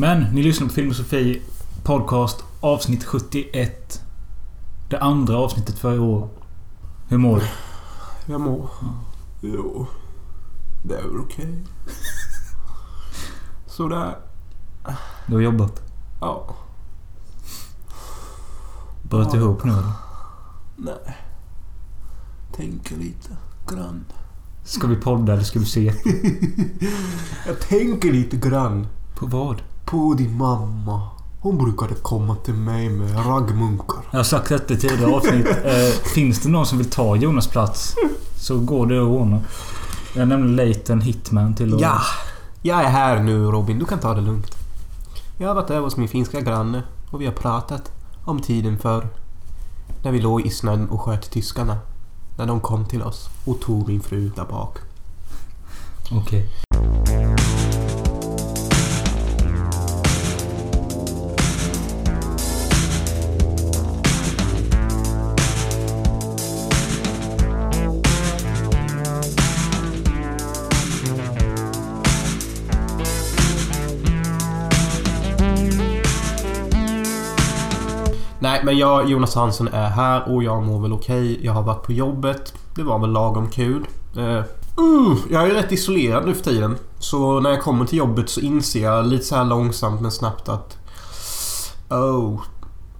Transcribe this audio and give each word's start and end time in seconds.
Men 0.00 0.20
ni 0.34 0.42
lyssnar 0.42 0.68
på 0.68 0.74
Filosofi 0.74 1.42
Podcast 1.84 2.44
avsnitt 2.60 3.04
71. 3.04 4.02
Det 4.90 4.98
andra 4.98 5.36
avsnittet 5.36 5.78
för 5.78 5.94
i 5.94 5.98
år. 5.98 6.28
Hur 7.08 7.18
mår 7.18 7.36
du? 7.36 7.46
Jag 8.32 8.40
mår... 8.40 8.68
Jo. 9.40 9.86
Det 10.84 10.94
är 10.94 11.02
väl 11.02 11.20
okej. 11.20 11.64
Sådär. 13.66 14.16
Du 15.26 15.34
har 15.34 15.40
jobbat? 15.40 15.82
Ja. 16.20 16.56
Bröt 19.02 19.28
Ja. 19.32 19.36
ihop 19.40 19.64
nu 19.64 19.72
eller? 19.72 19.92
Nej. 20.76 21.16
Tänker 22.56 22.96
lite 22.96 23.36
grann. 23.68 24.04
Ska 24.64 24.86
vi 24.86 24.96
podda 24.96 25.32
eller 25.32 25.42
ska 25.44 25.58
vi 25.58 25.66
se? 25.66 25.84
Jag 27.46 27.60
tänker 27.60 28.12
lite 28.12 28.36
grann 28.36 28.86
På 29.16 29.26
vad? 29.26 29.62
På 29.90 30.14
din 30.14 30.36
mamma. 30.36 31.08
Hon 31.40 31.58
brukade 31.58 31.94
komma 31.94 32.36
till 32.36 32.54
mig 32.54 32.88
med 32.88 33.26
raggmunkar. 33.26 34.02
Jag 34.10 34.18
har 34.18 34.24
sagt 34.24 34.48
detta 34.48 34.74
i 34.74 34.76
tidigare 34.76 35.14
avsnitt. 35.14 35.46
Eh, 35.64 36.12
finns 36.14 36.40
det 36.40 36.48
någon 36.48 36.66
som 36.66 36.78
vill 36.78 36.90
ta 36.90 37.16
Jonas 37.16 37.48
plats 37.48 37.94
så 38.36 38.58
går 38.58 38.86
det 38.86 38.98
att 38.98 39.08
ordna. 39.08 39.40
Jag 40.16 40.28
nämnde 40.28 40.64
Leighton 40.64 41.00
Hitman 41.00 41.54
till 41.54 41.74
att... 41.74 41.80
Ja! 41.80 42.00
Jag 42.62 42.84
är 42.84 42.88
här 42.88 43.22
nu 43.22 43.44
Robin, 43.44 43.78
du 43.78 43.84
kan 43.84 43.98
ta 43.98 44.14
det 44.14 44.20
lugnt. 44.20 44.50
Jag 45.38 45.48
har 45.48 45.54
varit 45.54 45.70
över 45.70 45.80
hos 45.80 45.96
min 45.96 46.08
finska 46.08 46.40
granne 46.40 46.82
och 47.10 47.20
vi 47.20 47.26
har 47.26 47.32
pratat 47.32 47.92
om 48.24 48.40
tiden 48.40 48.78
för 48.78 49.08
när 50.02 50.12
vi 50.12 50.20
låg 50.20 50.46
i 50.46 50.50
snön 50.50 50.88
och 50.88 51.00
sköt 51.00 51.30
tyskarna. 51.30 51.78
När 52.38 52.46
de 52.46 52.60
kom 52.60 52.86
till 52.86 53.02
oss 53.02 53.28
och 53.44 53.60
tog 53.60 53.88
min 53.88 54.00
fru 54.00 54.30
där 54.36 54.44
bak. 54.44 54.78
Okej. 56.10 56.48
Nej, 78.58 78.64
men 78.64 78.78
jag, 78.78 79.10
Jonas 79.10 79.34
Hansson, 79.34 79.68
är 79.68 79.88
här 79.88 80.34
och 80.34 80.42
jag 80.42 80.62
mår 80.62 80.80
väl 80.80 80.92
okej. 80.92 81.38
Jag 81.42 81.52
har 81.52 81.62
varit 81.62 81.82
på 81.82 81.92
jobbet. 81.92 82.54
Det 82.74 82.82
var 82.82 82.98
väl 82.98 83.10
lagom 83.10 83.50
kul. 83.50 83.86
Uh, 84.16 84.24
uh, 84.24 85.16
jag 85.30 85.42
är 85.42 85.46
ju 85.46 85.54
rätt 85.54 85.72
isolerad 85.72 86.26
nu 86.26 86.34
för 86.34 86.44
tiden. 86.44 86.76
Så 86.98 87.40
när 87.40 87.50
jag 87.50 87.62
kommer 87.62 87.84
till 87.86 87.98
jobbet 87.98 88.30
så 88.30 88.40
inser 88.40 88.82
jag 88.82 89.06
lite 89.06 89.24
så 89.24 89.36
här 89.36 89.44
långsamt 89.44 90.00
men 90.00 90.10
snabbt 90.10 90.48
att... 90.48 90.76
Oh, 91.88 92.40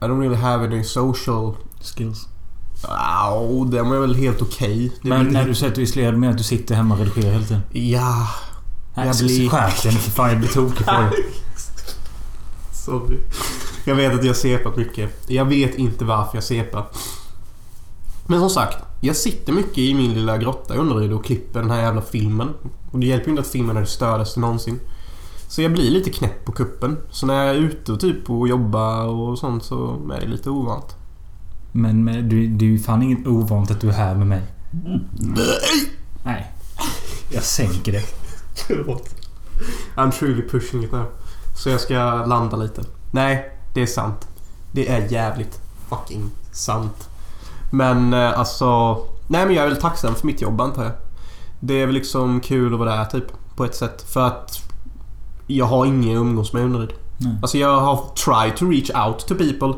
I 0.00 0.04
don't 0.04 0.20
really 0.20 0.36
have 0.36 0.64
any 0.64 0.84
social... 0.84 1.54
Skills. 1.80 2.28
Oh, 3.32 3.66
det 3.66 3.78
är 3.78 4.00
väl 4.00 4.14
helt 4.14 4.42
okej. 4.42 4.92
Är 5.02 5.08
Men 5.08 5.26
när 5.26 5.44
du 5.44 5.54
säger 5.54 5.70
att 5.70 5.74
du 5.74 5.80
är 5.80 5.86
isolerad 5.86 6.14
menar 6.14 6.32
att 6.32 6.38
du 6.38 6.44
sitter 6.44 6.74
hemma 6.74 6.94
och 6.94 7.00
redigerar 7.00 7.32
hela 7.32 7.44
tiden? 7.44 7.62
Ja, 7.72 8.28
Jag 8.94 9.16
blir- 9.16 9.48
Skärp 9.48 9.82
dig 9.82 9.92
för 9.92 10.10
fan. 10.10 10.28
Jag 10.30 10.38
blir 10.38 10.48
tokig 10.48 10.86
på 10.86 10.92
dig. 10.92 11.12
sorry. 12.72 13.18
Jag 13.88 13.94
vet 13.94 14.14
att 14.14 14.24
jag 14.24 14.36
sepat 14.36 14.76
mycket. 14.76 15.10
Jag 15.26 15.44
vet 15.44 15.74
inte 15.74 16.04
varför 16.04 16.36
jag 16.36 16.44
separ. 16.44 16.86
Men 18.26 18.40
som 18.40 18.50
sagt, 18.50 18.76
jag 19.00 19.16
sitter 19.16 19.52
mycket 19.52 19.78
i 19.78 19.94
min 19.94 20.14
lilla 20.14 20.38
grotta 20.38 20.74
i 20.74 20.78
Önnered 20.78 21.12
och 21.12 21.24
klipper 21.24 21.60
den 21.60 21.70
här 21.70 21.82
jävla 21.82 22.02
filmen. 22.02 22.48
Och 22.90 22.98
det 22.98 23.06
hjälper 23.06 23.26
ju 23.26 23.30
inte 23.30 23.40
att 23.40 23.48
filmen 23.48 23.76
är 23.76 23.80
det 23.80 23.86
stördaste 23.86 24.40
någonsin. 24.40 24.80
Så 25.48 25.62
jag 25.62 25.72
blir 25.72 25.90
lite 25.90 26.10
knäpp 26.10 26.44
på 26.44 26.52
kuppen. 26.52 26.96
Så 27.10 27.26
när 27.26 27.46
jag 27.46 27.56
är 27.56 27.60
ute 27.60 27.92
och 27.92 28.00
typ 28.00 28.30
och 28.30 28.48
jobbar 28.48 29.06
och 29.06 29.38
sånt 29.38 29.64
så 29.64 30.10
är 30.16 30.20
det 30.20 30.26
lite 30.26 30.50
ovant. 30.50 30.96
Men, 31.72 32.04
men 32.04 32.28
du, 32.28 32.46
det 32.46 32.64
är 32.64 32.68
ju 32.70 32.78
fan 32.78 33.02
inget 33.02 33.26
ovant 33.26 33.70
att 33.70 33.80
du 33.80 33.88
är 33.88 33.92
här 33.92 34.14
med 34.14 34.26
mig. 34.26 34.42
Nej! 35.12 35.92
Nej. 36.24 36.52
Jag 37.30 37.42
sänker 37.42 37.92
det. 37.92 38.02
Förlåt. 38.66 39.14
I'm 39.96 40.10
truly 40.10 40.42
pushing 40.48 40.84
it 40.84 40.92
now. 40.92 41.06
Så 41.56 41.68
jag 41.68 41.80
ska 41.80 42.24
landa 42.26 42.56
lite. 42.56 42.82
Nej, 43.10 43.57
det 43.78 43.82
är 43.82 43.86
sant. 43.86 44.28
Det 44.72 44.88
är 44.88 45.12
jävligt 45.12 45.60
fucking 45.88 46.30
sant. 46.52 47.08
Men 47.70 48.12
eh, 48.12 48.38
alltså... 48.38 48.96
Nej 49.28 49.46
men 49.46 49.54
jag 49.54 49.64
är 49.64 49.68
väl 49.68 49.80
tacksam 49.80 50.14
för 50.14 50.26
mitt 50.26 50.42
jobb 50.42 50.60
antar 50.60 50.82
jag. 50.82 50.92
Det 51.60 51.74
är 51.74 51.86
väl 51.86 51.94
liksom 51.94 52.40
kul 52.40 52.72
att 52.72 52.78
vara 52.78 52.96
där 52.96 53.04
typ. 53.04 53.24
På 53.56 53.64
ett 53.64 53.74
sätt. 53.74 54.02
För 54.02 54.26
att 54.26 54.62
jag 55.46 55.66
har 55.66 55.86
ingen 55.86 56.16
umgås 56.16 56.52
med. 56.52 56.70
Nej. 56.70 56.88
Alltså 57.42 57.58
jag 57.58 57.80
har 57.80 58.14
tried 58.14 58.56
to 58.56 58.70
reach 58.70 58.90
out 59.06 59.26
to 59.26 59.34
people. 59.34 59.74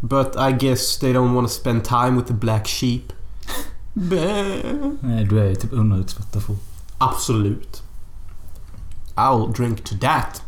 But 0.00 0.36
I 0.36 0.66
guess 0.66 0.98
they 0.98 1.12
don't 1.12 1.34
want 1.34 1.48
to 1.48 1.54
spend 1.54 1.84
time 1.84 2.10
with 2.10 2.26
the 2.26 2.34
black 2.34 2.68
sheep. 2.68 3.02
Nej, 5.00 5.24
du 5.30 5.40
är 5.40 5.48
ju 5.48 5.54
typ 5.54 5.72
underutsvarta 5.72 6.40
får. 6.40 6.56
Absolut. 6.98 7.82
I'll 9.14 9.52
drink 9.52 9.84
to 9.84 9.94
that. 10.00 10.43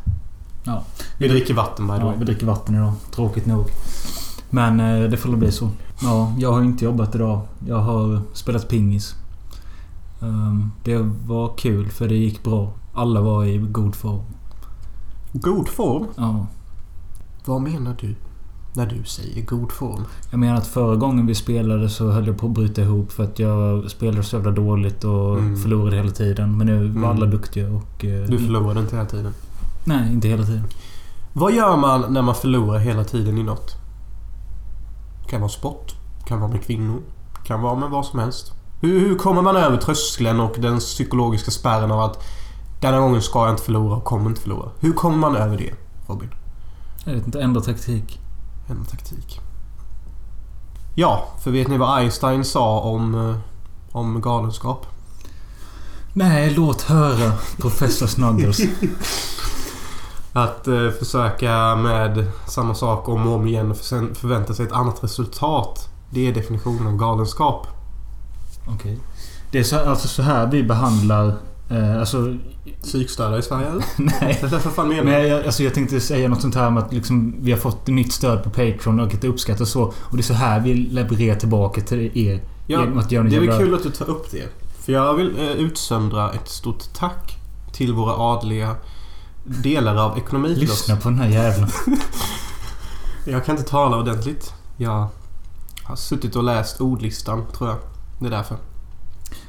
Ja. 0.67 0.85
Vi 1.19 1.29
dricker 1.29 1.55
vatten 1.55 1.89
the 1.89 1.95
Ja, 1.95 2.05
way. 2.05 2.15
vi 2.19 2.25
dricker 2.25 2.47
vatten 2.47 2.75
idag. 2.75 2.93
Tråkigt 3.15 3.47
nog. 3.47 3.65
Men 4.51 4.81
eh, 4.81 5.11
det 5.11 5.17
får 5.17 5.29
väl 5.31 5.39
bli 5.39 5.53
så. 5.53 5.71
Ja, 6.03 6.33
jag 6.39 6.53
har 6.53 6.63
inte 6.63 6.85
jobbat 6.85 7.15
idag. 7.15 7.41
Jag 7.69 7.79
har 7.79 8.21
spelat 8.33 8.69
pingis. 8.69 9.15
Ehm, 10.23 10.71
det 10.85 10.99
var 11.27 11.57
kul 11.57 11.89
för 11.91 12.09
det 12.09 12.15
gick 12.17 12.43
bra. 12.45 12.73
Alla 12.95 13.21
var 13.21 13.45
i 13.45 13.59
god 13.59 13.95
form. 13.95 14.21
God 15.33 15.69
form? 15.69 16.07
Ja. 16.17 16.47
Vad 17.45 17.61
menar 17.61 17.97
du 18.01 18.15
när 18.75 18.87
du 18.87 19.05
säger 19.05 19.43
god 19.47 19.73
form? 19.73 20.05
Jag 20.31 20.39
menar 20.41 20.57
att 20.57 20.67
förra 20.67 20.97
gången 20.97 21.27
vi 21.27 21.35
spelade 21.35 21.89
så 21.89 22.11
höll 22.11 22.27
jag 22.27 22.39
på 22.39 22.47
att 22.47 22.53
bryta 22.53 22.83
ihop 22.83 23.13
för 23.13 23.25
att 23.25 23.39
jag 23.39 23.91
spelade 23.91 24.23
så 24.23 24.37
jävla 24.37 24.51
dåligt 24.51 25.05
och 25.05 25.39
Mm. 25.39 25.57
förlorade 25.57 25.97
hela 25.97 26.11
tiden. 26.11 26.57
Men 26.59 26.67
nu 26.67 26.79
var 26.79 26.85
Mm. 26.99 27.05
alla 27.05 27.27
duktiga 27.27 27.69
och... 27.71 28.05
eh, 28.05 28.29
Du 28.29 28.39
förlorade 28.39 28.81
inte 28.81 28.97
hela 28.97 29.09
tiden. 29.09 29.33
Nej, 29.87 30.13
inte 30.13 30.29
hela 30.29 30.45
tiden. 30.45 30.69
Vad 31.33 31.53
gör 31.53 31.77
man 31.77 32.13
när 32.13 32.23
man 32.23 32.35
förlorar 32.35 32.79
hela 32.79 33.05
tiden 33.05 33.39
i 33.39 33.43
något? 33.43 33.77
Kan 35.29 35.41
vara 35.41 35.51
sport. 35.51 35.95
Kan 36.27 36.41
vara 36.41 36.51
med 36.51 36.63
kvinnor. 36.63 37.03
Kan 37.45 37.63
vara 37.63 37.75
med 37.75 37.91
vad 37.91 38.07
som 38.07 38.19
helst. 38.19 38.53
Hur, 38.81 39.01
hur 39.01 39.19
kommer 39.19 39.43
man 39.43 39.57
över 39.57 39.77
tröskeln 39.77 40.41
och 40.41 40.57
den 40.59 40.79
psykologiska 40.79 41.51
spärren 41.51 41.91
av 41.91 42.01
att 42.01 42.23
denna 42.81 42.99
gången 42.99 43.23
ska 43.23 43.39
jag 43.39 43.51
inte 43.51 43.63
förlora 43.63 43.97
och 43.97 44.05
kommer 44.05 44.29
inte 44.31 44.41
förlora? 44.41 44.71
Hur 44.81 44.93
kommer 44.93 45.17
man 45.17 45.37
över 45.37 45.59
det, 45.59 45.75
Robin? 46.07 46.31
Jag 47.05 47.15
vet 47.15 47.27
inte, 47.27 47.41
ändra 47.41 47.61
taktik. 47.61 48.21
En 48.69 48.85
taktik. 48.85 49.41
Ja, 50.95 51.29
för 51.45 51.51
vet 51.51 51.69
ni 51.69 51.79
vad 51.79 51.99
Einstein 51.99 52.45
sa 52.45 52.81
om, 52.81 53.15
eh, 53.15 53.37
om 53.93 54.21
galenskap? 54.21 54.87
Nej, 56.13 56.51
låt 56.51 56.83
höra 56.83 57.33
Professor 57.59 58.07
Snuggles. 58.07 58.61
Att 60.37 60.69
eh, 60.69 60.91
försöka 60.91 61.77
med 61.77 62.27
samma 62.49 62.75
sak 62.75 63.09
om 63.09 63.27
och 63.27 63.35
om 63.35 63.47
igen 63.47 63.71
och 63.71 63.77
för- 63.77 64.15
förvänta 64.15 64.55
sig 64.55 64.67
ett 64.67 64.73
annat 64.73 65.05
resultat. 65.05 65.89
Det 66.11 66.29
är 66.29 66.33
definitionen 66.33 66.87
av 66.87 66.97
galenskap. 66.97 67.67
Okej. 68.69 68.99
Det 69.51 69.59
är 69.59 69.63
så, 69.63 69.79
alltså 69.79 70.09
så 70.09 70.23
här 70.23 70.47
vi 70.47 70.63
behandlar... 70.63 71.35
Eh, 71.71 71.99
alltså... 71.99 72.35
Psykstörda 72.83 73.39
i 73.39 73.43
Sverige 73.43 73.67
eller? 73.67 73.85
Nej. 74.21 74.39
Vad 74.43 74.61
fan 74.63 74.89
menar? 74.89 75.05
Men 75.05 75.29
jag, 75.29 75.45
alltså 75.47 75.63
jag 75.63 75.75
tänkte 75.75 76.01
säga 76.01 76.29
något 76.29 76.41
sånt 76.43 76.55
här 76.55 76.71
med 76.71 76.83
att 76.83 76.93
liksom, 76.93 77.35
vi 77.41 77.53
har 77.53 77.59
fått 77.59 77.87
nytt 77.87 78.13
stöd 78.13 78.45
på 78.45 78.51
Patreon 78.51 79.01
och 79.01 79.15
att 79.15 79.21
det 79.21 79.29
uppskattas 79.29 79.71
så. 79.71 79.83
Och 79.85 80.17
det 80.17 80.21
är 80.21 80.23
så 80.23 80.35
här 80.35 80.61
vi 80.61 80.75
levererar 80.75 81.37
tillbaka 81.37 81.81
till 81.81 82.19
er. 82.19 82.41
Ja, 82.67 82.87
att 82.97 83.13
göra 83.13 83.25
det 83.25 83.37
är 83.37 83.41
väl 83.41 83.59
kul 83.59 83.75
att 83.75 83.83
du 83.83 83.91
tar 83.91 84.11
upp 84.11 84.31
det. 84.31 84.49
För 84.85 84.93
jag 84.93 85.15
vill 85.15 85.39
eh, 85.39 85.51
utsöndra 85.51 86.33
ett 86.33 86.49
stort 86.49 86.85
tack 86.95 87.39
till 87.73 87.93
våra 87.93 88.13
adliga 88.17 88.75
delar 89.47 89.97
av 89.97 90.19
ekonomi 90.19 90.55
till 90.55 90.65
oss. 90.65 90.71
Lyssna 90.71 90.97
på 90.97 91.09
den 91.09 91.19
här 91.19 91.29
jävla... 91.29 91.69
Jag 93.25 93.45
kan 93.45 93.57
inte 93.57 93.71
tala 93.71 93.97
ordentligt. 93.97 94.53
Jag 94.77 95.09
har 95.83 95.97
suttit 95.97 96.37
och 96.37 96.45
läst 96.45 96.81
ordlistan, 96.81 97.47
tror 97.59 97.71
jag. 97.71 97.79
Det 98.19 98.27
är 98.27 98.31
därför. 98.31 98.57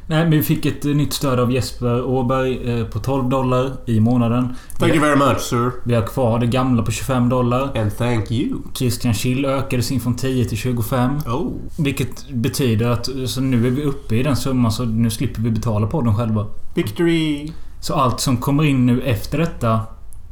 Nej, 0.10 0.24
men 0.24 0.32
vi 0.32 0.44
fick 0.44 0.66
ett 0.66 0.84
nytt 0.84 1.14
stöd 1.14 1.40
av 1.40 1.52
Jesper 1.52 2.06
Åberg 2.06 2.80
eh, 2.80 2.86
på 2.86 3.00
12 3.00 3.30
dollar 3.30 3.72
i 3.86 4.00
månaden. 4.00 4.56
Thank 4.80 4.94
you 4.94 5.02
very 5.02 5.16
much 5.16 5.40
sir. 5.40 5.72
Vi 5.84 5.96
har 5.96 6.02
kvar 6.02 6.40
det 6.40 6.48
gamla 6.48 6.84
på 6.84 6.92
25 6.92 7.30
dollar. 7.30 7.78
And 7.78 7.98
thank 7.98 8.32
you. 8.32 8.60
Christian 8.74 9.14
Schill 9.14 9.46
ökade 9.46 9.84
sin 9.84 10.00
från 10.00 10.16
10 10.16 10.46
till 10.46 10.58
25. 10.58 11.18
Oh. 11.28 11.52
Vilket 11.78 12.30
betyder 12.30 12.90
att 12.90 13.10
så 13.26 13.42
nu 13.42 13.68
är 13.68 13.72
vi 13.72 13.84
uppe 13.84 14.16
i 14.16 14.24
den 14.24 14.36
summan 14.36 14.72
så 14.72 14.86
nu 14.86 15.10
slipper 15.10 15.42
vi 15.42 15.52
betala 15.52 15.88
på 15.88 16.02
den 16.02 16.16
själva. 16.16 16.46
Victory. 16.74 17.52
Så 17.80 17.94
allt 17.94 18.20
som 18.20 18.38
kommer 18.38 18.64
in 18.64 18.86
nu 18.86 19.02
efter 19.02 19.38
detta... 19.38 19.82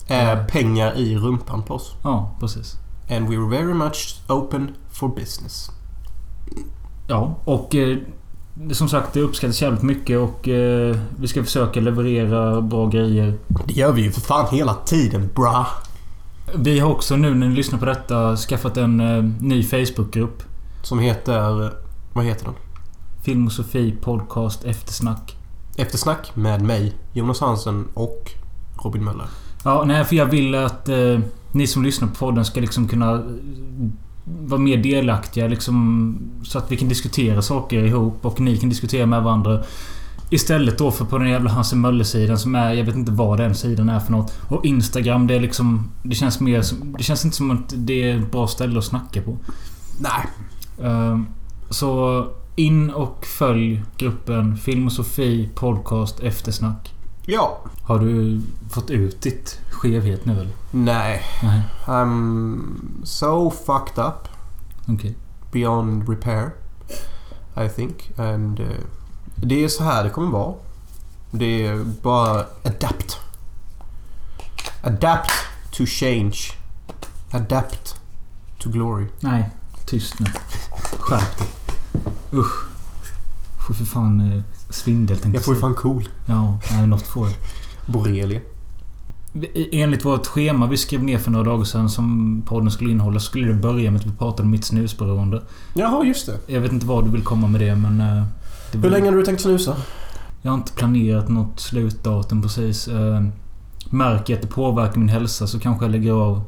Är 0.07 0.45
pengar 0.45 0.97
i 0.97 1.17
rumpan 1.17 1.63
på 1.63 1.73
oss. 1.73 1.95
Ja, 2.03 2.35
precis. 2.39 2.77
And 3.09 3.29
we're 3.29 3.49
very 3.49 3.73
much 3.73 4.21
open 4.27 4.75
for 4.91 5.07
business. 5.07 5.71
Ja, 7.07 7.35
och 7.45 7.75
eh, 7.75 7.97
som 8.71 8.89
sagt 8.89 9.13
det 9.13 9.21
uppskattas 9.21 9.61
jävligt 9.61 9.83
mycket 9.83 10.19
och 10.19 10.47
eh, 10.47 10.95
vi 11.19 11.27
ska 11.27 11.43
försöka 11.43 11.79
leverera 11.79 12.61
bra 12.61 12.87
grejer. 12.87 13.37
Det 13.65 13.73
gör 13.73 13.91
vi 13.91 14.01
ju 14.01 14.11
för 14.11 14.21
fan 14.21 14.55
hela 14.55 14.73
tiden, 14.73 15.29
bra. 15.35 15.67
Vi 16.55 16.79
har 16.79 16.91
också 16.91 17.15
nu 17.15 17.35
när 17.35 17.47
ni 17.47 17.55
lyssnar 17.55 17.79
på 17.79 17.85
detta 17.85 18.35
skaffat 18.35 18.77
en 18.77 18.99
eh, 18.99 19.23
ny 19.41 19.63
Facebookgrupp. 19.63 20.43
Som 20.83 20.99
heter... 20.99 21.73
Vad 22.13 22.25
heter 22.25 22.45
den? 22.45 22.53
Film 23.23 23.45
och 23.45 23.51
Sofie 23.51 23.95
Podcast 23.95 24.63
Eftersnack. 24.63 25.37
Eftersnack 25.77 26.35
med 26.35 26.61
mig, 26.61 26.93
Jonas 27.13 27.39
Hansen 27.39 27.87
och 27.93 28.31
Robin 28.83 29.03
Möller. 29.03 29.27
Ja, 29.65 29.83
nej, 29.87 30.05
för 30.05 30.15
jag 30.15 30.25
vill 30.25 30.55
att 30.55 30.89
eh, 30.89 31.19
ni 31.51 31.67
som 31.67 31.83
lyssnar 31.83 32.07
på 32.07 32.15
podden 32.15 32.45
ska 32.45 32.61
liksom 32.61 32.87
kunna 32.87 33.13
eh, 33.13 33.21
vara 34.23 34.61
mer 34.61 34.77
delaktiga 34.77 35.47
liksom, 35.47 36.17
så 36.43 36.57
att 36.57 36.71
vi 36.71 36.77
kan 36.77 36.89
diskutera 36.89 37.41
saker 37.41 37.83
ihop 37.83 38.25
och 38.25 38.39
ni 38.39 38.57
kan 38.57 38.69
diskutera 38.69 39.05
med 39.05 39.23
varandra. 39.23 39.63
Istället 40.29 40.77
då 40.77 40.91
för 40.91 41.05
på 41.05 41.17
den 41.17 41.29
jävla 41.29 41.49
Hansen 41.49 41.81
Möller-sidan 41.81 42.37
som 42.37 42.55
är... 42.55 42.73
Jag 42.73 42.85
vet 42.85 42.95
inte 42.95 43.11
vad 43.11 43.37
den 43.37 43.55
sidan 43.55 43.89
är 43.89 43.99
för 43.99 44.11
något. 44.11 44.37
Och 44.49 44.65
Instagram, 44.65 45.27
det 45.27 45.35
är 45.35 45.39
liksom... 45.39 45.91
Det 46.03 46.15
känns 46.15 46.39
mer 46.39 46.61
som... 46.61 46.95
Det 46.97 47.03
känns 47.03 47.25
inte 47.25 47.37
som 47.37 47.51
att 47.51 47.73
det 47.75 48.11
är 48.11 48.17
ett 48.17 48.31
bra 48.31 48.47
ställe 48.47 48.77
att 48.77 48.85
snacka 48.85 49.21
på. 49.21 49.37
Nej. 49.99 50.27
Ehm, 50.89 51.25
så 51.69 52.25
in 52.55 52.89
och 52.89 53.25
följ 53.25 53.83
gruppen 53.97 54.57
Film 54.57 54.85
och 54.85 54.91
Sofie 54.91 55.49
Podcast 55.55 56.19
Eftersnack. 56.19 56.94
Ja. 57.25 57.59
Har 57.83 57.99
du 57.99 58.41
fått 58.69 58.89
ut 58.89 59.21
ditt 59.21 59.59
skevhet 59.69 60.25
nu 60.25 60.33
eller? 60.33 60.53
Nej. 60.71 61.23
Nej. 61.43 61.61
I'm 61.85 63.05
so 63.05 63.51
fucked 63.51 64.05
up. 64.05 64.27
Okej. 64.87 65.15
Beyond 65.51 66.09
repair. 66.09 66.51
I 67.65 67.69
think. 67.69 68.11
And... 68.19 68.59
eh, 68.59 68.67
det 69.35 69.63
är 69.63 69.67
så 69.67 69.83
här 69.83 70.03
det 70.03 70.09
kommer 70.09 70.31
vara. 70.31 70.53
Det 71.31 71.67
är 71.67 71.83
bara 72.01 72.45
adapt. 72.63 73.19
Adapt 74.83 75.31
to 75.71 75.85
change. 75.85 76.37
Adapt 77.31 77.95
to 78.59 78.69
glory. 78.69 79.05
Nej. 79.19 79.49
Tyst 79.85 80.19
nu. 80.19 80.25
Skärp 80.99 81.37
dig. 81.37 81.47
Usch. 82.33 82.65
Får 83.67 83.73
för 83.73 83.85
fan 83.85 84.31
eh, 84.31 84.41
svindel 84.69 85.17
tänkte 85.17 85.37
Jag 85.37 85.45
får 85.45 85.55
ju 85.55 85.61
fan 85.61 85.73
cool. 85.75 86.07
Ja, 86.25 86.59
nej, 86.71 86.87
något 86.87 87.01
får. 87.07 87.27
Borrelia. 87.85 88.39
Enligt 89.71 90.05
vårt 90.05 90.27
schema 90.27 90.67
vi 90.67 90.77
skrev 90.77 91.03
ner 91.03 91.17
för 91.17 91.31
några 91.31 91.45
dagar 91.51 91.63
sedan 91.63 91.89
som 91.89 92.41
podden 92.45 92.71
skulle 92.71 92.91
innehålla 92.91 93.19
skulle 93.19 93.47
det 93.47 93.53
börja 93.53 93.91
med 93.91 93.99
att 93.99 94.05
vi 94.07 94.11
pratade 94.11 94.43
om 94.43 94.49
mitt 94.51 94.65
snusberoende. 94.65 95.41
Jaha, 95.73 96.03
just 96.05 96.25
det. 96.25 96.53
Jag 96.53 96.61
vet 96.61 96.71
inte 96.71 96.85
vad 96.85 97.05
du 97.05 97.11
vill 97.11 97.23
komma 97.23 97.47
med 97.47 97.61
det 97.61 97.75
men... 97.75 98.01
eh, 98.01 98.23
Det 98.71 98.77
Hur 98.77 98.89
länge 98.89 99.05
har 99.09 99.15
du 99.17 99.23
tänkt 99.25 99.41
snusa? 99.41 99.75
Jag 100.41 100.51
har 100.51 100.57
inte 100.57 100.71
planerat 100.73 101.27
något 101.29 101.59
slutdatum 101.59 102.41
precis. 102.41 102.87
Eh, 102.87 103.23
Märker 103.89 104.33
jag 104.33 104.37
att 104.37 104.41
det 104.49 104.55
påverkar 104.55 104.99
min 104.99 105.09
hälsa 105.09 105.47
så 105.47 105.59
kanske 105.59 105.85
jag 105.85 105.91
lägger 105.91 106.11
av. 106.11 106.41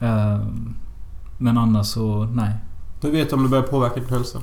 Eh, 0.00 0.40
Men 1.38 1.58
annars 1.58 1.86
så, 1.86 2.24
nej. 2.24 2.52
Hur 3.00 3.10
vet 3.10 3.30
du 3.30 3.36
om 3.36 3.42
det 3.42 3.48
börjar 3.48 3.64
påverka 3.64 4.00
din 4.00 4.08
hälsa? 4.08 4.38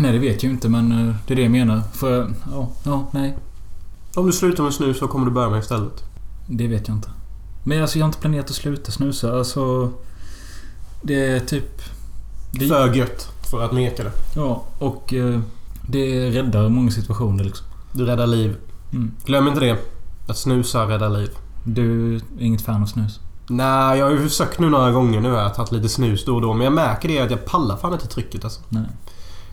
Nej, 0.00 0.12
det 0.12 0.18
vet 0.18 0.42
jag 0.42 0.50
ju 0.50 0.50
inte 0.50 0.68
men 0.68 1.08
eh, 1.08 1.14
det 1.26 1.34
är 1.34 1.36
det 1.36 1.42
jag 1.42 1.50
menar. 1.50 1.82
För, 1.92 2.34
ja, 2.50 2.68
ja, 2.84 3.06
nej. 3.10 3.36
Om 4.14 4.26
du 4.26 4.32
slutar 4.32 4.64
med 4.64 4.74
snus, 4.74 5.00
vad 5.00 5.10
kommer 5.10 5.26
du 5.26 5.32
börja 5.32 5.50
med 5.50 5.58
istället? 5.58 6.04
Det 6.48 6.66
vet 6.66 6.88
jag 6.88 6.96
inte. 6.96 7.10
Men 7.64 7.82
alltså 7.82 7.98
jag 7.98 8.04
har 8.04 8.08
inte 8.08 8.20
planerat 8.20 8.50
att 8.50 8.56
sluta 8.56 8.92
snusa. 8.92 9.38
Alltså... 9.38 9.92
Det 11.02 11.26
är 11.26 11.40
typ... 11.40 11.82
Det, 12.52 12.66
För 12.66 12.94
gött 12.94 13.28
för 13.50 13.62
att 13.62 13.72
neka 13.72 14.04
det. 14.04 14.12
ja, 14.34 14.62
och 14.78 15.14
eh, 15.14 15.40
det 15.88 16.30
räddar 16.30 16.68
många 16.68 16.90
situationer 16.90 17.44
liksom. 17.44 17.66
Du 17.92 18.04
räddar 18.04 18.26
liv. 18.26 18.56
Mm. 18.92 19.12
Glöm 19.24 19.48
inte 19.48 19.60
det. 19.60 19.78
Att 20.28 20.38
snusa 20.38 20.88
räddar 20.88 21.10
liv. 21.10 21.30
Du 21.64 22.16
är 22.16 22.22
inget 22.38 22.62
fan 22.62 22.82
av 22.82 22.86
snus? 22.86 23.20
Nej, 23.48 23.98
jag 23.98 24.06
har 24.06 24.12
ju 24.12 24.22
försökt 24.22 24.58
nu 24.58 24.70
några 24.70 24.90
gånger 24.90 25.20
nu. 25.20 25.28
Jag 25.28 25.42
har 25.42 25.50
tagit 25.50 25.72
lite 25.72 25.88
snus 25.88 26.24
då 26.24 26.34
och 26.34 26.40
då. 26.40 26.52
Men 26.52 26.64
jag 26.64 26.72
märker 26.72 27.08
det 27.08 27.18
att 27.18 27.30
jag 27.30 27.44
pallar 27.44 27.76
fan 27.76 27.92
inte 27.92 28.06
trycket 28.06 28.44
alltså. 28.44 28.60
Nej. 28.68 28.82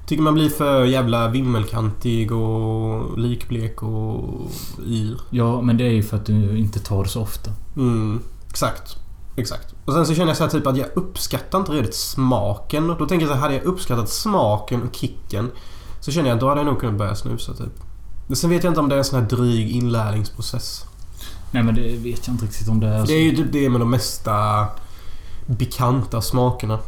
Tycker 0.06 0.24
man 0.24 0.34
blir 0.34 0.50
för 0.50 0.86
jävla 0.86 1.28
vimmelkantig 1.28 2.32
och 2.32 3.18
likblek 3.20 3.84
och 3.84 4.52
yr. 4.86 5.22
Ja, 5.30 5.62
men 5.62 5.78
det 5.78 5.84
är 5.84 5.92
ju 5.92 6.04
för 6.04 6.18
att 6.18 6.26
du 6.26 6.58
inte 6.58 6.80
tar 6.80 7.04
det 7.04 7.10
så 7.10 7.22
ofta. 7.22 7.52
Mm, 7.76 8.20
exakt. 8.50 8.98
Exakt. 9.36 9.74
Och 9.86 9.94
sen 9.94 10.06
så 10.06 10.16
känner 10.16 10.28
jag 10.28 10.38
så 10.38 10.48
typ 10.48 10.68
att 10.68 10.78
jag 10.78 10.88
uppskattar 10.96 11.60
inte 11.60 11.72
riktigt 11.72 11.96
smaken. 11.96 12.88
Då 12.88 13.06
tänker 13.06 13.26
jag 13.26 13.28
så 13.28 13.34
här, 13.34 13.42
hade 13.42 13.54
jag 13.54 13.64
uppskattat 13.64 14.10
smaken 14.10 14.82
och 14.82 14.96
kicken 14.96 15.52
så 16.00 16.12
känner 16.12 16.30
jag 16.30 16.36
att 16.36 16.42
då 16.42 16.50
hade 16.50 16.62
jag 16.62 16.66
nog 16.66 16.80
kunnat 16.80 16.98
börja 16.98 17.16
snusa 17.16 17.54
typ. 17.54 17.74
Men 18.28 18.36
sen 18.36 18.50
vet 18.50 18.64
jag 18.64 18.72
inte 18.72 18.80
om 18.80 18.90
det 18.90 18.96
är 18.96 19.00
en 19.00 19.06
sån 19.06 19.20
här 19.22 19.30
dryg 19.30 19.70
inlärningsprocess. 19.70 20.86
Nej, 21.52 21.64
men 21.64 21.76
det 21.76 21.82
vet 21.82 22.28
jag 22.28 22.34
inte 22.34 22.46
riktigt 22.46 22.70
om 22.70 22.80
det 22.80 22.88
är. 22.88 23.08
Det 23.08 23.14
är 23.14 23.24
ju 23.24 23.36
typ 23.36 23.52
det 23.52 23.70
med 23.70 23.82
de 23.82 23.90
mesta 23.90 24.66
bekanta 25.46 26.22
smakerna. 26.22 26.80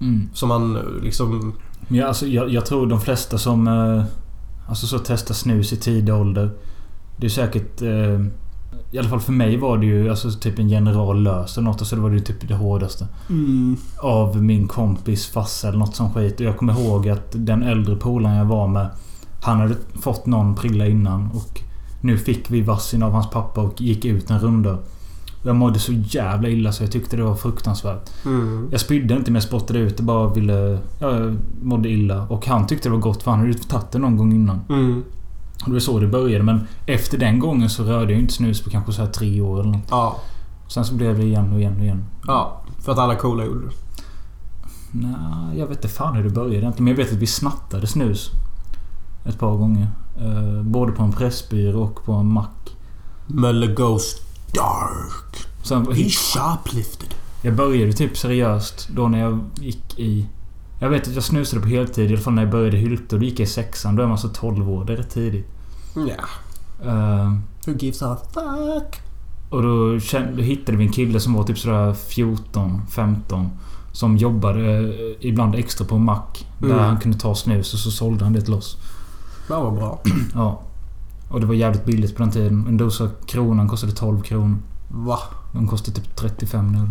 Mm. 0.00 0.30
Som 0.34 0.48
man 0.48 0.74
liksom... 1.02 1.54
Jag, 1.88 2.08
alltså, 2.08 2.26
jag, 2.26 2.50
jag 2.50 2.66
tror 2.66 2.86
de 2.86 3.00
flesta 3.00 3.38
som... 3.38 3.68
Eh, 3.68 4.04
alltså 4.68 4.86
så 4.86 4.98
testar 4.98 5.34
snus 5.34 5.72
i 5.72 5.76
tidig 5.76 6.14
ålder. 6.14 6.50
Det 7.16 7.26
är 7.26 7.30
säkert... 7.30 7.82
Eh, 7.82 8.20
I 8.90 8.98
alla 8.98 9.08
fall 9.08 9.20
för 9.20 9.32
mig 9.32 9.56
var 9.56 9.78
det 9.78 9.86
ju 9.86 10.10
alltså 10.10 10.30
typ 10.30 10.58
en 10.58 10.68
general 10.68 11.22
lös 11.22 11.56
eller 11.56 11.64
något. 11.64 11.80
Och 11.80 11.86
så 11.86 11.96
det 11.96 12.02
var 12.02 12.10
det 12.10 12.16
ju 12.16 12.22
typ 12.22 12.48
det 12.48 12.54
hårdaste. 12.54 13.08
Av 14.02 14.42
min 14.42 14.68
kompis 14.68 15.26
farsa 15.26 15.68
eller 15.68 15.78
något 15.78 15.96
sånt 15.96 16.14
skit. 16.14 16.40
Och 16.40 16.46
jag 16.46 16.56
kommer 16.58 16.80
ihåg 16.80 17.08
att 17.08 17.28
den 17.32 17.62
äldre 17.62 17.96
polaren 17.96 18.36
jag 18.36 18.44
var 18.44 18.68
med. 18.68 18.88
Han 19.42 19.60
hade 19.60 19.76
fått 20.02 20.26
någon 20.26 20.54
prilla 20.54 20.86
innan. 20.86 21.30
Och 21.30 21.60
nu 22.00 22.18
fick 22.18 22.50
vi 22.50 22.60
varsin 22.60 23.02
av 23.02 23.12
hans 23.12 23.30
pappa 23.30 23.60
och 23.60 23.80
gick 23.80 24.04
ut 24.04 24.30
en 24.30 24.40
runda. 24.40 24.78
Jag 25.46 25.56
mådde 25.56 25.78
så 25.78 25.92
jävla 25.92 26.48
illa 26.48 26.72
så 26.72 26.82
jag 26.82 26.92
tyckte 26.92 27.16
det 27.16 27.22
var 27.22 27.34
fruktansvärt. 27.34 28.10
Mm. 28.24 28.68
Jag 28.70 28.80
spydde 28.80 29.14
inte 29.14 29.30
men 29.30 29.34
jag 29.34 29.42
spottade 29.42 29.78
ut 29.78 29.96
det. 29.96 30.02
Bara 30.02 30.28
ville... 30.28 30.78
Jag 30.98 31.36
mådde 31.62 31.88
illa. 31.88 32.26
Och 32.28 32.46
han 32.46 32.66
tyckte 32.66 32.88
det 32.88 32.92
var 32.92 33.00
gott 33.00 33.22
för 33.22 33.30
han 33.30 33.40
hade 33.40 33.52
ju 33.52 33.58
tagit 33.58 33.90
det 33.90 33.98
någon 33.98 34.16
gång 34.16 34.32
innan. 34.32 34.60
Mm. 34.68 35.02
Och 35.62 35.66
det 35.66 35.72
var 35.72 35.80
så 35.80 35.98
det 35.98 36.06
började. 36.06 36.44
Men 36.44 36.66
efter 36.86 37.18
den 37.18 37.38
gången 37.38 37.70
så 37.70 37.84
rörde 37.84 38.12
jag 38.12 38.20
inte 38.20 38.32
snus 38.34 38.62
på 38.62 38.70
kanske 38.70 38.92
så 38.92 39.02
här 39.02 39.10
tre 39.10 39.40
år 39.40 39.60
eller 39.60 39.70
något. 39.70 39.88
Ja. 39.90 40.16
Sen 40.68 40.84
så 40.84 40.94
blev 40.94 41.18
det 41.18 41.24
igen 41.24 41.52
och 41.52 41.58
igen 41.58 41.76
och 41.78 41.84
igen. 41.84 42.04
Ja. 42.26 42.62
För 42.80 42.92
att 42.92 42.98
alla 42.98 43.14
coola 43.14 43.44
gjorde 43.44 43.66
det. 43.66 43.72
Nej, 44.90 45.58
jag 45.58 45.66
vet 45.66 45.76
inte 45.76 45.88
fan 45.88 46.16
hur 46.16 46.24
det 46.24 46.30
började. 46.30 46.72
Men 46.76 46.86
jag 46.86 46.96
vet 46.96 47.12
att 47.12 47.18
vi 47.18 47.26
snattade 47.26 47.86
snus. 47.86 48.30
Ett 49.24 49.38
par 49.38 49.56
gånger. 49.56 49.88
Eh, 50.20 50.62
både 50.62 50.92
på 50.92 51.02
en 51.02 51.12
pressbyrå 51.12 51.82
och 51.82 52.04
på 52.04 52.12
en 52.12 52.32
mack. 52.32 52.76
Möller 53.26 53.74
goes 53.74 54.23
dark. 54.54 55.46
Sen, 55.62 55.86
He 55.92 56.10
shoplifted. 56.10 57.14
jag 57.42 57.54
började 57.56 57.92
typ 57.92 58.16
seriöst 58.18 58.88
då 58.88 59.08
när 59.08 59.20
jag 59.20 59.40
gick 59.60 59.98
i... 59.98 60.26
Jag 60.80 60.90
vet 60.90 61.08
att 61.08 61.14
jag 61.14 61.24
snusade 61.24 61.62
på 61.62 61.68
heltid. 61.68 62.10
I 62.10 62.14
alla 62.14 62.22
fall 62.22 62.32
när 62.34 62.42
jag 62.42 62.50
började 62.50 62.76
Hylte. 62.76 63.16
Då 63.16 63.24
gick 63.24 63.40
jag 63.40 63.46
i 63.46 63.50
sexan. 63.50 63.96
Då 63.96 64.02
är 64.02 64.06
man 64.06 64.18
så 64.18 64.28
12 64.28 64.70
år. 64.70 64.84
Det 64.84 64.92
är 64.92 64.96
rätt 64.96 65.10
tidigt. 65.10 65.46
Ja. 65.94 66.24
Eh, 66.90 67.32
Who 67.66 67.72
gives 67.78 68.02
a 68.02 68.16
fuck? 68.34 69.00
Och 69.50 69.62
då, 69.62 70.00
kände, 70.00 70.32
då 70.36 70.42
hittade 70.42 70.78
vi 70.78 70.84
en 70.86 70.92
kille 70.92 71.20
som 71.20 71.34
var 71.34 71.44
typ 71.44 71.58
sådär 71.58 71.92
14, 71.94 72.82
15. 72.90 73.50
Som 73.92 74.16
jobbade 74.16 74.78
eh, 74.78 75.16
ibland 75.20 75.54
extra 75.54 75.86
på 75.86 75.94
en 75.94 76.04
mack. 76.04 76.46
Där 76.58 76.66
Mm. 76.70 76.78
han 76.84 77.00
kunde 77.00 77.18
ta 77.18 77.34
snus 77.34 77.74
och 77.74 77.78
så 77.80 77.90
sålde 77.90 78.24
han 78.24 78.32
det 78.32 78.40
till 78.40 78.54
oss. 78.54 78.76
Det 79.48 79.52
var 79.54 79.70
bra. 79.70 80.00
Ja. 80.34 80.62
Och 81.34 81.40
det 81.40 81.46
var 81.46 81.54
jävligt 81.54 81.84
billigt 81.84 82.16
på 82.16 82.22
den 82.22 82.32
tiden. 82.32 82.66
En 82.68 82.76
dosa 82.76 83.10
kronan 83.26 83.68
kostade 83.68 83.92
12 83.92 84.22
kronor. 84.22 84.58
Va? 84.88 85.18
De 85.52 85.68
kostade 85.68 85.96
typ 86.00 86.16
35 86.16 86.72
nu. 86.72 86.88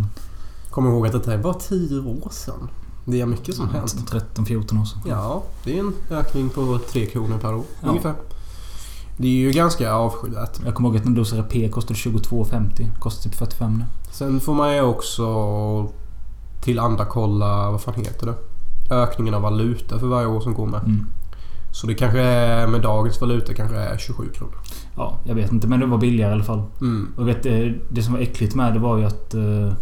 Kom 0.70 0.88
ihåg 0.88 1.08
att 1.08 1.14
detta 1.14 1.34
är 1.34 1.38
bara 1.38 1.54
10 1.54 2.00
år 2.00 2.30
sedan. 2.32 2.70
Det 3.06 3.22
är 3.22 3.26
mycket 3.26 3.56
som 3.56 3.70
hänt. 3.70 4.12
13-14 4.36 4.82
år 4.82 4.86
sedan. 4.86 5.02
Ja, 5.06 5.44
det 5.64 5.78
är 5.78 5.80
en 5.80 5.94
ökning 6.12 6.50
på 6.50 6.80
3 6.92 7.06
kronor 7.06 7.38
per 7.38 7.56
år. 7.56 7.64
Ja. 7.82 7.90
Ungefär. 7.90 8.14
Det 9.18 9.28
är 9.28 9.32
ju 9.32 9.52
ganska 9.52 9.94
avskyvärt. 9.94 10.60
Jag 10.66 10.76
kommer 10.76 10.90
ihåg 10.90 10.98
att 10.98 11.06
en 11.06 11.16
dosa 11.16 11.38
Rapé 11.38 11.70
kostade 11.70 12.00
22,50. 12.00 13.00
Kostar 13.00 13.24
typ 13.30 13.36
45 13.36 13.78
nu. 13.78 13.86
Sen 14.12 14.40
får 14.40 14.54
man 14.54 14.76
ju 14.76 14.82
också 14.82 15.26
tillanda-kolla, 16.64 17.72
vad 17.72 17.82
fan 17.82 17.94
heter 17.94 18.26
det? 18.26 18.36
Ökningen 18.96 19.34
av 19.34 19.42
valuta 19.42 20.00
för 20.00 20.08
varje 20.08 20.28
år 20.28 20.42
som 20.42 20.54
går 20.54 20.66
med. 20.66 20.80
Mm. 20.80 21.08
Så 21.74 21.88
det 21.88 21.94
kanske 21.94 22.20
är, 22.20 22.68
med 22.68 22.82
dagens 22.82 23.22
valuta 23.22 23.54
kanske 23.54 23.78
är 23.78 23.98
27 23.98 24.30
kronor. 24.34 24.56
Ja, 24.96 25.20
jag 25.24 25.36
vet 25.36 25.52
inte. 25.52 25.68
Men 25.68 25.80
det 25.80 25.86
var 25.86 25.98
billigare 25.98 26.32
i 26.32 26.34
alla 26.34 26.44
fall. 26.44 26.64
Mm. 26.82 27.14
Och 27.18 27.28
vet, 27.28 27.44
det, 27.44 27.74
det 27.90 28.04
som 28.04 28.14
var 28.14 28.22
äckligt 28.22 28.56
med 28.56 28.74
det 28.74 28.80
var 28.80 28.98
ju 28.98 29.06
att... 29.06 29.34
Eh, 29.34 29.74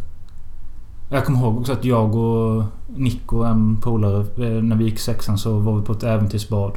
jag 1.09 1.25
kommer 1.25 1.39
ihåg 1.39 1.57
också 1.57 1.73
att 1.73 1.85
jag 1.85 2.15
och 2.15 2.63
Nico, 2.95 3.43
en 3.43 3.81
polare, 3.81 4.19
eh, 4.19 4.63
när 4.63 4.75
vi 4.75 4.85
gick 4.85 4.99
sexan 4.99 5.37
så 5.37 5.59
var 5.59 5.79
vi 5.79 5.85
på 5.85 5.93
ett 5.93 6.03
äventyrsbad. 6.03 6.71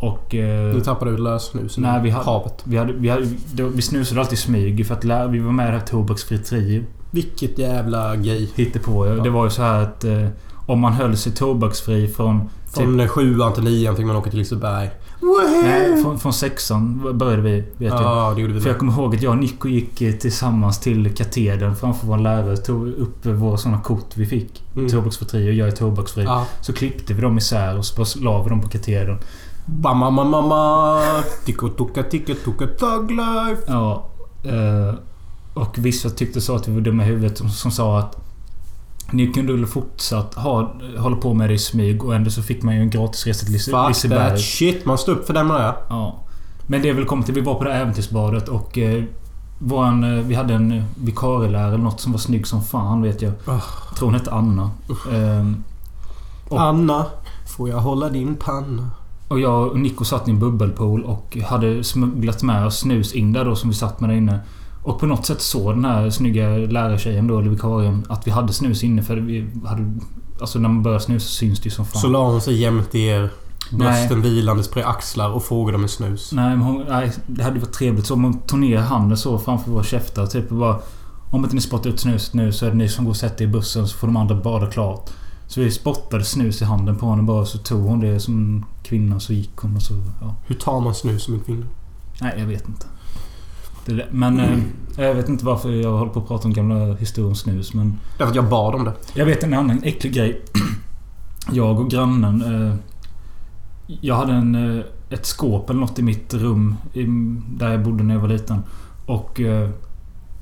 Och... 0.00 0.34
Eh, 0.34 0.74
Nu 0.74 0.80
tappade 0.80 1.10
du 1.10 1.16
lössnusen 1.16 1.82
Nej, 1.82 2.02
vi 2.02 2.10
havet. 2.10 2.62
vi, 2.64 2.76
hade, 2.76 2.92
vi, 2.92 3.08
hade, 3.08 3.26
vi 3.54 3.82
snusade 3.82 4.20
alltid 4.20 4.38
smyg 4.38 4.86
för 4.86 4.94
att 4.94 5.04
vi 5.04 5.38
var 5.38 5.52
med 5.52 5.68
i 5.68 5.70
det 5.70 5.78
här 5.78 5.86
tobaksfritt 5.86 6.44
trio. 6.44 6.84
Vilket 7.10 7.58
jävla 7.58 8.16
gay. 8.16 8.48
Hittepå. 8.54 9.06
Ja. 9.06 9.12
Det 9.12 9.30
var 9.30 9.44
ju 9.44 9.50
så 9.50 9.62
här 9.62 9.82
att... 9.82 10.04
Eh, 10.04 10.26
om 10.66 10.80
man 10.80 10.92
höll 10.92 11.16
sig 11.16 11.32
tobaksfri 11.32 12.08
från... 12.08 12.48
Typ, 12.74 12.84
Från 12.84 13.08
sjuan 13.08 13.52
till 13.52 13.64
nian 13.64 13.96
fick 13.96 14.06
man 14.06 14.16
åka 14.16 14.30
till 14.30 14.38
Liseberg. 14.38 14.90
Nej, 15.62 16.02
från, 16.02 16.18
från 16.18 16.32
sexan 16.32 17.18
började 17.18 17.42
vi, 17.42 17.60
vet 17.60 17.92
jag. 17.92 18.02
Ja, 18.02 18.30
vi. 18.30 18.60
För 18.60 18.68
jag 18.68 18.78
kommer 18.78 18.92
ihåg 18.92 19.14
att 19.14 19.22
jag 19.22 19.30
och 19.30 19.38
Nico 19.38 19.68
gick 19.68 20.02
eh, 20.02 20.12
tillsammans 20.12 20.80
till 20.80 21.14
katedern 21.14 21.76
framför 21.76 22.06
vår 22.06 22.18
lärare. 22.18 22.56
Tog 22.56 22.88
upp 22.88 23.26
våra 23.26 23.56
såna 23.56 23.80
kort 23.80 24.16
vi 24.16 24.26
fick. 24.26 24.62
Mm. 24.76 24.88
Tobaksfri 24.88 25.50
och 25.50 25.54
jag 25.54 25.68
är 25.68 25.72
tobaksfri. 25.72 26.24
Ja. 26.24 26.46
Så 26.60 26.72
klippte 26.72 27.14
vi 27.14 27.22
dem 27.22 27.38
isär 27.38 27.78
och 27.78 27.84
så 27.84 27.96
bara 27.96 28.06
la 28.24 28.42
vi 28.42 28.48
dem 28.48 28.60
på 28.60 28.68
katedern. 28.68 29.18
Bamma 29.66 30.10
mamma 30.10 30.40
mamma. 30.40 31.02
Ticka 31.44 31.68
tucka 31.68 32.02
ticka 32.02 32.34
tucka 32.34 32.66
thug 32.66 33.10
life. 33.10 33.62
Ja. 33.66 34.10
eh, 34.44 34.94
och 35.54 35.78
vissa 35.78 36.10
tyckte 36.10 36.40
så 36.40 36.56
att 36.56 36.68
vi 36.68 36.74
var 36.74 36.80
dumma 36.80 37.02
i 37.02 37.06
huvudet 37.06 37.38
som, 37.38 37.48
som 37.48 37.70
sa 37.70 37.98
att 37.98 38.29
ni 39.12 39.26
kunde 39.32 39.52
väl 39.52 39.66
fortsatt 39.66 40.34
ha, 40.34 40.72
hålla 40.98 41.16
på 41.16 41.34
med 41.34 41.50
det 41.50 41.54
i 41.54 41.58
smyg 41.58 42.04
och 42.04 42.14
ändå 42.14 42.30
så 42.30 42.42
fick 42.42 42.62
man 42.62 42.74
ju 42.74 42.80
en 42.80 42.90
gratis 42.90 43.26
resa 43.26 43.44
till 43.46 43.54
Lise- 43.54 43.64
Fuck 43.70 43.72
that 43.72 43.88
Liseberg. 43.88 44.38
shit. 44.38 44.84
Man 44.84 44.98
står 44.98 45.12
upp 45.12 45.26
för 45.26 45.34
den 45.34 45.46
man 45.46 45.60
är. 45.60 45.74
Ja. 45.88 46.24
Men 46.66 46.82
det 46.82 46.92
vill 46.92 47.04
komma 47.06 47.22
till. 47.22 47.34
Vi 47.34 47.40
var 47.40 47.54
på 47.54 47.64
det 47.64 47.72
här 47.72 47.80
äventyrsbadet 47.80 48.48
och... 48.48 48.78
Eh, 48.78 49.04
våran, 49.62 50.04
eh, 50.18 50.24
vi 50.24 50.34
hade 50.34 50.54
en 50.54 50.72
eh, 50.72 50.84
vikarielärare 50.94 51.68
eller 51.68 51.78
något 51.84 52.00
som 52.00 52.12
var 52.12 52.18
snygg 52.18 52.46
som 52.46 52.62
fan 52.62 53.02
vet 53.02 53.22
jag. 53.22 53.32
Oh. 53.32 53.62
Jag 53.88 53.96
tror 53.98 54.06
hon 54.08 54.14
hette 54.14 54.30
Anna. 54.32 54.70
Ehm, 55.12 55.64
Och- 56.48 56.60
Anna, 56.62 57.06
får 57.56 57.68
jag 57.68 57.78
hålla 57.80 58.08
din 58.08 58.36
panna? 58.36 58.90
och 59.28 59.40
jag 59.40 59.68
och 59.68 59.80
Nico 59.80 60.04
satt 60.04 60.28
i 60.28 60.30
en 60.30 60.38
bubbelpool 60.38 61.04
och 61.04 61.36
hade 61.48 61.84
smugglat 61.84 62.42
med 62.42 62.66
oss 62.66 62.78
snus 62.78 63.12
in 63.12 63.32
där 63.32 63.44
då 63.44 63.56
som 63.56 63.70
vi 63.70 63.76
satt 63.76 64.00
med 64.00 64.10
där 64.10 64.16
inne. 64.16 64.40
Och 64.82 65.00
på 65.00 65.06
något 65.06 65.26
sätt 65.26 65.40
såg 65.40 65.74
den 65.74 65.84
här 65.84 66.10
snygga 66.10 66.48
lärartjejen 66.48 67.26
då, 67.26 67.38
eller 67.38 67.50
vikarien, 67.50 68.06
att 68.08 68.26
vi 68.26 68.30
hade 68.30 68.52
snus 68.52 68.84
inne 68.84 69.02
för 69.02 69.16
vi 69.16 69.50
hade... 69.64 69.94
Alltså 70.40 70.58
när 70.58 70.68
man 70.68 70.82
börjar 70.82 70.98
snusa 70.98 71.28
syns 71.28 71.60
det 71.60 71.64
ju 71.64 71.70
som 71.70 71.84
fan. 71.86 72.02
Så 72.02 72.08
la 72.08 72.30
hon 72.30 72.40
sig 72.40 72.54
jämte 72.60 72.98
er. 72.98 73.30
Nej. 73.70 73.78
Brösten 73.78 74.22
vilandes 74.22 74.68
på 74.68 74.80
axlar 74.80 75.30
och 75.30 75.44
frågade 75.44 75.76
om 75.76 75.82
en 75.82 75.88
snus. 75.88 76.32
Nej, 76.32 76.56
men 76.56 76.60
hon, 76.60 76.84
nej, 76.88 77.12
det 77.26 77.42
hade 77.42 77.60
varit 77.60 77.72
trevligt 77.72 78.06
så 78.06 78.14
om 78.14 78.22
man 78.22 78.38
tog 78.38 78.58
ner 78.58 78.78
handen 78.78 79.18
så 79.18 79.38
framför 79.38 79.70
våra 79.70 79.84
käftar. 79.84 80.26
Typ 80.26 80.50
och 80.50 80.58
bara... 80.58 80.78
Om 81.30 81.44
inte 81.44 81.54
ni 81.54 81.60
spottar 81.60 81.90
ut 81.90 82.00
snuset 82.00 82.34
nu 82.34 82.52
så 82.52 82.66
är 82.66 82.70
det 82.70 82.76
ni 82.76 82.88
som 82.88 83.04
går 83.04 83.10
och 83.10 83.16
sätter 83.16 83.44
er 83.44 83.48
i 83.48 83.52
bussen 83.52 83.88
så 83.88 83.96
får 83.98 84.06
de 84.06 84.16
andra 84.16 84.34
bada 84.34 84.66
klart. 84.66 85.10
Så 85.46 85.60
vi 85.60 85.70
spottade 85.70 86.24
snus 86.24 86.62
i 86.62 86.64
handen 86.64 86.96
på 86.96 87.10
henne 87.10 87.22
bara 87.22 87.44
så 87.44 87.58
tog 87.58 87.82
hon 87.82 88.00
det 88.00 88.20
som 88.20 88.64
kvinna 88.82 89.20
så 89.20 89.32
gick 89.32 89.56
hon 89.56 89.76
och 89.76 89.82
så... 89.82 89.94
Ja. 90.20 90.34
Hur 90.46 90.54
tar 90.54 90.80
man 90.80 90.94
snus 90.94 91.22
som 91.22 91.34
en 91.34 91.40
kvinna? 91.40 91.66
Nej, 92.20 92.34
jag 92.38 92.46
vet 92.46 92.68
inte. 92.68 92.86
Det 93.94 94.02
är, 94.02 94.08
men 94.10 94.40
eh, 94.40 94.58
jag 94.96 95.14
vet 95.14 95.28
inte 95.28 95.44
varför 95.44 95.70
jag 95.70 95.92
håller 95.92 96.12
på 96.12 96.20
att 96.20 96.28
prata 96.28 96.48
om 96.48 96.54
gamla 96.54 96.94
historier 96.94 97.28
om 97.28 97.34
snus 97.34 97.74
men... 97.74 97.98
Därför 98.18 98.30
att 98.30 98.36
jag 98.36 98.48
bad 98.48 98.74
om 98.74 98.84
det. 98.84 98.92
Jag 99.14 99.26
vet 99.26 99.42
en 99.42 99.54
annan 99.54 99.82
äcklig 99.84 100.14
grej. 100.14 100.42
Jag 101.52 101.80
och 101.80 101.90
grannen... 101.90 102.42
Eh, 102.42 102.74
jag 104.00 104.14
hade 104.14 104.32
en, 104.32 104.78
eh, 104.78 104.84
ett 105.10 105.26
skåp 105.26 105.70
eller 105.70 105.80
något 105.80 105.98
i 105.98 106.02
mitt 106.02 106.34
rum 106.34 106.76
i, 106.92 107.06
där 107.58 107.70
jag 107.70 107.82
bodde 107.82 108.04
när 108.04 108.14
jag 108.14 108.20
var 108.20 108.28
liten. 108.28 108.62
Och 109.06 109.40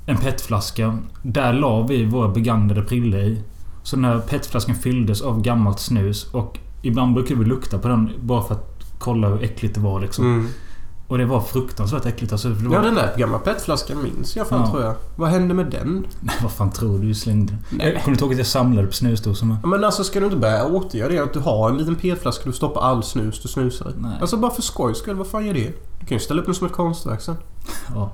en 0.05 0.17
petflaska. 0.17 0.97
Där 1.23 1.53
la 1.53 1.81
vi 1.81 2.05
våra 2.05 2.27
begagnade 2.27 2.81
prillor 2.81 3.19
i. 3.19 3.41
Så 3.83 3.95
den 3.95 4.05
här 4.05 4.19
petflaskan 4.19 4.75
fylldes 4.75 5.21
av 5.21 5.41
gammalt 5.41 5.79
snus 5.79 6.33
och 6.33 6.57
ibland 6.81 7.13
brukar 7.13 7.35
vi 7.35 7.45
lukta 7.45 7.79
på 7.79 7.87
den 7.87 8.11
bara 8.21 8.43
för 8.43 8.55
att 8.55 8.83
kolla 8.99 9.27
hur 9.27 9.43
äckligt 9.43 9.75
det 9.75 9.81
var 9.81 9.99
liksom. 9.99 10.25
Mm. 10.25 10.47
Och 11.09 11.17
det 11.17 11.25
var 11.25 11.41
fruktansvärt 11.41 12.05
äckligt 12.05 12.31
alltså. 12.31 12.49
Var, 12.49 12.75
Ja, 12.75 12.81
den 12.81 12.95
där 12.95 13.13
gamla 13.17 13.39
petflaskan 13.39 14.03
minns 14.03 14.35
jag 14.35 14.47
fan 14.47 14.61
Ja. 14.61 14.71
tror 14.71 14.83
jag. 14.83 14.95
Vad 15.15 15.29
hände 15.29 15.53
med 15.53 15.65
den? 15.65 16.05
Nej, 16.19 16.35
vad 16.43 16.51
fan 16.51 16.71
tror 16.71 16.99
du? 16.99 17.13
Slängde. 17.15 17.53
Nej. 17.69 17.93
Jag 17.93 18.03
kommer 18.03 18.15
inte 18.15 18.23
ihåg 18.23 18.31
att 18.33 18.37
jag 18.37 18.47
samlade 18.47 18.87
på 18.87 18.93
snusdosor 18.93 19.45
med. 19.45 19.57
Ja, 19.63 19.67
Men 19.67 19.83
alltså 19.83 20.03
ska 20.03 20.19
du 20.19 20.25
inte 20.25 20.37
börja 20.37 20.65
återgöra 20.67 21.09
det? 21.09 21.19
Att 21.19 21.33
du 21.33 21.39
har 21.39 21.69
en 21.69 21.77
liten 21.77 21.95
petflaska 21.95 22.43
du 22.45 22.53
stoppar 22.55 22.81
all 22.81 23.03
snus 23.03 23.41
du 23.41 23.47
snusar 23.47 23.89
i. 23.89 23.93
Nej. 23.97 24.11
Alltså 24.21 24.37
bara 24.37 24.51
för 24.51 24.61
skojs 24.61 24.97
skull, 24.97 25.15
vad 25.15 25.27
fan 25.27 25.45
gör 25.45 25.53
det? 25.53 25.73
Du 25.99 26.05
kan 26.05 26.17
ju 26.17 26.19
ställa 26.19 26.39
upp 26.39 26.45
den 26.45 26.55
som 26.55 26.67
ett 26.67 26.73
konstverk 26.73 27.21
sen. 27.21 27.35
Ja. 27.95 28.11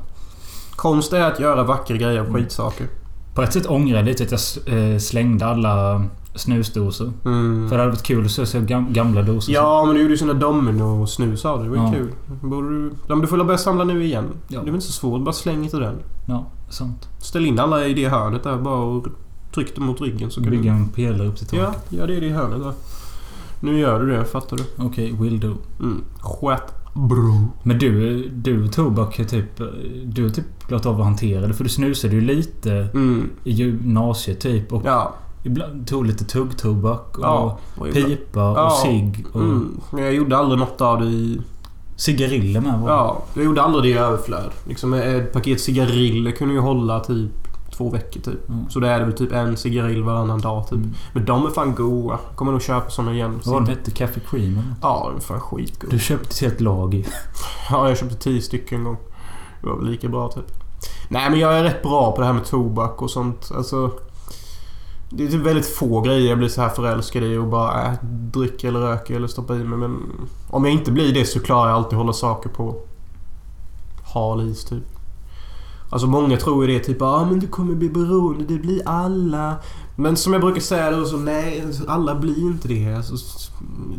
Konst 0.76 1.14
är 1.14 1.22
att 1.22 1.40
göra 1.40 1.64
vackra 1.64 1.98
grejer 1.98 2.20
av 2.20 2.26
Mm. 2.28 2.42
skitsaker. 2.44 2.88
På 3.34 3.42
ett 3.42 3.54
sätt 3.54 3.66
ångrar 3.70 3.96
jag 3.98 4.06
lite 4.06 4.24
att 4.24 4.32
jag 4.68 4.94
eh, 4.94 4.98
slängde 5.00 5.46
alla 5.46 6.04
snusdosor. 6.36 7.12
Mm. 7.26 7.70
För 7.70 7.76
det 7.76 7.82
hade 7.84 7.92
varit 7.92 8.04
kul 8.04 8.26
att 8.26 8.32
se 8.32 8.60
gam- 8.60 8.94
gamla 8.94 9.22
dosor. 9.22 9.54
Ja, 9.56 9.84
men 9.86 9.96
du 9.96 10.02
gjorde 10.02 10.14
ju 10.14 10.18
såna 10.18 10.34
domino 10.34 11.02
och 11.02 11.10
snus 11.10 11.46
av 11.46 11.58
det. 11.60 11.64
Det 11.64 11.70
var 11.70 11.78
ju 11.78 11.84
Ja. 11.84 11.92
kul. 11.92 12.12
Borde 12.50 12.70
du... 12.70 12.92
Men 13.08 13.22
du 13.22 13.28
får 13.28 13.44
börja 13.44 13.58
samla 13.58 13.84
nu 13.84 14.04
igen. 14.04 14.26
Ja. 14.48 14.60
Det 14.60 14.64
är 14.64 14.66
väl 14.66 14.74
inte 14.76 14.86
så 14.88 14.92
svårt. 14.92 15.22
Bara 15.22 15.34
släng 15.34 15.64
inte 15.64 15.78
den. 15.78 15.96
Ja, 16.28 16.46
sant. 16.70 17.10
Ställ 17.22 17.46
in 17.46 17.60
alla 17.60 17.86
i 17.88 17.94
det 17.94 18.08
hörnet 18.10 18.44
där 18.44 18.58
bara 18.58 18.80
och 18.80 19.06
tryck 19.54 19.76
dem 19.76 19.86
mot 19.86 20.02
ryggen 20.02 20.32
så 20.32 20.42
kan 20.42 20.50
Bygga 20.52 20.64
du... 20.74 20.78
en 20.80 20.88
pelare 20.90 21.28
upp 21.28 21.38
till 21.38 21.48
taket. 21.48 21.66
Ja, 21.90 21.98
ja, 22.00 22.06
det 22.08 22.18
är 22.18 22.22
det 22.22 22.30
hörnet 22.30 22.60
där. 22.64 22.74
Nu 23.60 23.80
gör 23.80 24.00
du 24.00 24.12
det, 24.12 24.26
fattar 24.26 24.58
du? 24.58 24.64
Okej, 24.86 25.16
will 25.22 25.40
do. 25.40 25.54
Mm. 25.80 26.02
Skät 26.22 26.74
bro. 26.94 27.48
Men 27.64 27.80
du, 27.80 28.28
du 28.30 28.68
tobak 28.68 29.16
typ... 29.28 29.62
Du 30.06 30.24
har 30.24 30.30
typ 30.30 30.68
klarat 30.68 30.86
av 30.86 31.00
att 31.00 31.06
hantera 31.06 31.48
det. 31.48 31.54
För 31.54 31.64
du 31.64 31.70
snusade 31.70 32.16
ju 32.16 32.22
lite 32.22 32.72
Mm. 32.94 33.30
i 33.44 33.52
gymnasiet 33.52 34.40
typ. 34.40 34.74
Och 34.74 34.82
Ja. 34.86 35.14
Ibland 35.46 35.88
tog 35.88 36.06
lite 36.06 36.26
tuggtobak 36.26 37.18
och 37.18 37.24
Ja. 37.26 37.58
och 37.78 37.86
pipa 37.94 38.50
och 38.52 38.58
Ja. 38.58 38.70
cigg 38.84 39.26
och 39.34 39.42
Mm. 39.42 39.82
Men 39.92 40.04
jag 40.04 40.14
gjorde 40.14 40.38
aldrig 40.38 40.60
något 40.60 40.82
av 40.82 41.00
det 41.00 41.06
i... 41.06 41.42
cigariller 41.96 42.62
med. 42.62 42.80
var. 42.80 42.90
Ja, 42.90 43.22
jag 43.34 43.46
gjorde 43.46 43.62
aldrig 43.62 43.84
det 43.84 44.00
i 44.00 44.02
överflöd. 44.04 44.52
Liksom 44.68 44.94
ett 44.94 45.34
paket 45.34 45.62
cigariller 45.62 46.32
kunde 46.32 46.54
ju 46.54 46.60
hålla 46.60 47.00
typ 47.00 47.32
två 47.78 47.90
veckor 47.90 48.22
typ. 48.22 48.50
Mm. 48.50 48.70
Så 48.70 48.80
det 48.80 48.90
är 48.90 49.00
det 49.00 49.06
väl 49.06 49.14
typ 49.14 49.32
en 49.32 49.58
cigarill 49.58 50.04
varannan 50.04 50.40
dag 50.42 50.64
typ. 50.68 50.78
Mm. 50.78 50.94
Men 51.14 51.26
de 51.26 51.46
är 51.46 51.50
fan 51.50 51.76
goda. 51.76 52.20
Kommer 52.36 52.52
nog 52.52 52.62
köpa 52.62 52.90
såna 52.90 53.14
igen. 53.14 53.40
Vad 53.46 53.54
var 53.54 53.62
det 53.62 53.68
hette? 53.72 53.92
Café 53.92 54.22
Cream 54.30 54.52
eller? 54.52 54.64
Ja, 54.82 55.08
de 55.12 55.18
är 55.18 55.22
fan 55.22 55.40
skitgoda. 55.40 55.92
Du 55.92 56.00
köpte 56.00 56.28
ett 56.30 56.40
helt 56.40 56.62
lager. 56.62 57.06
Ja, 57.72 57.88
jag 57.90 57.98
köpte 57.98 58.16
tio 58.16 58.42
stycken 58.42 58.78
en 58.78 58.84
gång. 58.84 58.98
Det 59.62 59.68
var 59.68 59.76
väl 59.78 59.86
lika 59.86 60.08
bra 60.08 60.32
typ. 60.32 60.46
Nej, 61.10 61.30
men 61.30 61.40
jag 61.40 61.58
är 61.60 61.64
rätt 61.64 61.84
bra 61.84 62.12
på 62.12 62.22
det 62.22 62.28
här 62.28 62.34
med 62.34 62.46
tobak 62.46 63.02
och 63.02 63.10
sånt. 63.12 63.52
Alltså... 63.58 63.92
Det 65.10 65.24
är 65.24 65.28
typ 65.28 65.42
väldigt 65.42 65.76
få 65.76 66.02
grejer 66.02 66.30
jag 66.30 66.38
blir 66.38 66.50
så 66.50 66.62
här 66.62 66.70
förälskad 66.70 67.24
i 67.24 67.38
och 67.38 67.48
bara 67.48 67.86
äh, 67.86 67.94
dricka 68.04 68.68
eller 68.68 68.80
röka 68.80 69.16
eller 69.16 69.28
stoppa 69.28 69.56
i 69.56 69.64
mig. 69.64 69.78
Men 69.78 70.02
om 70.50 70.66
jag 70.66 70.74
inte 70.74 70.92
blir 70.92 71.14
det 71.14 71.26
så 71.26 71.40
klarar 71.40 71.70
jag 71.70 71.76
alltid 71.78 71.98
hålla 71.98 72.14
saker 72.14 72.50
på 72.50 72.76
hal 74.14 74.50
is 74.50 74.66
typ. 74.66 74.84
Alltså 75.90 76.08
många 76.08 76.38
tror 76.38 76.66
ju 76.66 76.74
det 76.74 76.84
typ 76.84 77.02
ah, 77.02 77.26
men 77.26 77.40
du 77.40 77.48
kommer 77.48 77.76
bli 77.76 77.90
beroende, 77.90 78.44
det 78.44 78.60
blir 78.60 78.82
alla. 78.86 79.56
Men 79.96 80.18
som 80.18 80.34
jag 80.34 80.42
brukar 80.42 80.62
säga 80.62 80.92
då 80.92 81.06
så 81.06 81.18
nej, 81.18 81.64
alla 81.88 82.16
blir 82.16 82.40
inte 82.40 82.68
det. 82.68 82.94
Alltså, 82.96 83.16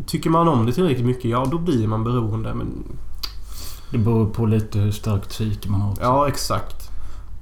tycker 0.06 0.30
man 0.30 0.48
om 0.48 0.66
det 0.66 0.72
tillräckligt 0.72 1.06
mycket, 1.06 1.24
ja 1.24 1.46
då 1.50 1.58
blir 1.58 1.86
man 1.88 2.04
beroende. 2.04 2.54
Men 2.54 2.84
Det 3.90 3.98
beror 3.98 4.26
på 4.26 4.46
lite 4.46 4.78
hur 4.78 4.92
starkt 4.92 5.28
psyke 5.28 5.68
man 5.70 5.80
har 5.80 5.90
också. 5.90 6.02
ja, 6.02 6.28
exakt. 6.28 6.90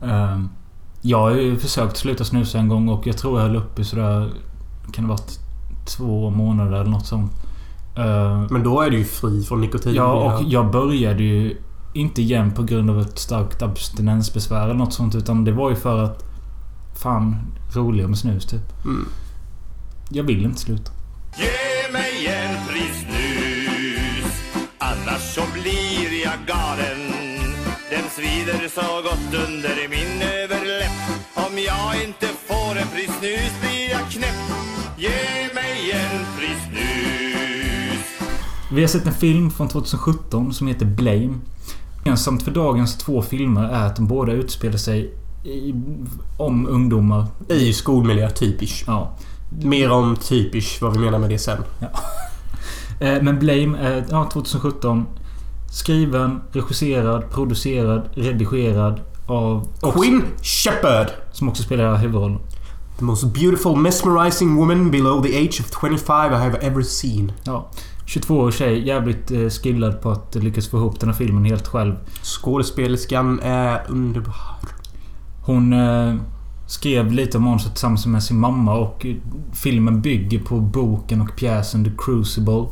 Ehm, 0.02 0.48
Jag 1.06 1.18
har 1.18 1.30
ju 1.30 1.56
försökt 1.58 1.96
sluta 1.96 2.24
snusa 2.24 2.58
en 2.58 2.68
gång 2.68 2.88
och 2.88 3.06
jag 3.06 3.18
tror 3.18 3.40
jag 3.40 3.46
höll 3.46 3.56
upp 3.56 3.78
i 3.78 3.84
sådär... 3.84 4.30
Kan 4.92 5.04
det 5.04 5.10
varit 5.10 5.38
två 5.86 6.30
månader 6.30 6.80
eller 6.80 6.90
något 6.90 7.06
sånt. 7.06 7.32
Ehm, 7.96 8.46
Men 8.50 8.62
då 8.62 8.80
är 8.80 8.90
du 8.90 8.98
ju 8.98 9.04
fri 9.04 9.42
från 9.42 9.60
nikotin. 9.60 9.94
Ja, 9.94 10.12
och 10.12 10.42
jag 10.48 10.70
började 10.70 11.22
ju 11.22 11.56
inte 11.94 12.22
igen 12.22 12.52
på 12.52 12.62
grund 12.62 12.90
av 12.90 13.00
ett 13.00 13.18
starkt 13.18 13.62
abstinensbesvär 13.62 14.64
eller 14.64 14.74
något 14.74 14.92
sånt. 14.92 15.14
Utan 15.14 15.44
det 15.44 15.52
var 15.52 15.70
ju 15.70 15.76
för 15.76 16.04
att... 16.04 16.24
Fan, 17.02 17.36
roligare 17.74 18.08
med 18.08 18.18
snus 18.18 18.46
typ. 18.46 18.84
Mm. 18.84 19.08
Jag 20.10 20.24
vill 20.24 20.44
inte 20.44 20.60
sluta. 20.60 20.92
Ge 21.38 21.92
mig 21.92 22.26
en 22.26 22.66
pris 22.68 23.00
snus 23.00 24.42
Annars 24.78 25.34
så 25.34 25.42
blir 25.52 25.83
svider 28.16 28.68
så 28.68 29.02
gott 29.02 29.34
under 29.48 29.88
min 29.90 30.22
överläpp 30.22 30.98
Om 31.34 31.58
jag 31.66 32.04
inte 32.04 32.26
får 32.26 32.78
en 32.78 32.88
pris 32.88 33.10
snus 33.18 33.52
blir 33.60 33.90
jag 33.90 34.10
knäpp 34.10 34.44
Ge 34.98 35.54
mig 35.54 35.90
en 35.92 36.20
pris 36.38 36.58
snus 36.68 38.28
Vi 38.72 38.80
har 38.80 38.88
sett 38.88 39.06
en 39.06 39.14
film 39.14 39.50
från 39.50 39.68
2017 39.68 40.54
som 40.54 40.66
heter 40.66 40.86
Blame. 40.86 41.34
Gemensamt 42.04 42.42
för 42.42 42.50
dagens 42.50 42.98
två 42.98 43.22
filmer 43.22 43.64
är 43.64 43.86
att 43.86 43.96
de 43.96 44.06
båda 44.06 44.32
utspelar 44.32 44.76
sig 44.76 45.14
i, 45.44 45.74
om 46.38 46.66
ungdomar. 46.68 47.26
I 47.48 47.72
skolmiljö, 47.72 48.30
typisch. 48.30 48.84
Ja. 48.86 49.16
Mer 49.62 49.90
om 49.90 50.16
typisch 50.16 50.78
vad 50.82 50.92
vi 50.92 50.98
menar 50.98 51.18
med 51.18 51.30
det 51.30 51.38
sen. 51.38 51.58
Eh, 53.00 53.22
Men 53.22 53.38
Blame 53.38 53.78
är 53.78 54.04
ja, 54.10 54.30
2017. 54.32 55.06
Skriven, 55.74 56.40
regisserad, 56.52 57.30
producerad, 57.30 58.08
redigerad 58.14 59.00
av... 59.26 59.68
Queen 59.80 60.22
Shepard. 60.42 61.06
Som 61.32 61.48
också 61.48 61.62
spelar 61.62 61.96
huvudrollen. 61.96 62.38
The 62.98 63.04
most 63.04 63.24
beautiful 63.24 63.76
mesmerizing 63.76 64.56
woman 64.56 64.90
below 64.90 65.22
the 65.22 65.38
age 65.38 65.60
of 65.60 65.80
25 65.80 66.32
I 66.32 66.36
have 66.36 66.58
ever 66.60 66.82
seen. 66.82 67.32
Ja. 67.44 67.70
22 68.06 68.38
år 68.38 68.50
tjej, 68.50 68.86
jävligt 68.86 69.30
eh, 69.30 69.48
skillad 69.48 70.00
på 70.02 70.10
att 70.10 70.34
lyckas 70.34 70.68
få 70.68 70.76
ihop 70.76 71.00
den 71.00 71.08
här 71.08 71.16
filmen 71.16 71.44
helt 71.44 71.66
själv. 71.66 71.94
Skådespelerskan 72.22 73.40
är 73.42 73.82
underbar. 73.88 74.56
Hon 75.42 75.72
eh, 75.72 76.14
skrev 76.66 77.12
lite 77.12 77.38
av 77.38 77.42
manuset 77.42 77.72
tillsammans 77.72 78.06
med 78.06 78.22
sin 78.22 78.40
mamma 78.40 78.74
och 78.74 79.06
eh, 79.06 79.16
filmen 79.52 80.00
bygger 80.00 80.38
på 80.38 80.60
boken 80.60 81.20
och 81.20 81.36
pjäsen 81.36 81.84
The 81.84 81.90
Crucible. 81.98 82.66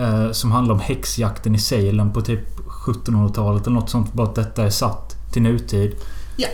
Eh, 0.00 0.32
som 0.32 0.52
handlar 0.52 0.74
om 0.74 0.80
häxjakten 0.80 1.54
i 1.54 1.58
Salem 1.58 2.12
på 2.12 2.20
typ 2.20 2.58
1700-talet 2.86 3.66
eller 3.66 3.74
något 3.74 3.90
sånt. 3.90 4.12
Bara 4.12 4.28
att 4.28 4.34
detta 4.34 4.64
är 4.64 4.70
satt 4.70 5.16
till 5.32 5.42
nutid. 5.42 5.96
Ja. 6.36 6.48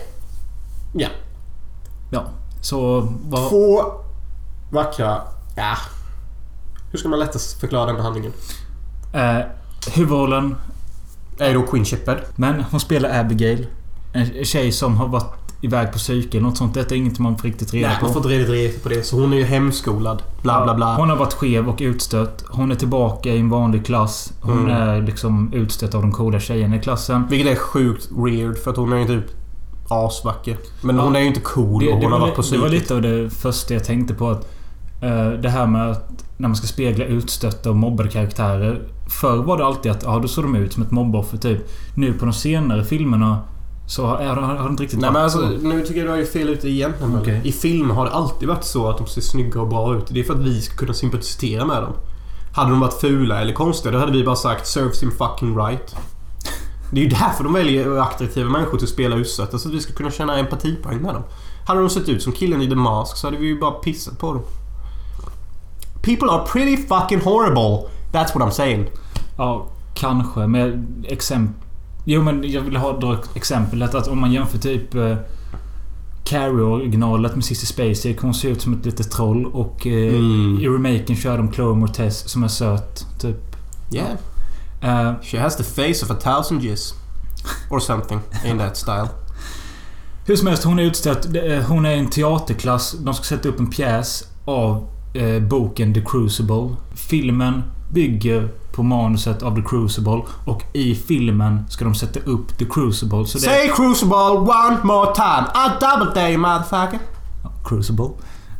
Ja. 0.94 1.08
Ja. 2.10 2.24
Så 2.60 3.08
vad... 3.22 3.48
Två 3.50 3.82
vackra... 4.70 5.20
Ja. 5.56 5.76
Hur 6.90 6.98
ska 6.98 7.08
man 7.08 7.18
lättast 7.18 7.60
förklara 7.60 7.92
den 7.92 8.00
handlingen? 8.00 8.32
Eh, 9.12 9.40
huvudrollen. 9.94 10.56
Är 11.38 11.54
då 11.54 11.62
Queen 11.62 11.84
Shepard. 11.84 12.18
Men 12.36 12.64
hon 12.70 12.80
spelar 12.80 13.20
Abigail. 13.20 13.66
En 14.12 14.44
tjej 14.44 14.72
som 14.72 14.96
har 14.96 15.08
varit 15.08 15.45
iväg 15.60 15.92
på 15.92 15.98
psyke 15.98 16.38
eller 16.38 16.46
något 16.48 16.56
sånt. 16.56 16.74
Detta 16.74 16.94
är 16.94 16.98
inget 16.98 17.18
man 17.18 17.38
får 17.38 17.48
riktigt 17.48 17.74
reda 17.74 17.88
Nej, 17.88 17.96
på. 18.00 18.04
man 18.04 18.12
får 18.14 18.22
inte 18.22 18.34
riktigt 18.38 18.54
reda 18.54 18.78
på 18.82 18.88
det. 18.88 19.02
Så 19.06 19.20
hon 19.20 19.32
är 19.32 19.36
ju 19.36 19.44
hemskolad. 19.44 20.22
Bla, 20.42 20.64
bla, 20.64 20.74
bla. 20.74 20.96
Hon 20.96 21.10
har 21.10 21.16
varit 21.16 21.32
skev 21.32 21.68
och 21.68 21.76
utstött. 21.80 22.44
Hon 22.48 22.70
är 22.70 22.74
tillbaka 22.74 23.28
i 23.30 23.38
en 23.38 23.48
vanlig 23.48 23.86
klass. 23.86 24.32
Hon 24.40 24.58
Mm. 24.58 24.70
är 24.76 25.02
liksom 25.02 25.52
utstött 25.52 25.94
av 25.94 26.02
de 26.02 26.12
coola 26.12 26.40
tjejerna 26.40 26.76
i 26.76 26.80
klassen. 26.80 27.26
Vilket 27.30 27.52
är 27.52 27.56
sjukt 27.56 28.08
weird 28.16 28.58
för 28.58 28.70
att 28.70 28.76
hon 28.76 28.92
är 28.92 28.96
ju 28.98 29.06
typ 29.06 29.24
asvacker. 29.88 30.56
Men 30.82 30.96
Ja. 30.96 31.02
hon 31.02 31.16
är 31.16 31.20
ju 31.20 31.26
inte 31.26 31.40
cool 31.40 31.84
Det, 31.84 31.92
och 31.92 31.98
hon 31.98 32.12
har 32.12 32.18
var, 32.18 32.26
varit 32.26 32.34
på 32.36 32.42
li- 32.42 32.48
det 32.50 32.58
var 32.58 32.68
psyket. 32.68 32.82
lite 32.82 32.94
av 32.94 33.02
det 33.02 33.30
första 33.30 33.74
jag 33.74 33.84
tänkte 33.84 34.14
på. 34.14 34.30
att 34.30 34.48
eh, 35.02 35.28
Det 35.28 35.48
här 35.48 35.66
med 35.66 35.90
att 35.90 36.24
när 36.36 36.48
man 36.48 36.56
ska 36.56 36.66
spegla 36.66 37.04
utstötta 37.04 37.70
och 37.70 37.76
mobbade 37.76 38.08
karaktärer. 38.08 38.82
Förr 39.20 39.36
var 39.36 39.58
det 39.58 39.64
alltid 39.66 39.92
att 39.92 40.02
ja, 40.02 40.18
då 40.18 40.28
såg 40.28 40.44
de 40.44 40.56
ut 40.56 40.72
som 40.72 40.82
ett 40.82 40.90
mobboffer 40.90 41.38
typ. 41.38 41.58
Nu 41.94 42.12
på 42.12 42.24
de 42.24 42.32
senare 42.34 42.84
filmerna 42.84 43.38
så 43.86 44.06
har, 44.06 44.16
har, 44.16 44.36
har 44.36 44.64
det 44.64 44.70
inte 44.70 44.82
riktigt 44.82 45.00
Nej 45.00 45.10
men 45.12 45.22
alltså, 45.22 45.38
så. 45.38 45.46
nu 45.46 45.82
tycker 45.86 46.06
jag 46.06 46.16
du 46.16 46.22
är 46.22 46.26
fel 46.26 46.48
ute 46.48 46.68
igen. 46.68 46.92
Okej. 47.20 47.40
I 47.44 47.52
film 47.52 47.90
har 47.90 48.04
det 48.04 48.10
alltid 48.10 48.48
varit 48.48 48.64
så 48.64 48.88
att 48.88 48.98
de 48.98 49.06
ser 49.06 49.20
snygga 49.20 49.60
och 49.60 49.68
bra 49.68 49.96
ut. 49.96 50.06
Det 50.08 50.20
är 50.20 50.24
för 50.24 50.34
att 50.34 50.40
vi 50.40 50.60
ska 50.60 50.76
kunna 50.76 50.94
sympatisera 50.94 51.64
med 51.64 51.82
dem. 51.82 51.92
Hade 52.54 52.70
de 52.70 52.80
varit 52.80 53.00
fula 53.00 53.40
eller 53.40 53.52
konstiga 53.52 53.92
då 53.92 53.98
hade 53.98 54.12
vi 54.12 54.24
bara 54.24 54.36
sagt 54.36 54.66
“serves 54.66 55.02
him 55.02 55.10
fucking 55.10 55.58
right”. 55.58 55.96
Det 56.90 57.00
är 57.00 57.04
ju 57.04 57.10
därför 57.10 57.44
de 57.44 57.52
väljer 57.52 57.98
attraktiva 57.98 58.50
människor 58.50 58.78
till 58.78 58.84
att 58.84 58.90
spela 58.90 59.16
utsatta. 59.16 59.58
Så 59.58 59.68
att 59.68 59.74
vi 59.74 59.80
ska 59.80 59.92
kunna 59.92 60.10
känna 60.10 60.38
empatipoäng 60.38 60.98
med 60.98 61.14
dem. 61.14 61.22
Hade 61.66 61.80
de 61.80 61.90
sett 61.90 62.08
ut 62.08 62.22
som 62.22 62.32
killen 62.32 62.62
i 62.62 62.68
The 62.68 62.74
Mask 62.74 63.16
så 63.16 63.26
hade 63.26 63.36
vi 63.36 63.46
ju 63.46 63.60
bara 63.60 63.70
pissat 63.70 64.18
på 64.18 64.32
dem. 64.32 64.42
People 66.02 66.30
are 66.30 66.46
pretty 66.46 66.76
fucking 66.76 67.20
horrible. 67.20 67.88
That's 68.12 68.34
what 68.34 68.48
I'm 68.48 68.50
saying. 68.50 68.86
Ja, 69.36 69.66
kanske. 69.94 70.46
Men 70.46 70.86
exempel... 71.08 71.65
Jo 72.08 72.22
men 72.22 72.50
jag 72.50 72.60
vill 72.62 72.76
ha 72.76 72.98
dra 72.98 73.18
exemplet 73.34 73.94
att 73.94 74.08
om 74.08 74.20
man 74.20 74.32
jämför 74.32 74.58
typ... 74.58 74.94
Eh, 74.94 75.16
Carrie-originalet 76.24 77.34
med 77.34 77.44
Cissi 77.44 77.66
Spacek. 77.66 78.20
Hon 78.20 78.34
ser 78.34 78.48
ut 78.48 78.62
som 78.62 78.72
ett 78.74 78.84
litet 78.86 79.10
troll 79.10 79.46
och 79.46 79.86
eh, 79.86 80.14
Mm. 80.14 80.58
i 80.60 80.68
remaken 80.68 81.16
kör 81.16 81.36
de 81.38 81.52
Chloe 81.52 81.74
Mortez 81.74 82.28
som 82.28 82.44
är 82.44 82.48
söt. 82.48 83.06
Typ. 83.20 83.56
Yeah. 83.92 84.10
Eh, 84.80 85.14
She 85.22 85.40
has 85.40 85.56
the 85.56 85.62
face 85.64 86.04
of 86.04 86.10
a 86.10 86.14
thousand 86.22 86.64
years. 86.64 86.92
Or 87.70 87.80
something 87.80 88.20
in 88.44 88.58
that 88.58 88.76
style. 88.76 89.08
hur 90.26 90.36
som 90.36 90.46
helst, 90.46 90.64
hon 90.64 90.78
är 90.78 90.82
utstött. 90.82 91.26
Eh, 91.34 91.58
Hon 91.68 91.86
är 91.86 91.90
i 91.94 91.98
en 91.98 92.10
teaterklass. 92.10 92.92
De 92.98 93.14
ska 93.14 93.24
sätta 93.24 93.48
upp 93.48 93.60
en 93.60 93.70
pjäs 93.70 94.24
av 94.44 94.88
eh, 95.16 95.42
boken 95.42 95.94
The 95.94 96.00
Crucible. 96.00 96.76
Filmen 96.94 97.62
bygger 97.90 98.48
på 98.72 98.82
manuset 98.82 99.42
av 99.42 99.56
The 99.56 99.62
Crucible 99.68 100.22
och 100.44 100.62
i 100.72 100.94
filmen 100.94 101.64
ska 101.68 101.84
de 101.84 101.94
sätta 101.94 102.20
upp 102.20 102.58
The 102.58 102.64
Crucible. 102.64 103.26
Så 103.26 103.38
det 103.38 103.44
Say 103.44 103.68
Crucible 103.68 104.16
one 104.38 104.78
more 104.82 105.14
time. 105.14 105.46
I 105.54 105.68
double 105.80 106.20
dare 106.20 106.32
you 106.32 106.38
motherfucker. 106.38 106.98
Crucible. 107.64 108.10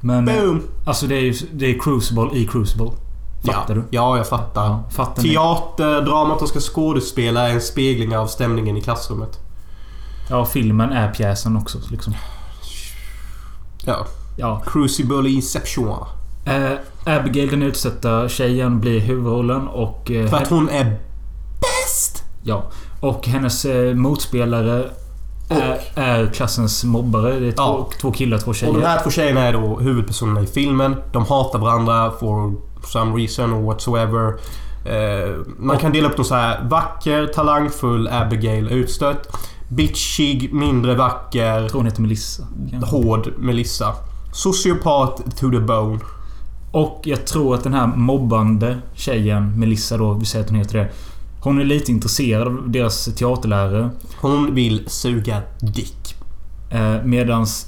Men... 0.01 0.29
eh, 0.29 0.41
Boom. 0.41 0.63
Alltså 0.87 1.07
det 1.07 1.15
är 1.15 1.21
ju 1.21 1.35
det 1.53 1.67
är 1.67 1.79
Crucible 1.79 2.29
i 2.33 2.47
Crucible. 2.47 2.91
Fattar 3.45 3.75
ja. 3.75 3.75
du? 3.75 3.85
Ja, 3.91 4.17
jag 4.17 4.29
fattar. 4.29 4.65
Ja, 4.65 4.85
fattar 4.91 5.23
ni? 5.23 5.29
Teaterdramat 5.29 6.39
de 6.39 6.49
ska 6.49 6.61
skådespela 6.61 7.49
är 7.49 7.55
en 7.55 7.61
spegling 7.61 8.17
av 8.17 8.27
stämningen 8.27 8.77
i 8.77 8.81
klassrummet. 8.81 9.39
Ja, 10.31 10.45
filmen 10.45 10.93
är 10.93 11.15
pjäsen 11.15 11.57
också. 11.57 11.79
Liksom. 11.91 12.15
Ja. 13.85 14.07
Ja. 14.37 14.63
Crucible 14.67 15.29
Inception. 15.31 16.05
Eh, 16.47 16.73
Abigail, 17.17 17.51
den 17.51 17.63
utsatta 17.63 18.29
tjejen, 18.29 18.81
blir 18.81 19.01
huvudrollen 19.01 19.69
och... 19.69 20.11
Eh, 20.11 20.27
För 20.29 20.37
att 20.37 20.49
hon 20.49 20.69
är 20.69 20.85
bäst! 21.61 22.25
Ja. 22.43 22.65
Och 23.01 23.27
hennes 23.27 23.65
eh, 23.65 23.95
motspelare 23.95 24.85
är, 25.49 25.79
är 25.95 26.27
klassens 26.27 26.85
mobbare. 26.85 27.41
Det 27.41 27.47
är 27.49 27.53
två, 27.53 27.63
Ja. 27.63 27.89
två 28.01 28.13
killar, 28.13 28.39
två 28.39 28.55
tjejer. 28.55 28.75
Och 28.75 28.81
de 28.81 28.87
här 28.87 29.03
två 29.03 29.11
tjejerna 29.11 29.41
är 29.41 29.53
då 29.53 29.79
huvudpersonerna 29.81 30.41
i 30.41 30.47
filmen. 30.47 30.97
De 31.13 31.25
hatar 31.27 31.59
varandra 31.59 32.11
for 32.21 32.55
some 32.87 33.17
reason 33.21 33.53
or 33.55 33.63
whatsoever. 33.63 34.35
Eh, 34.85 35.35
man 35.59 35.79
kan 35.79 35.93
dela 35.93 36.09
upp 36.09 36.17
dem 36.17 36.25
så 36.25 36.35
här. 36.35 36.65
Vacker, 36.71 37.27
talangfull, 37.27 38.09
Abigail, 38.09 38.69
utstött. 38.69 39.29
Bitchig, 39.69 40.53
mindre 40.55 40.95
vacker, 40.95 41.61
Jag 41.61 41.71
tror 41.71 41.79
hon 41.81 41.87
heter 41.87 42.03
Melissa. 42.03 42.43
hård, 42.85 43.33
Melissa. 43.39 43.95
Sociopat 44.33 45.17
to 45.39 45.51
the 45.51 45.61
bone. 45.61 45.99
Och 46.77 47.01
jag 47.05 47.27
tror 47.27 47.55
att 47.55 47.65
den 47.65 47.75
här 47.75 47.87
mobbande 47.87 48.79
tjejen, 48.95 49.61
Melissa 49.61 49.97
då, 49.97 50.13
vi 50.13 50.27
säger 50.27 50.45
att 50.45 50.51
hon 50.51 50.59
heter 50.59 50.79
det. 50.79 50.89
Hon 51.41 51.61
är 51.61 51.65
lite 51.65 51.93
intresserad 51.93 52.49
av 52.49 52.71
deras 52.71 53.05
teaterlärare. 53.05 53.91
Hon 54.21 54.55
vill 54.55 54.85
suga 54.87 55.43
dick. 55.61 56.15
Eh, 56.71 57.03
medans 57.05 57.67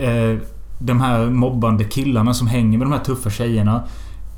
eh, 0.00 0.38
de 0.78 1.00
här 1.00 1.30
mobbande 1.30 1.84
killarna 1.84 2.34
som 2.34 2.46
hänger 2.46 2.78
med 2.78 2.86
de 2.86 2.92
här 2.92 3.04
tuffa 3.04 3.30
tjejerna 3.30 3.84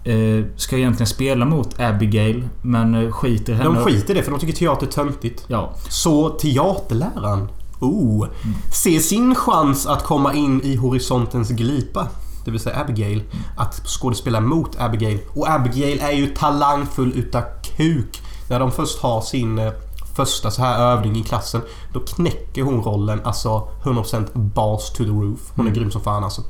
eh, 0.05 0.45
ska 0.57 0.77
egentligen 0.77 1.07
spela 1.07 1.45
mot 1.45 1.81
Abigail, 1.81 2.49
men 2.62 2.95
eh, 2.95 3.11
skiter 3.11 3.55
henne. 3.55 3.64
De 3.64 3.85
skiter 3.85 4.14
i 4.14 4.17
det 4.17 4.23
för 4.23 4.31
de 4.31 4.40
tycker 4.40 4.55
teater 4.55 4.87
är 4.87 4.90
töntigt. 4.90 5.45
Ja. 5.49 5.75
Så 5.88 6.29
teaterläraren, 6.29 7.49
oh, 7.81 8.27
ser 8.73 8.99
sin 8.99 9.35
chans 9.35 9.87
att 9.87 10.03
komma 10.03 10.35
in 10.35 10.61
i 10.62 10.77
horisontens 10.77 11.51
glipa. 11.51 12.09
Det 12.45 12.51
vill 12.51 12.61
säga 12.61 12.81
Abigail. 12.81 13.23
Att 13.57 13.75
skådespela 13.75 14.41
mot 14.41 14.81
Abigail. 14.81 15.19
Och 15.35 15.51
Abigail 15.51 16.01
är 16.01 16.13
ju 16.13 16.27
talangfull 16.27 17.13
utav 17.15 17.43
kuk. 17.77 18.23
När 18.51 18.61
de 18.61 18.73
först 18.73 18.99
har 18.99 19.21
sin 19.21 19.59
eh, 19.59 19.73
första 20.17 20.51
så 20.51 20.63
här 20.63 20.79
övning 20.79 21.17
i 21.17 21.23
klassen. 21.23 21.61
Då 21.93 22.01
knäcker 22.01 22.63
hon 22.63 22.83
rollen 22.83 23.21
alltså 23.25 23.69
100% 23.83 24.27
balls 24.35 24.91
to 24.91 25.05
the 25.05 25.11
roof. 25.11 25.41
Hon 25.55 25.67
är 25.67 25.71
Mm. 25.71 25.81
grym 25.81 25.91
som 25.91 26.01
fan 26.01 26.25
alltså. 26.25 26.43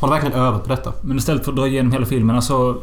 Hon 0.00 0.10
har 0.10 0.16
verkligen 0.16 0.40
övat 0.40 0.62
på 0.62 0.68
detta. 0.68 0.92
Men 1.02 1.16
istället 1.18 1.44
för 1.44 1.52
att 1.52 1.56
dra 1.56 1.66
igenom 1.66 1.92
hela 1.92 2.06
filmen, 2.06 2.36
alltså... 2.36 2.76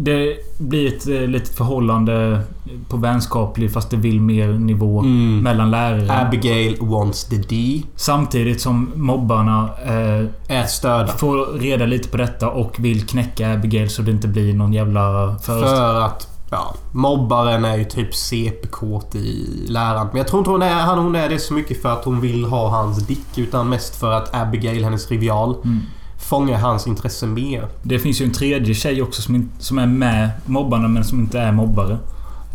Det 0.00 0.36
blir 0.58 0.88
ett 0.88 1.08
eh, 1.08 1.20
litet 1.28 1.56
förhållande 1.56 2.40
på 2.88 2.96
vänskaplig 2.96 3.72
fast 3.72 3.90
det 3.90 3.96
vill 3.96 4.20
mer 4.20 4.48
nivå 4.48 5.00
Mm. 5.00 5.38
mellan 5.42 5.70
lärare. 5.70 6.26
Abigail 6.26 6.76
wants 6.80 7.24
the 7.24 7.36
D. 7.36 7.82
Samtidigt 7.96 8.60
som 8.60 8.92
mobbarna 8.94 9.68
eh, 9.86 10.56
Är 10.58 10.66
stöda. 10.66 11.06
får 11.06 11.58
reda 11.58 11.86
lite 11.86 12.08
på 12.08 12.16
detta 12.16 12.48
och 12.50 12.76
vill 12.78 13.06
knäcka 13.06 13.52
Abigail 13.52 13.90
så 13.90 14.02
det 14.02 14.10
inte 14.10 14.28
blir 14.28 14.54
någon 14.54 14.72
jävla 14.72 15.36
föreställning. 15.42 15.76
För 15.76 16.00
att... 16.00 16.28
Ja, 16.50 16.74
mobbaren 16.92 17.64
är 17.64 17.76
ju 17.76 17.84
typ 17.84 18.14
CP-kåt 18.14 19.14
i 19.14 19.46
läraren. 19.68 20.06
Men 20.06 20.16
jag 20.16 20.28
tror 20.28 20.40
inte 20.40 20.50
hon 20.50 20.62
är, 20.62 20.74
han, 20.74 20.98
hon 20.98 21.14
är 21.16 21.28
det 21.28 21.38
så 21.38 21.54
mycket 21.54 21.82
för 21.82 21.88
att 21.92 22.04
hon 22.04 22.20
vill 22.20 22.44
ha 22.44 22.68
hans 22.68 23.06
dick. 23.06 23.38
Utan 23.38 23.68
mest 23.68 23.96
för 24.00 24.12
att 24.12 24.34
Abigail, 24.34 24.84
hennes 24.84 25.10
rival, 25.10 25.54
Mm. 25.64 25.80
Fångar 26.28 26.58
hans 26.58 26.86
intresse 26.86 27.26
mer. 27.26 27.68
Det 27.82 27.98
finns 27.98 28.20
ju 28.20 28.24
en 28.24 28.32
tredje 28.32 28.74
tjej 28.74 29.02
också 29.02 29.22
som, 29.22 29.50
som 29.58 29.78
är 29.78 29.86
med 29.86 30.30
mobbarna 30.46 30.88
men 30.88 31.04
som 31.04 31.20
inte 31.20 31.40
är 31.40 31.52
mobbare. 31.52 31.98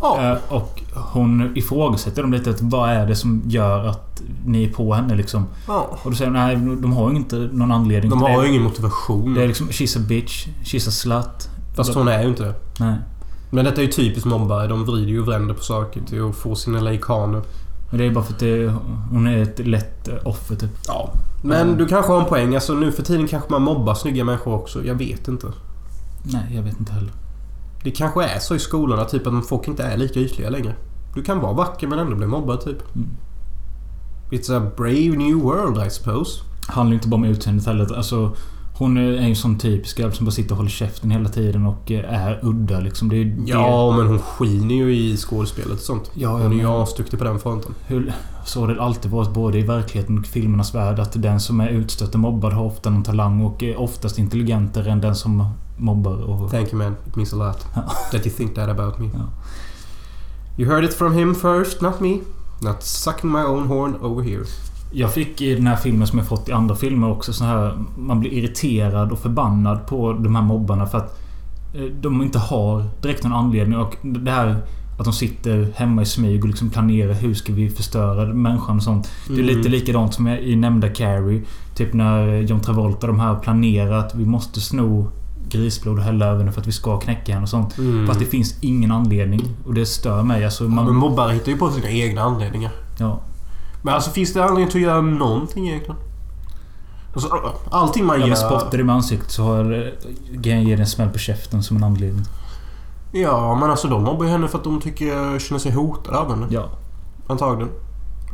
Ja. 0.00 0.32
Eh, 0.32 0.52
och 0.54 0.82
hon 0.94 1.56
ifrågasätter 1.56 2.22
dem 2.22 2.32
lite. 2.32 2.50
Att 2.50 2.60
vad 2.60 2.90
är 2.90 3.06
det 3.06 3.16
som 3.16 3.42
gör 3.46 3.86
att 3.86 4.22
ni 4.44 4.64
är 4.64 4.72
på 4.72 4.94
henne 4.94 5.14
liksom? 5.14 5.46
ja. 5.66 5.98
Och 6.02 6.10
då 6.10 6.16
säger 6.16 6.30
hon 6.30 6.40
nej, 6.40 6.76
de 6.82 6.92
har 6.92 7.10
ju 7.10 7.16
inte 7.16 7.36
någon 7.36 7.72
anledning 7.72 8.10
De 8.10 8.22
har 8.22 8.42
ju 8.42 8.48
ingen 8.48 8.62
motivation. 8.62 9.34
Det 9.34 9.42
är 9.42 9.46
liksom 9.48 9.68
she's 9.68 9.98
a 9.98 10.04
bitch, 10.08 10.46
she's 10.64 10.88
a 10.88 10.90
slut. 10.90 11.48
Fast 11.76 11.94
hon 11.94 12.08
är 12.08 12.22
ju 12.22 12.28
inte 12.28 12.42
det. 12.42 12.54
Nej. 12.80 12.94
Men 13.50 13.64
detta 13.64 13.80
är 13.80 13.86
ju 13.86 13.92
typiskt 13.92 14.24
mobbare. 14.24 14.66
De 14.66 14.84
vrider 14.84 15.08
ju 15.08 15.20
och 15.20 15.28
vänder 15.28 15.54
på 15.54 15.62
saker 15.62 16.00
till 16.00 16.28
att 16.28 16.36
få 16.36 16.54
sina 16.54 16.80
lejkaner. 16.80 17.42
Men 17.90 17.98
det 17.98 18.06
är 18.06 18.10
bara 18.10 18.24
för 18.24 18.32
att 18.32 18.38
det, 18.40 18.74
hon 19.10 19.26
är 19.26 19.42
ett 19.42 19.58
lätt 19.66 20.08
offer 20.24 20.56
typ. 20.56 20.70
Ja. 20.86 21.12
Men 21.42 21.60
Mm. 21.66 21.78
du 21.78 21.86
kanske 21.86 22.12
har 22.12 22.20
en 22.20 22.26
poäng. 22.28 22.54
Alltså 22.54 22.74
nu 22.74 22.92
för 22.92 23.02
tiden 23.02 23.28
kanske 23.28 23.50
man 23.50 23.62
mobbar 23.62 23.94
snygga 23.94 24.24
människor 24.24 24.54
också. 24.54 24.84
Jag 24.84 24.94
vet 24.94 25.28
inte. 25.28 25.46
Nej, 26.22 26.54
jag 26.56 26.62
vet 26.62 26.78
inte 26.80 26.92
heller. 26.92 27.12
Det 27.82 27.90
kanske 27.90 28.24
är 28.24 28.38
så 28.38 28.54
i 28.54 28.58
skolorna, 28.58 29.04
typ 29.04 29.26
att 29.26 29.46
folk 29.46 29.68
inte 29.68 29.82
är 29.82 29.96
lika 29.96 30.20
ytliga 30.20 30.50
längre. 30.50 30.74
Du 31.14 31.22
kan 31.22 31.40
vara 31.40 31.52
vacker 31.52 31.86
men 31.86 31.98
ändå 31.98 32.16
bli 32.16 32.26
mobbad, 32.26 32.60
typ. 32.60 32.94
Mm. 32.96 33.08
It's 34.30 34.56
a 34.66 34.70
brave 34.76 35.16
new 35.16 35.34
world, 35.42 35.86
I 35.86 35.90
suppose. 35.90 36.40
handlar 36.66 36.94
inte 36.94 37.08
bara 37.08 37.16
om 37.16 37.24
utseendet 37.24 37.66
heller. 37.66 37.96
Alltså, 37.96 38.32
hon 38.76 38.96
är 38.96 39.28
ju 39.28 39.34
sån 39.34 39.58
typisk 39.58 39.98
grabb 39.98 40.14
som 40.14 40.26
bara 40.26 40.30
sitter 40.32 40.52
och 40.52 40.56
håller 40.56 40.70
käften 40.70 41.10
hela 41.10 41.28
tiden 41.28 41.66
och 41.66 41.90
eh, 41.90 42.24
är 42.26 42.38
udda 42.42 42.80
liksom. 42.80 43.08
Det 43.08 43.16
är 43.16 43.36
Ja, 43.46 43.96
men 43.96 44.06
hon 44.06 44.18
skiner 44.18 44.74
ju 44.74 44.96
i 44.96 45.16
skådespelet 45.16 45.72
och 45.72 45.78
sånt. 45.78 46.10
Ja, 46.14 46.28
Hon 46.28 46.52
är 46.52 46.56
ju 46.56 46.66
asduktig 46.66 47.18
på 47.18 47.24
den 47.24 47.38
fronten. 47.40 47.74
det. 47.88 47.94
Hur, 47.94 48.12
så 48.44 48.60
har 48.60 48.68
det 48.74 48.82
alltid 48.82 49.10
varit 49.10 49.30
både 49.34 49.58
i 49.58 49.62
verkligheten 49.62 50.18
och 50.18 50.26
filmernas 50.26 50.74
värld. 50.74 50.98
Att 50.98 51.22
den 51.22 51.40
som 51.40 51.60
är 51.60 51.68
utstött 51.68 52.14
och 52.14 52.20
mobbad 52.20 52.52
har 52.52 52.64
ofta 52.64 52.90
någon 52.90 53.02
talang 53.02 53.40
och 53.44 53.62
är 53.62 53.80
oftast 53.80 54.18
intelligentare 54.18 54.90
än 54.90 55.00
den 55.00 55.14
som 55.14 55.48
mobbar 55.76 56.22
och... 56.22 56.50
Thank 56.50 56.72
you 56.72 56.82
man. 56.82 56.96
It 57.08 57.16
means 57.16 57.32
a 57.32 57.36
lot. 57.36 57.66
That 58.12 58.26
you 58.26 58.36
think 58.36 58.54
that 58.54 58.68
about 58.68 58.98
me. 58.98 59.10
Ja. 59.14 59.20
You 60.58 60.70
heard 60.70 60.84
it 60.84 60.94
from 60.94 61.14
him 61.14 61.34
first, 61.34 61.80
not 61.80 62.00
me. 62.00 62.18
Not 62.62 62.82
sucking 62.82 63.30
my 63.32 63.42
own 63.42 63.66
horn 63.66 63.96
over 64.00 64.22
here. 64.22 64.44
Jag 64.92 65.12
fick 65.12 65.40
i 65.40 65.54
den 65.54 65.66
här 65.66 65.76
filmen 65.76 66.06
som 66.06 66.18
jag 66.18 66.28
fått 66.28 66.48
i 66.48 66.52
andra 66.52 66.76
filmer 66.76 67.10
också 67.10 67.32
så 67.32 67.44
här... 67.44 67.78
Man 67.98 68.20
blir 68.20 68.32
irriterad 68.32 69.12
och 69.12 69.18
förbannad 69.18 69.86
på 69.86 70.12
de 70.12 70.34
här 70.34 70.42
mobbarna 70.42 70.86
för 70.86 70.98
att 70.98 71.20
eh, 71.74 71.82
de 72.00 72.22
inte 72.22 72.38
har 72.38 72.84
direkt 73.02 73.24
någon 73.24 73.32
anledning. 73.32 73.78
Och 73.78 73.96
det 74.02 74.30
här 74.30 74.56
att 74.98 75.04
de 75.04 75.12
sitter 75.12 75.72
hemma 75.76 76.02
i 76.02 76.06
smyg 76.06 76.42
och 76.42 76.48
liksom 76.48 76.70
planerar 76.70 77.12
hur 77.12 77.34
ska 77.34 77.52
vi 77.52 77.70
förstöra 77.70 78.34
människan 78.34 78.76
och 78.76 78.82
sånt. 78.82 79.08
Det 79.26 79.32
är 79.34 79.38
Mm. 79.42 79.56
lite 79.56 79.68
likadant 79.68 80.14
som 80.14 80.28
i 80.28 80.56
nämnda 80.56 80.88
Carrie. 80.88 81.42
Typ 81.76 81.92
när 81.94 82.40
John 82.40 82.60
Travolta 82.60 83.06
de 83.06 83.20
här 83.20 83.34
planerar 83.34 83.98
att 83.98 84.14
vi 84.14 84.24
måste 84.26 84.60
sno 84.60 85.10
grisblod 85.48 85.98
och 85.98 86.04
hälla 86.04 86.26
över 86.26 86.38
henne 86.38 86.52
för 86.52 86.60
att 86.60 86.66
vi 86.66 86.72
ska 86.72 87.00
knäcka 87.00 87.32
henne 87.32 87.42
och 87.42 87.48
sånt. 87.48 87.78
Mm. 87.78 88.06
Fast 88.06 88.20
det 88.20 88.26
finns 88.26 88.58
ingen 88.60 88.92
anledning. 88.92 89.42
Och 89.66 89.74
det 89.74 89.86
stör 89.86 90.22
mig. 90.22 90.44
Alltså, 90.44 90.64
Ja, 90.64 90.70
man, 90.70 90.84
men 90.84 90.94
mobbare 90.96 91.32
hittar 91.32 91.52
ju 91.52 91.58
på 91.58 91.70
sina 91.70 91.90
egna 91.90 92.22
anledningar. 92.22 92.70
ja. 92.98 93.20
Men 93.84 93.94
alltså 93.94 94.10
finns 94.10 94.32
det 94.32 94.44
anledning 94.44 94.68
till 94.68 94.80
att 94.80 94.92
göra 94.92 95.00
någonting 95.00 95.68
egentligen? 95.68 95.96
Alltså, 97.14 97.52
allting 97.70 98.04
man 98.04 98.20
gör... 98.20 98.26
men 98.26 98.36
spottar 98.36 98.78
du 98.78 98.84
med 98.84 98.94
ansiktet 98.94 99.30
så 99.30 99.42
har 99.42 99.92
Gen 100.32 100.62
ger 100.62 100.80
en 100.80 100.86
smäll 100.86 101.08
på 101.08 101.18
käften 101.18 101.62
som 101.62 101.76
en 101.76 101.84
anledning. 101.84 102.24
Ja, 103.12 103.58
men 103.60 103.70
alltså 103.70 103.88
de 103.88 104.02
mobbar 104.02 104.26
henne 104.26 104.48
för 104.48 104.58
att 104.58 104.64
de 104.64 104.80
tycker, 104.80 105.38
känner 105.38 105.58
sig 105.58 105.72
hotade 105.72 106.18
av 106.18 106.30
henne. 106.30 106.46
Ja. 106.50 106.68
Antagligen. 107.26 107.72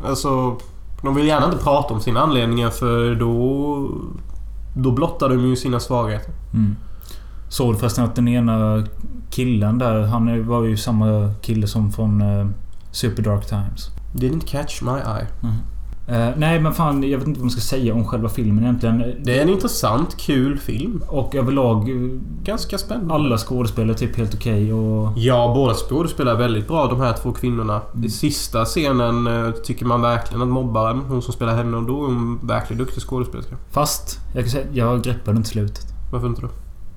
Alltså... 0.07 0.57
De 1.03 1.15
vill 1.15 1.27
gärna 1.27 1.47
inte 1.47 1.59
prata 1.59 1.95
om 1.95 2.01
sina 2.01 2.21
anledningar 2.21 2.71
för 2.71 3.15
då... 3.15 3.91
Då 4.77 4.91
blottar 4.91 5.29
de 5.29 5.41
ju 5.41 5.57
sina 5.57 5.81
svagheter. 5.81 6.33
Mm. 6.55 6.77
Såg 7.49 7.75
du 7.75 7.79
förresten 7.79 8.05
att 8.05 8.15
den 8.15 8.29
ena 8.29 8.85
killen 9.31 9.79
där, 9.79 10.03
han 10.03 10.49
var 10.49 10.65
ju 10.65 10.77
samma 10.77 11.35
kille 11.43 11.67
som 11.67 11.93
från 11.93 12.23
uh, 12.23 12.47
Super 12.91 13.23
Dark 13.23 13.47
Times. 13.47 13.91
Didn't 14.12 14.46
catch 14.46 14.83
my 14.83 14.90
eye. 14.90 15.27
Eh, 16.09 16.29
nej 16.37 16.61
men 16.61 16.73
fan, 16.73 17.03
jag 17.03 17.18
vet 17.18 17.29
inte 17.29 17.40
vad 17.40 17.44
man 17.44 17.51
ska 17.51 17.61
säga 17.61 17.94
om 17.94 18.05
själva 18.05 18.29
filmen 18.29 18.64
egentligen. 18.64 19.14
Det 19.25 19.38
är 19.38 19.42
en 19.42 19.49
intressant, 19.49 20.16
kul 20.16 20.59
film. 20.59 21.03
Och 21.09 21.35
överlag, 21.35 21.90
eh, 21.90 22.11
Ganska 22.42 22.79
spännande. 22.79 23.14
alla 23.14 23.38
skådespelare 23.38 23.92
är 23.94 23.99
typ 23.99 24.16
helt 24.16 24.35
okej 24.35 24.73
och... 24.73 25.12
Ja, 25.18 25.53
båda 25.55 25.75
skådespelar 25.75 26.35
väldigt 26.37 26.68
bra 26.68 26.87
de 26.87 27.01
här 27.01 27.12
två 27.12 27.33
kvinnorna. 27.33 27.81
Mm. 27.94 28.05
I 28.05 28.11
sista 28.11 28.64
scenen 28.64 29.27
eh, 29.27 29.51
tycker 29.51 29.85
man 29.87 30.03
verkligen 30.03 30.42
att 30.42 30.49
mobbaren, 30.49 30.99
hon 31.09 31.23
som 31.23 31.33
spelar 31.33 31.55
henne, 31.57 31.77
och 31.77 31.83
då 31.83 32.05
är 32.05 32.07
hon 32.07 32.38
verkligen 32.42 32.79
duktig 32.79 33.03
skådespelerska. 33.03 33.57
Fast, 33.70 34.18
jag 34.35 34.44
kan 34.44 34.51
säga, 34.51 34.66
jag 34.73 35.03
greppade 35.03 35.37
inte 35.37 35.49
slutet. 35.49 35.85
Varför 36.12 36.27
inte 36.27 36.42
då? 36.42 36.49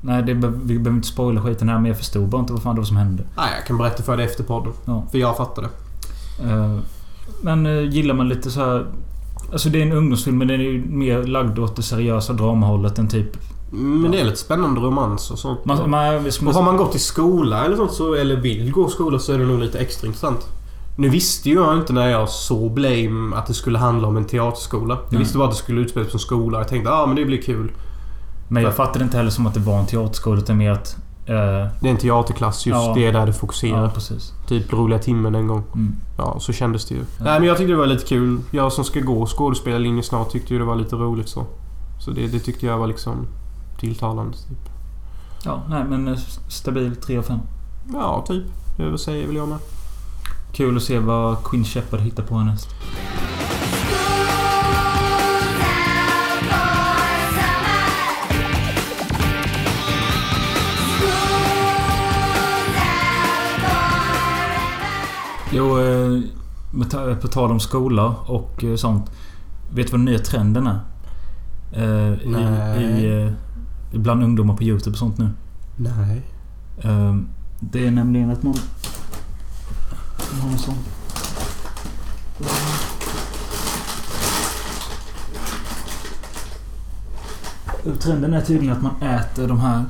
Nej, 0.01 0.23
det, 0.23 0.33
vi 0.33 0.79
behöver 0.79 0.89
inte 0.89 1.07
spoila 1.07 1.41
skiten 1.41 1.69
här 1.69 1.75
men 1.75 1.85
jag 1.85 1.97
förstod 1.97 2.29
bara 2.29 2.39
inte 2.39 2.53
vad 2.53 2.63
fan 2.63 2.75
det 2.75 2.81
var 2.81 2.85
som 2.85 2.97
hände. 2.97 3.23
Nej, 3.37 3.49
jag 3.57 3.67
kan 3.67 3.77
berätta 3.77 4.03
för 4.03 4.17
dig 4.17 4.25
efter 4.25 4.43
podden. 4.43 4.73
Ja. 4.85 5.03
För 5.11 5.17
jag 5.17 5.37
fattar 5.37 5.61
det. 5.61 5.69
Men 7.41 7.65
eh, 7.65 7.89
gillar 7.89 8.15
man 8.15 8.29
lite 8.29 8.51
så 8.51 8.59
här... 8.59 8.85
Alltså 9.51 9.69
det 9.69 9.81
är 9.81 9.85
en 9.85 9.91
ungdomsfilm 9.91 10.37
men 10.37 10.47
den 10.47 10.59
är 10.59 10.63
ju 10.63 10.85
mer 10.85 11.23
lagd 11.23 11.59
åt 11.59 11.75
det 11.75 11.83
seriösa 11.83 12.33
dramahållet 12.33 12.99
än 12.99 13.07
typ... 13.07 13.37
Men 13.71 14.11
det 14.11 14.19
är 14.19 14.25
lite 14.25 14.37
spännande 14.37 14.81
romans 14.81 15.31
och 15.31 15.39
sånt. 15.39 15.65
Man, 15.65 15.89
man, 15.89 16.15
och 16.47 16.53
har 16.53 16.63
man 16.63 16.77
gått 16.77 16.95
i 16.95 16.99
skola 16.99 17.65
eller 17.65 17.75
sånt 17.75 17.91
så, 17.91 18.13
eller 18.13 18.35
vill 18.35 18.71
gå 18.71 18.87
i 18.87 18.89
skola 18.89 19.19
så 19.19 19.33
är 19.33 19.37
det 19.37 19.45
nog 19.45 19.59
lite 19.59 19.79
extra 19.79 20.07
intressant. 20.07 20.47
Nu 20.97 21.09
visste 21.09 21.49
ju 21.49 21.55
jag 21.55 21.77
inte 21.77 21.93
när 21.93 22.09
jag 22.09 22.29
såg 22.29 22.71
Blame 22.71 23.35
att 23.35 23.45
det 23.47 23.53
skulle 23.53 23.77
handla 23.77 24.07
om 24.07 24.17
en 24.17 24.25
teaterskola. 24.25 24.97
Jag 25.09 25.19
visste 25.19 25.37
bara 25.37 25.47
att 25.47 25.53
det 25.53 25.59
skulle 25.59 25.81
utspelas 25.81 26.07
på 26.11 26.15
en 26.15 26.19
skola. 26.19 26.57
Jag 26.57 26.67
tänkte 26.67 26.91
ah 26.91 27.05
men 27.05 27.15
det 27.15 27.25
blir 27.25 27.41
kul. 27.41 27.71
men 28.47 28.63
jag 28.63 28.75
fattade 28.75 29.03
inte 29.05 29.17
heller 29.17 29.29
som 29.29 29.47
att 29.47 29.53
det 29.53 29.59
var 29.59 29.79
en 29.79 29.85
teaterskola 29.85 30.37
utan 30.37 30.57
mer 30.57 30.71
att... 30.71 30.97
eh, 31.25 31.67
Det 31.79 31.87
är 31.87 31.91
en 31.91 31.97
teaterklass 31.97 32.65
just. 32.65 32.75
Ja. 32.81 32.93
Det 32.95 33.07
är 33.07 33.13
där 33.13 33.25
det 33.25 33.33
fokuserar. 33.33 33.83
ja, 33.83 33.89
precis. 33.89 34.33
Typ 34.47 34.73
roliga 34.73 34.99
timmen 34.99 35.35
en 35.35 35.47
gång. 35.47 35.63
Mm. 35.75 35.95
Ja, 36.17 36.39
så 36.39 36.53
kändes 36.53 36.85
det 36.85 36.95
ju. 36.95 37.01
Nej 37.19 37.39
men 37.39 37.47
jag 37.47 37.57
tyckte 37.57 37.71
det 37.71 37.77
var 37.77 37.85
lite 37.85 38.05
kul. 38.05 38.39
Jag 38.51 38.73
som 38.73 38.83
ska 38.83 38.99
gå 38.99 39.25
skådespelarlinje 39.25 40.03
snart 40.03 40.29
tyckte 40.31 40.53
ju 40.53 40.59
det 40.59 40.65
var 40.65 40.75
lite 40.75 40.95
roligt 40.95 41.29
så. 41.29 41.45
Så 41.99 42.11
det, 42.11 42.27
det 42.27 42.39
tyckte 42.39 42.65
jag 42.65 42.77
var 42.77 42.87
liksom 42.87 43.27
tilltalande. 43.79 44.33
Typ. 44.37 44.69
Ja, 45.45 45.63
nej 45.69 45.83
men 45.89 46.07
eh, 46.07 46.17
stabil 46.49 46.95
3 46.95 47.17
av 47.17 47.23
5. 47.23 47.39
Ja, 47.93 48.25
typ. 48.27 48.43
Det 48.77 48.97
säger 48.97 49.27
väl 49.27 49.35
jag 49.35 49.47
med. 49.47 49.57
Kul 50.53 50.77
att 50.77 50.83
se 50.83 50.99
vad 50.99 51.43
Queen 51.43 51.65
Shepard 51.65 51.99
hittar 51.99 52.23
på 52.23 52.35
härnäst. 52.37 52.67
Jo, 65.55 65.79
eh, 65.79 66.21
med 66.71 67.21
på 67.21 67.27
tal 67.27 67.51
om 67.51 67.59
skola 67.59 68.15
och 68.25 68.63
eh, 68.63 68.75
sånt. 68.75 69.11
Vet 69.73 69.87
du 69.87 69.91
vad 69.91 69.99
den 69.99 70.05
nya 70.05 70.19
trenden 70.19 70.67
är? 70.67 70.79
Eh, 71.71 72.13
i, 72.81 73.33
i, 73.91 73.97
bland 73.97 74.23
ungdomar 74.23 74.57
på 74.57 74.63
YouTube 74.63 74.93
och 74.93 74.97
sånt 74.97 75.17
nu. 75.17 75.29
Nej. 75.75 76.21
Eh, 76.81 77.17
det 77.59 77.87
är 77.87 77.91
nämligen 77.91 78.29
att 78.29 78.43
man... 78.43 78.55
man 80.31 80.41
har 80.41 80.51
en 80.51 80.59
sån. 80.59 80.75
Trenden 87.99 88.33
är 88.33 88.41
tydligen 88.41 88.75
att 88.75 88.81
man 88.81 89.01
äter 89.01 89.47
de 89.47 89.59
här... 89.59 89.85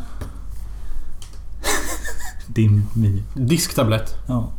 Din 2.48 2.88
min. 2.94 3.24
Disktablett. 3.34 4.16
Ja. 4.28 4.50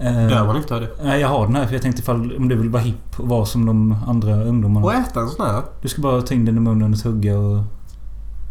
Eh, 0.00 0.26
Dör 0.28 0.46
man 0.46 0.56
inte 0.56 0.74
av 0.74 0.80
det? 0.80 0.88
Nej, 1.04 1.20
jag 1.20 1.28
har 1.28 1.46
den 1.46 1.56
här 1.56 1.66
för 1.66 1.72
jag 1.72 1.82
tänkte 1.82 2.02
ifall 2.02 2.36
om 2.36 2.48
du 2.48 2.56
vill 2.56 2.68
vara 2.68 2.82
hipp 2.82 3.20
och 3.20 3.28
vara 3.28 3.46
som 3.46 3.66
de 3.66 3.96
andra 4.06 4.44
ungdomarna. 4.44 4.86
Och 4.86 4.94
äta 4.94 5.20
en 5.20 5.28
sån 5.28 5.46
här? 5.46 5.62
Du 5.82 5.88
ska 5.88 6.02
bara 6.02 6.22
ta 6.22 6.34
in 6.34 6.44
den 6.44 6.56
i 6.56 6.60
munnen 6.60 6.92
och 6.92 7.00
tugga 7.02 7.38
och... 7.38 7.56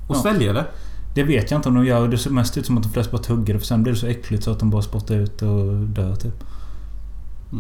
Och 0.08 0.16
Ja. 0.16 0.22
svälja 0.22 0.54
det? 0.54 0.66
Det 1.16 1.24
vet 1.24 1.52
jag 1.52 1.58
inte 1.58 1.70
om 1.70 1.76
de 1.76 1.86
gör. 1.86 2.08
Det 2.08 2.18
ser 2.18 2.30
mest 2.30 2.58
ut 2.58 2.66
som 2.66 2.78
att 2.78 2.84
de 2.84 2.90
flesta 2.90 3.12
bara 3.12 3.24
tuggar 3.24 3.54
det 3.54 3.60
för 3.60 3.68
sen 3.68 3.84
blir 3.84 3.94
det 3.94 4.00
så 4.00 4.08
äckligt 4.08 4.44
så 4.44 4.52
att 4.52 4.60
de 4.60 4.70
bara 4.70 4.82
spottar 4.82 5.16
ut 5.16 5.42
och 5.42 5.74
dör 5.74 6.16
typ. 6.16 6.44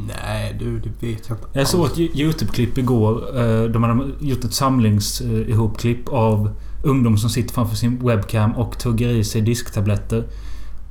Nej 0.07 0.55
du, 0.59 0.79
det 0.79 0.89
vet 1.07 1.29
jag 1.29 1.37
inte 1.37 1.47
Jag 1.59 1.67
såg 1.67 1.85
ett 1.85 1.97
Yo- 1.97 2.15
YouTube-klipp 2.15 2.77
igår. 2.77 3.37
eh, 3.39 3.63
De 3.63 3.83
hade 3.83 4.03
gjort 4.19 4.43
ett 4.43 4.53
samlings 4.53 5.21
eh, 5.21 5.61
av 6.11 6.49
ungdom 6.83 7.17
som 7.17 7.29
sitter 7.29 7.53
framför 7.53 7.75
sin 7.75 8.07
webcam 8.07 8.51
och 8.55 8.77
tuggar 8.79 9.09
i 9.09 9.23
sig 9.23 9.41
disktabletter. 9.41 10.23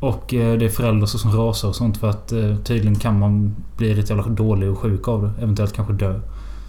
Och 0.05 0.35
eh, 0.35 0.59
det 0.59 0.65
är 0.65 0.69
föräldrar 0.69 1.07
som 1.07 1.33
rasar 1.33 1.69
och 1.69 1.77
sånt 1.77 1.97
för 1.97 2.11
att 2.11 2.33
eh, 2.33 2.57
tydligen 2.57 2.99
kan 2.99 3.19
man 3.19 3.57
bli 3.77 3.89
riktigt 3.91 4.11
jävla 4.11 4.27
dålig 4.27 4.71
och 4.71 4.79
sjuk 4.79 5.09
av 5.09 5.23
det. 5.23 5.43
Eventuellt 5.43 5.73
kanske 5.73 5.93
dö. 5.95 6.21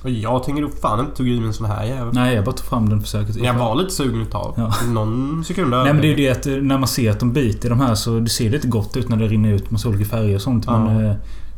Och 0.03 0.09
jag 0.09 0.43
tänker 0.43 0.61
nog 0.61 0.79
fan 0.79 0.99
inte 0.99 1.15
tugga 1.15 1.31
i 1.31 1.37
mig 1.39 1.47
en 1.47 1.53
sån 1.53 1.65
här 1.65 1.85
jävel. 1.85 2.13
Nej, 2.13 2.35
jag 2.35 2.45
bara 2.45 2.55
tog 2.55 2.65
fram 2.65 2.89
den 2.89 3.01
för 3.01 3.07
säkerhets 3.07 3.37
Jag 3.37 3.53
var 3.53 3.75
lite 3.75 3.89
sugen 3.91 4.21
ett 4.21 4.31
tag. 4.31 4.53
Ja. 4.57 4.73
Någon 4.87 5.43
sekund 5.43 5.69
Nej 5.69 5.93
men 5.93 6.01
det 6.01 6.07
är 6.07 6.09
ju 6.09 6.15
det 6.15 6.29
att 6.29 6.47
eh, 6.47 6.53
när 6.53 6.77
man 6.77 6.87
ser 6.87 7.11
att 7.11 7.19
de 7.19 7.33
biter 7.33 7.69
de 7.69 7.79
här 7.79 7.95
så 7.95 8.19
det 8.19 8.29
ser 8.29 8.49
lite 8.49 8.67
gott 8.67 8.97
ut 8.97 9.09
när 9.09 9.17
det 9.17 9.27
rinner 9.27 9.53
ut 9.53 9.71
massa 9.71 9.89
olika 9.89 10.05
färger 10.05 10.35
och 10.35 10.41
sånt. 10.41 10.63
Ja. 10.67 10.85
Men 10.85 11.15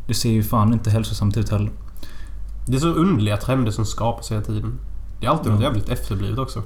det 0.07 0.13
ser 0.13 0.29
ju 0.29 0.43
fan 0.43 0.73
inte 0.73 0.89
hälsosamt 0.89 1.37
ut 1.37 1.49
heller. 1.49 1.71
Det 2.67 2.75
är 2.75 2.79
så 2.79 2.87
underliga 2.87 3.37
trender 3.37 3.71
som 3.71 3.85
skapas 3.85 4.31
hela 4.31 4.41
tiden. 4.41 4.79
Det 5.19 5.25
är 5.25 5.29
alltid 5.29 5.51
något 5.51 5.61
Ja. 5.61 5.67
jävligt 5.67 5.89
efterblivet 5.89 6.39
också. 6.39 6.61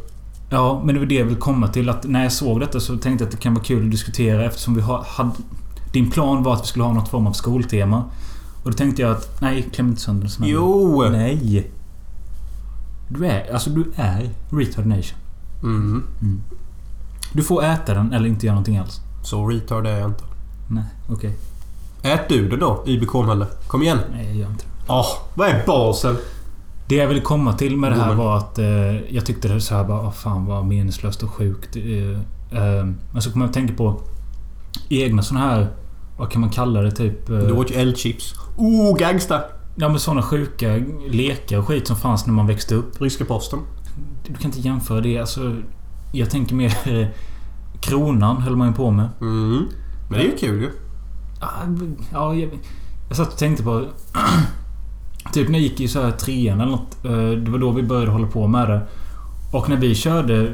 Ja, 0.53 0.81
men 0.85 0.95
det 0.95 0.99
var 0.99 1.05
det 1.05 1.15
jag 1.15 1.25
vill 1.25 1.35
komma 1.35 1.67
till. 1.67 1.89
Att 1.89 2.03
när 2.03 2.23
jag 2.23 2.31
såg 2.31 2.59
detta 2.59 2.79
så 2.79 2.97
tänkte 2.97 3.23
jag 3.23 3.27
att 3.27 3.31
det 3.31 3.37
kan 3.37 3.53
vara 3.53 3.63
kul 3.63 3.85
att 3.85 3.91
diskutera 3.91 4.45
eftersom 4.45 4.75
vi 4.75 4.81
har... 4.81 5.05
Hade, 5.07 5.31
din 5.91 6.11
plan 6.11 6.43
var 6.43 6.53
att 6.53 6.61
vi 6.61 6.67
skulle 6.67 6.85
ha 6.85 6.93
något 6.93 7.09
form 7.09 7.27
av 7.27 7.31
skoltema. 7.31 8.03
Och 8.63 8.71
då 8.71 8.77
tänkte 8.77 9.01
jag 9.01 9.11
att... 9.11 9.41
Nej, 9.41 9.69
kläm 9.73 9.87
inte 9.87 10.01
sönder 10.01 10.31
den. 10.39 10.47
Jo! 10.47 11.09
Nej! 11.11 11.71
Du 13.07 13.25
är... 13.25 13.53
Alltså 13.53 13.69
du 13.69 13.91
är 13.95 14.29
retard 14.49 14.85
nation. 14.85 15.17
Mm. 15.63 16.41
Du 17.33 17.43
får 17.43 17.63
äta 17.63 17.93
den 17.93 18.13
eller 18.13 18.29
inte 18.29 18.45
göra 18.45 18.55
någonting 18.55 18.77
alls. 18.77 18.99
Så 19.23 19.47
retard 19.47 19.87
är 19.87 19.99
jag 19.99 20.09
inte. 20.09 20.23
Nej, 20.67 20.83
okej. 21.09 21.37
Ät 22.01 22.29
du 22.29 22.49
det 22.49 22.57
då, 22.57 22.83
IBK-Mölle. 22.85 23.45
Kom 23.67 23.81
igen. 23.81 23.99
Nej, 24.11 24.25
jag 24.25 24.35
gör 24.35 24.49
inte 24.49 24.63
det. 24.63 24.93
Åh, 24.93 25.07
vad 25.33 25.47
är 25.47 25.65
basen? 25.65 26.17
Det 26.91 26.97
jag 26.97 27.07
ville 27.07 27.21
komma 27.21 27.53
till 27.53 27.77
med 27.77 27.91
det 27.91 27.95
här 27.95 28.15
var 28.15 28.37
att 28.37 28.59
eh, 28.59 29.13
jag 29.15 29.25
tyckte 29.25 29.47
det 29.47 29.61
så 29.61 29.75
här 29.75 29.83
bara, 29.83 30.01
oh, 30.01 30.11
fan 30.11 30.45
vad 30.45 30.65
meningslöst 30.65 31.23
och 31.23 31.29
sjukt. 31.29 31.75
Eh, 31.75 31.83
eh, 32.61 32.85
men 33.11 33.21
så 33.21 33.31
kom 33.31 33.41
jag 33.41 33.47
att 33.47 33.53
tänka 33.53 33.73
på 33.73 34.01
egna 34.89 35.21
såna 35.21 35.39
här, 35.39 35.67
vad 36.17 36.31
kan 36.31 36.41
man 36.41 36.49
kalla 36.49 36.81
det 36.81 36.91
typ? 36.91 37.29
Eh, 37.29 37.37
Du 37.37 37.51
åt 37.51 37.71
ju 37.71 37.75
eldchips. 37.75 38.35
Oh, 38.57 38.97
gangsta! 38.97 39.41
ja 39.75 39.89
men 39.89 39.99
såna 39.99 40.21
sjuka 40.21 40.81
lekar 41.09 41.57
och 41.57 41.67
skit 41.67 41.87
som 41.87 41.95
fanns 41.95 42.25
när 42.25 42.33
man 42.33 42.47
växte 42.47 42.75
upp. 42.75 43.01
Ryska 43.01 43.25
posten. 43.25 43.59
Du 44.27 44.33
kan 44.33 44.45
inte 44.45 44.59
jämföra 44.59 45.01
det. 45.01 45.17
Alltså, 45.17 45.55
jag 46.11 46.29
tänker 46.29 46.55
mer... 46.55 46.73
Eh, 46.85 47.07
kronan 47.81 48.41
höll 48.41 48.55
man 48.55 48.67
ju 48.67 48.73
på 48.73 48.91
med. 48.91 49.09
Mm. 49.21 49.65
Men 50.09 50.19
det 50.19 50.25
är 50.25 50.31
ju 50.31 50.37
kul 50.37 50.61
ju. 50.61 50.71
Ja, 52.11 52.35
jag, 52.35 52.59
jag 53.07 53.17
satt 53.17 53.33
och 53.33 53.39
tänkte 53.39 53.63
på... 53.63 53.85
typ 55.33 55.49
när 55.49 55.59
jag 55.59 55.63
gick 55.63 55.79
i 55.81 55.87
så 55.87 56.01
här 56.01 56.11
trean 56.11 56.61
eller 56.61 56.71
något. 56.71 57.05
eh, 57.05 57.43
Det 57.43 57.51
var 57.51 57.59
då 57.59 57.71
vi 57.71 57.83
började 57.83 58.11
hålla 58.11 58.27
på 58.27 58.47
med 58.47 58.69
det. 58.69 58.81
Och 59.51 59.69
när 59.69 59.77
vi 59.77 59.95
körde 59.95 60.53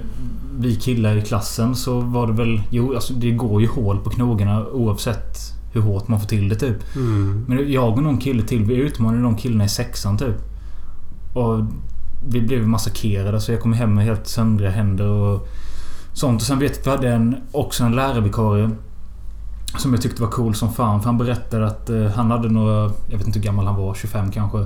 vi 0.60 0.75
killar 0.75 1.15
i 1.15 1.21
klassen 1.21 1.75
så 1.75 1.99
var 1.99 2.27
det 2.27 2.34
väl... 2.34 2.62
Jo, 2.69 2.95
alltså 2.95 3.13
det 3.13 3.32
går 3.32 3.62
ju 3.62 3.67
hål 3.67 3.97
på 3.99 4.10
knogarna 4.10 4.65
oavsett 4.67 5.38
hur 5.73 5.82
hårt 5.82 6.08
man 6.08 6.19
får 6.19 6.27
till 6.27 6.49
det 6.49 6.56
typ. 6.56 6.95
Mm. 6.95 7.45
Men 7.47 7.71
jag 7.71 7.97
och 7.97 8.03
någon 8.03 8.17
kille 8.17 8.43
till, 8.43 8.63
vi 8.63 8.75
utmanade 8.75 9.23
de 9.23 9.36
killarna 9.36 9.65
i 9.65 9.69
sexan 9.69 10.17
typ. 10.17 10.36
Och 11.36 11.60
vi 12.30 12.41
blev 12.41 12.67
massakrerade 12.67 13.41
så 13.41 13.51
jag 13.51 13.62
kom 13.62 13.73
hem 13.73 13.95
med 13.95 14.06
helt 14.06 14.27
söndriga 14.27 14.69
händer 14.69 15.08
och 15.08 15.47
sånt. 16.13 16.41
Och 16.41 16.47
sen 16.47 16.60
vet 16.60 16.71
jag 16.86 16.93
att 16.95 17.03
vi 17.03 17.08
hade 17.08 17.15
en, 17.15 17.36
också 17.51 17.84
en 17.84 17.95
lärarvikarie. 17.95 18.69
Som 19.77 19.93
jag 19.93 20.01
tyckte 20.01 20.21
var 20.21 20.30
cool 20.30 20.56
som 20.56 20.73
fan. 20.73 21.01
För 21.01 21.06
han 21.06 21.17
berättade 21.17 21.67
att 21.67 21.89
eh, 21.89 22.06
han 22.06 22.32
hade 22.32 22.49
några... 22.49 22.91
Jag 23.10 23.17
vet 23.17 23.27
inte 23.27 23.39
hur 23.39 23.45
gammal 23.45 23.65
han 23.65 23.75
var. 23.75 23.93
25 23.93 24.32
kanske. 24.32 24.65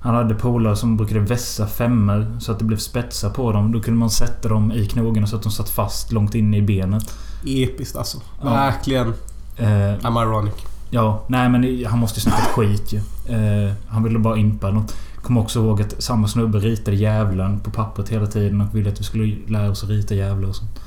Han 0.00 0.14
hade 0.14 0.34
polare 0.34 0.76
som 0.76 0.96
brukade 0.96 1.20
vässa 1.20 1.66
femmor 1.66 2.36
så 2.40 2.52
att 2.52 2.58
det 2.58 2.64
blev 2.64 2.76
spetsar 2.76 3.30
på 3.30 3.52
dem. 3.52 3.72
Då 3.72 3.80
kunde 3.80 4.00
man 4.00 4.10
sätta 4.10 4.48
dem 4.48 4.72
i 4.72 4.86
knogarna 4.86 5.26
så 5.26 5.36
att 5.36 5.42
de 5.42 5.52
satt 5.52 5.70
fast 5.70 6.12
långt 6.12 6.34
inne 6.34 6.56
i 6.56 6.62
benet. 6.62 7.14
Episkt 7.46 7.96
alltså. 7.96 8.18
Ja. 8.42 8.50
Verkligen. 8.50 9.14
Eh, 9.56 9.66
I'm 9.66 10.22
ironic. 10.22 10.54
Ja, 10.90 11.24
nej 11.26 11.48
men 11.48 11.84
han 11.84 11.98
måste 11.98 12.20
ju 12.20 12.22
snackat 12.22 12.48
skit 12.48 12.92
ju. 12.92 12.98
Eh, 13.34 13.72
han 13.88 14.02
ville 14.02 14.18
bara 14.18 14.36
impa 14.36 14.70
något. 14.70 14.96
Kommer 15.22 15.40
också 15.40 15.58
ihåg 15.58 15.82
att 15.82 16.02
samma 16.02 16.28
snubbe 16.28 16.58
ritade 16.58 16.96
djävulen 16.96 17.60
på 17.60 17.70
pappret 17.70 18.08
hela 18.08 18.26
tiden 18.26 18.60
och 18.60 18.74
ville 18.74 18.90
att 18.90 19.00
vi 19.00 19.04
skulle 19.04 19.36
lära 19.46 19.70
oss 19.70 19.82
att 19.82 19.90
rita 19.90 20.14
djävlar 20.14 20.48
och 20.48 20.56
sånt. 20.56 20.80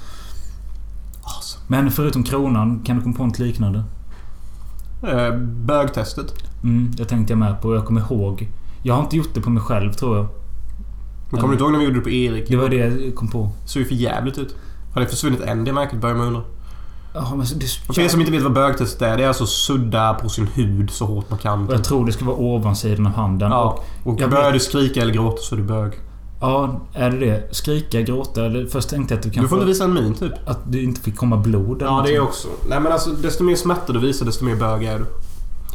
Awesome. 1.24 1.64
Men 1.68 1.92
förutom 1.92 2.24
kronan, 2.24 2.80
kan 2.86 2.96
du 2.96 3.02
komma 3.02 3.16
på 3.16 3.26
något 3.26 3.40
liknande? 3.40 3.84
Eh, 5.08 5.36
bögtestet. 5.40 6.34
Mm, 6.64 6.92
det 6.98 7.06
tänkte 7.06 7.34
jag 7.34 7.38
med 7.38 7.62
på. 7.62 7.76
Jag 7.76 7.86
kommer 7.86 8.02
ihåg. 8.02 8.50
Jag 8.84 8.94
har 8.96 9.04
inte 9.04 9.18
gjort 9.18 9.34
det 9.34 9.42
på 9.42 9.50
mig 9.50 9.64
själv 9.64 9.94
tror 9.94 10.18
jag. 10.18 10.28
Men 11.32 11.42
kommer 11.42 11.48
du 11.48 11.54
inte 11.54 11.64
ihåg 11.64 11.72
när 11.72 11.80
vi 11.80 11.86
gjorde 11.86 11.98
det 11.98 12.04
på 12.04 12.10
Erik? 12.10 12.50
Det 12.50 12.56
var 12.56 12.70
det 12.70 12.76
jag 12.76 13.16
kom 13.16 13.28
på. 13.28 13.52
Det 13.64 13.68
såg 13.70 13.82
ju 13.82 13.88
för 13.88 13.96
jävligt 13.96 14.38
ut. 14.38 14.56
Har 14.94 15.02
det 15.02 15.08
försvunnit 15.08 15.42
än 15.42 15.64
det 15.64 15.74
märket 15.74 16.02
börjar 16.02 16.16
man 16.16 16.28
undra. 16.28 16.42
Ja, 17.14 17.30
men 17.36 17.40
det, 17.56 17.66
Och 17.88 17.96
för 17.96 18.02
er 18.02 18.08
som 18.08 18.20
inte 18.20 18.32
vet 18.32 18.44
vad 18.44 18.54
bögtestet 18.54 19.02
är. 19.02 19.18
Det 19.18 19.24
är 19.24 19.28
alltså 19.28 19.46
sudda 19.46 20.14
på 20.14 20.30
sin 20.30 20.48
hud 20.48 20.90
så 20.92 21.06
hårt 21.06 21.30
man 21.30 21.40
kan. 21.40 21.68
jag 21.72 21.84
tror 21.84 22.06
det 22.06 22.12
ska 22.12 22.26
vara 22.26 22.38
ovansidan 22.38 23.06
av 23.08 23.14
handen. 23.14 23.52
Och, 23.52 23.58
Ja. 23.58 23.84
Och 24.04 24.22
Jag 24.22 24.30
börjar 24.30 24.44
vet- 24.46 24.54
du 24.54 24.60
skrika 24.60 25.02
eller 25.02 25.14
gråta 25.14 25.38
så 25.42 25.56
är 25.56 25.60
du 25.60 25.64
bög. 25.66 25.92
Ja, 26.44 26.82
är 26.94 27.10
det 27.12 27.18
det? 27.18 27.56
Skrika, 27.56 28.02
gråta? 28.02 28.46
Eller, 28.46 28.66
först 28.66 28.90
tänkte 28.90 29.14
jag 29.14 29.18
att 29.20 29.24
du 29.24 29.30
Du 29.30 29.34
kanske... 29.34 29.50
får 29.50 29.58
inte 29.58 29.68
visa 29.68 29.84
en 29.84 29.94
min 29.94 30.14
typ. 30.14 30.34
Att 30.46 30.60
det 30.72 30.84
inte 30.84 31.02
fick 31.02 31.18
komma 31.18 31.38
blod 31.38 31.82
eller 31.82 31.92
Ja, 31.92 31.98
något 31.98 32.06
det 32.06 32.12
är 32.14 32.18
sånt. 32.18 32.30
också. 32.30 32.48
Nej 32.70 32.80
men 32.80 32.92
alltså 32.92 33.10
desto 33.10 33.44
mer 33.44 33.56
smärta 33.56 33.94
du 33.94 34.00
visar 34.00 34.26
desto 34.26 34.46
mer 34.46 34.56
bög 34.56 34.84
är 34.84 35.00
du. 35.00 35.06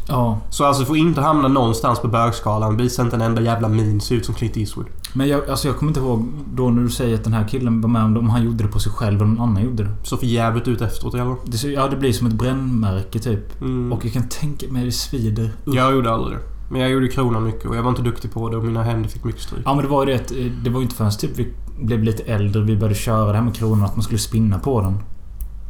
Ja. 0.07 0.39
Så 0.49 0.65
alltså 0.65 0.81
du 0.81 0.85
får 0.85 0.97
inte 0.97 1.21
hamna 1.21 1.47
någonstans 1.47 1.99
på 1.99 2.07
bögskalan. 2.07 2.77
Visa 2.77 3.01
inte 3.01 3.15
en 3.15 3.21
enda 3.21 3.41
jävla 3.41 3.67
min. 3.67 4.01
Se 4.01 4.15
ut 4.15 4.25
som 4.25 4.35
Clint 4.35 4.57
Eastwood. 4.57 4.85
Men 5.13 5.27
jag, 5.27 5.49
alltså 5.49 5.67
jag 5.67 5.77
kommer 5.77 5.89
inte 5.89 5.99
ihåg 5.99 6.25
då 6.53 6.69
när 6.69 6.81
du 6.83 6.89
säger 6.89 7.15
att 7.15 7.23
den 7.23 7.33
här 7.33 7.47
killen 7.47 7.81
var 7.81 7.89
med 7.89 8.03
om 8.03 8.13
det, 8.13 8.19
om 8.19 8.29
han 8.29 8.43
gjorde 8.43 8.63
det 8.63 8.69
på 8.69 8.79
sig 8.79 8.91
själv 8.91 9.15
eller 9.21 9.31
någon 9.31 9.49
annan 9.49 9.63
gjorde 9.63 9.83
det. 9.83 9.91
Så 10.03 10.17
för 10.17 10.25
jävligt 10.25 10.67
ut 10.67 10.81
efteråt 10.81 11.13
fall. 11.15 11.35
det 11.45 11.57
ser- 11.57 11.69
ja, 11.71 11.87
det 11.87 11.95
blir 11.95 12.13
som 12.13 12.27
ett 12.27 12.33
brännmärke 12.33 13.19
typ. 13.19 13.61
Mm. 13.61 13.93
Och 13.93 14.05
jag 14.05 14.13
kan 14.13 14.29
tänka 14.29 14.65
mig 14.69 14.85
det 14.85 14.91
svider. 14.91 15.51
Usch. 15.67 15.75
Jag 15.75 15.93
gjorde 15.93 16.11
aldrig 16.11 16.37
det. 16.37 16.43
Men 16.69 16.81
jag 16.81 16.89
gjorde 16.89 17.07
kronan 17.07 17.43
mycket 17.43 17.65
och 17.65 17.75
jag 17.75 17.83
var 17.83 17.89
inte 17.89 18.01
duktig 18.01 18.31
på 18.31 18.49
det 18.49 18.57
och 18.57 18.63
mina 18.63 18.83
händer 18.83 19.09
fick 19.09 19.23
mycket 19.23 19.41
stryk. 19.41 19.61
Ja 19.65 19.73
men 19.73 19.83
det 19.83 19.89
var 19.89 20.05
ju 20.05 20.13
det 20.13 20.31
eh, 20.31 20.51
det 20.63 20.69
var 20.69 20.79
ju 20.79 20.83
inte 20.83 20.95
förrän 20.95 21.11
typ 21.11 21.31
vi 21.37 21.53
blev 21.81 22.03
lite 22.03 22.23
äldre 22.23 22.61
vi 22.61 22.75
började 22.75 22.95
köra 22.95 23.25
det 23.31 23.37
här 23.37 23.43
med 23.43 23.55
kronan 23.55 23.85
att 23.85 23.95
man 23.95 24.03
skulle 24.03 24.19
spinna 24.19 24.59
på 24.59 24.81
den. 24.81 24.97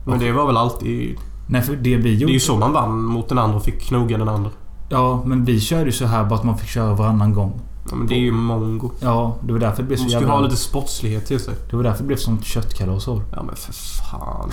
Men 0.06 0.20
det 0.20 0.32
var 0.32 0.46
väl 0.48 0.58
alltid... 0.58 1.18
Nej 1.48 1.62
för 1.62 1.76
det 1.76 1.98
vi 1.98 2.04
Det 2.04 2.10
är 2.10 2.14
gjorde... 2.14 2.34
ju 2.34 2.40
så 2.40 2.58
man 2.58 2.74
vann 2.74 3.02
mot 3.04 3.30
den 3.30 3.38
andra 3.38 3.58
och 3.58 3.64
fick 3.64 3.82
knoga 3.82 4.18
den 4.18 4.30
andra. 4.30 4.52
Ja 4.90 5.24
men 5.26 5.46
vi 5.46 5.60
körde 5.60 5.86
ju 5.86 5.92
så 5.92 6.06
här 6.06 6.24
bara 6.26 6.36
att 6.40 6.46
man 6.46 6.58
fick 6.58 6.70
köra 6.70 6.94
varannan 6.94 7.34
gång. 7.34 7.62
Ja, 7.90 7.96
men 7.96 8.08
det 8.08 8.14
är 8.14 8.20
ju 8.20 8.32
mongo. 8.32 8.92
Ja, 9.00 9.38
det 9.42 9.54
var 9.54 9.60
därför 9.60 9.84
det 9.84 9.88
blev 9.88 9.98
så 9.98 10.04
Man 10.04 10.10
ska 10.10 10.20
ju 10.20 10.22
jävla... 10.26 10.36
ha 10.36 10.42
lite 10.42 10.56
sportslighet 10.56 11.26
till 11.26 11.40
sig. 11.40 11.54
Det 11.70 11.76
var 11.76 11.84
därför 11.84 12.00
det 12.00 12.08
blev 12.08 12.18
sånt 12.18 12.46
köttkalas. 12.46 13.08
Ja 13.08 13.44
men 13.44 13.56
för 13.56 13.74
fan. 13.74 14.52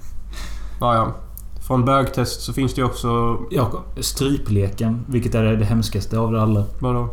ja, 0.80 0.94
ja. 0.94 1.14
Från 1.68 1.84
bögtest 1.84 2.40
så 2.42 2.52
finns 2.52 2.74
det 2.74 2.80
ju 2.80 2.86
också... 2.86 3.38
Ja, 3.50 3.84
strypleken, 4.00 5.04
vilket 5.06 5.34
är 5.34 5.42
det 5.42 5.64
hemskaste 5.64 6.18
av 6.18 6.32
det 6.32 6.42
alla. 6.42 6.64
Vadå? 6.78 7.08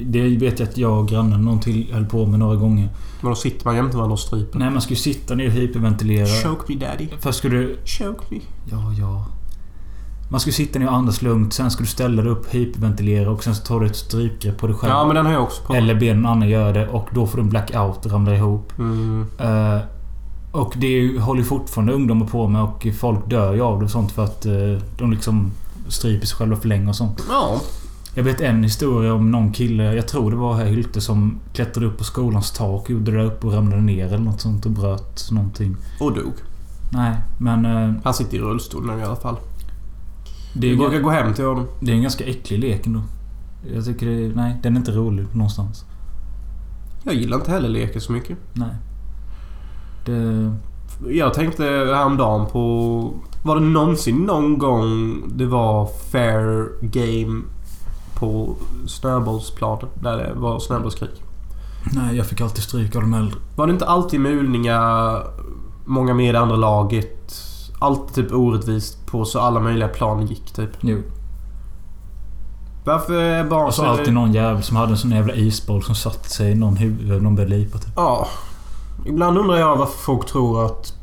Det 0.00 0.36
vet 0.36 0.60
jag 0.60 0.68
att 0.68 0.78
jag 0.78 0.98
och 0.98 1.08
grannen 1.08 1.44
någon 1.44 1.60
till 1.60 1.92
höll 1.92 2.06
på 2.06 2.26
med 2.26 2.38
några 2.38 2.56
gånger. 2.56 2.88
Men 3.20 3.30
då 3.30 3.34
sitter 3.34 3.66
man 3.66 3.76
jämte 3.76 3.96
varandra 3.96 4.12
och 4.12 4.18
stryper. 4.18 4.58
Nej, 4.58 4.70
man 4.70 4.80
ska 4.80 4.90
ju 4.90 4.96
sitta 4.96 5.34
ner 5.34 5.46
och 5.46 5.52
hyperventilera. 5.52 6.26
Choke 6.26 6.64
me 6.68 6.86
daddy. 6.86 7.08
Först 7.20 7.38
ska 7.38 7.48
du... 7.48 7.76
Choke 7.84 8.24
me. 8.28 8.38
Ja, 8.70 8.92
ja. 8.98 9.26
Man 10.30 10.40
ska 10.40 10.50
sitta 10.52 10.78
ner 10.78 10.86
och 10.86 10.94
andas 10.94 11.22
lugnt. 11.22 11.52
Sen 11.52 11.70
ska 11.70 11.82
du 11.82 11.88
ställa 11.88 12.22
dig 12.22 12.32
upp, 12.32 12.54
hyperventilera 12.54 13.30
och 13.30 13.44
sen 13.44 13.54
så 13.54 13.64
tar 13.64 13.80
du 13.80 13.86
ett 13.86 13.96
strypgrepp 13.96 14.58
på 14.58 14.66
dig 14.66 14.76
själv. 14.76 14.92
Ja 14.92 15.04
men 15.06 15.16
den 15.16 15.26
har 15.26 15.32
jag 15.32 15.42
också 15.42 15.62
på. 15.62 15.74
Eller 15.74 15.94
ber 15.94 16.14
någon 16.14 16.26
annan 16.26 16.48
göra 16.48 16.72
det 16.72 16.88
och 16.88 17.08
då 17.14 17.26
får 17.26 17.36
du 17.38 17.42
en 17.42 17.50
blackout 17.50 18.06
och 18.06 18.12
ramlar 18.12 18.34
ihop. 18.34 18.72
Mm. 18.78 19.26
Eh, 19.38 19.78
och 20.52 20.74
det 20.76 21.18
håller 21.18 21.42
fortfarande 21.42 21.92
ungdomar 21.92 22.26
på 22.26 22.48
med 22.48 22.62
och 22.62 22.86
folk 22.98 23.30
dör 23.30 23.54
ju 23.54 23.60
av 23.62 23.78
det 23.78 23.84
och 23.84 23.90
sånt 23.90 24.12
för 24.12 24.24
att 24.24 24.46
eh, 24.46 24.52
de 24.98 25.10
liksom 25.10 25.50
stryper 25.88 26.26
sig 26.26 26.36
själva 26.36 26.56
för 26.56 26.68
länge 26.68 26.88
och 26.88 26.96
sånt. 26.96 27.22
Ja. 27.28 27.60
Jag 28.14 28.24
vet 28.24 28.40
en 28.40 28.62
historia 28.62 29.14
om 29.14 29.30
någon 29.30 29.52
kille, 29.52 29.94
jag 29.94 30.08
tror 30.08 30.30
det 30.30 30.36
var 30.36 30.54
här 30.54 30.64
Hylte, 30.64 31.00
som 31.00 31.38
klättrade 31.52 31.86
upp 31.86 31.98
på 31.98 32.04
skolans 32.04 32.50
tak, 32.50 32.90
gjorde 32.90 33.10
det 33.10 33.16
där 33.18 33.24
uppe 33.24 33.46
och 33.46 33.52
ramlade 33.52 33.82
ner 33.82 34.06
eller 34.06 34.18
något 34.18 34.40
sånt 34.40 34.66
och 34.66 34.72
bröt 34.72 35.28
någonting. 35.30 35.76
Och 36.00 36.14
dog. 36.14 36.32
Nej, 36.92 37.16
men... 37.38 37.64
eh, 37.64 37.94
Han 38.04 38.14
sitter 38.14 38.36
i 38.36 38.40
rullstol 38.40 38.86
nu 38.86 38.98
i 39.00 39.02
alla 39.02 39.16
fall. 39.16 39.36
Det 40.54 40.66
är, 40.66 40.70
Vi 40.70 40.76
brukar 40.76 41.00
gå 41.00 41.10
hem 41.10 41.34
till 41.34 41.44
honom. 41.44 41.66
det 41.80 41.90
är 41.92 41.96
en 41.96 42.02
ganska 42.02 42.24
äcklig 42.24 42.58
lek 42.58 42.86
ändå. 42.86 43.02
Jag 43.74 43.84
tycker 43.84 44.06
det... 44.06 44.34
Nej, 44.34 44.56
den 44.62 44.74
är 44.74 44.78
inte 44.78 44.92
rolig 44.92 45.26
någonstans. 45.32 45.84
Jag 47.04 47.14
gillar 47.14 47.36
inte 47.36 47.50
heller 47.50 47.68
leker 47.68 48.00
så 48.00 48.12
mycket. 48.12 48.38
Nej. 48.52 48.68
Det... 50.04 50.52
Jag 51.08 51.34
tänkte 51.34 51.64
häromdagen 51.64 52.46
på... 52.46 53.14
Var 53.44 53.54
det 53.54 53.62
någonsin 53.62 54.16
någon 54.16 54.58
gång 54.58 55.22
det 55.34 55.46
var 55.46 55.86
fair 56.12 56.68
game 56.80 57.42
på 58.14 58.54
snöbollsplanen? 58.86 59.88
Där 59.94 60.16
det 60.16 60.32
var 60.34 60.60
snöbollskrig? 60.60 61.10
Nej, 61.92 62.16
jag 62.16 62.26
fick 62.26 62.40
alltid 62.40 62.62
stryk 62.62 62.96
av 62.96 63.02
de 63.02 63.14
äldre. 63.14 63.38
Var 63.56 63.66
det 63.66 63.72
inte 63.72 63.86
alltid 63.86 64.20
mulningar, 64.20 65.22
många 65.84 66.14
med 66.14 66.28
i 66.28 66.32
det 66.32 66.40
andra 66.40 66.56
laget? 66.56 67.34
Alltid 67.78 68.14
typ 68.14 68.32
orättvist 68.32 69.06
på 69.06 69.24
så 69.24 69.40
alla 69.40 69.60
möjliga 69.60 69.88
plan 69.88 70.26
gick 70.26 70.52
typ. 70.52 70.70
Jo. 70.80 71.02
Varför 72.84 73.14
är 73.14 73.44
barn 73.44 73.66
Och 73.66 73.74
så 73.74 73.84
alltid 73.84 74.14
någon 74.14 74.32
jävel 74.32 74.62
som 74.62 74.76
hade 74.76 74.90
en 74.90 74.98
sån 74.98 75.10
jävla 75.10 75.34
isboll 75.34 75.82
som 75.82 75.94
satt 75.94 76.30
sig 76.30 76.50
i 76.50 76.54
någon 76.54 76.76
huvud 76.76 77.12
och 77.12 77.22
någon 77.22 77.34
började 77.34 77.56
lipa 77.56 77.78
typ. 77.78 77.92
Ja. 77.96 78.28
Ibland 79.06 79.38
undrar 79.38 79.56
jag 79.56 79.76
varför 79.76 79.98
folk 79.98 80.26
tror 80.26 80.66
att 80.66 80.94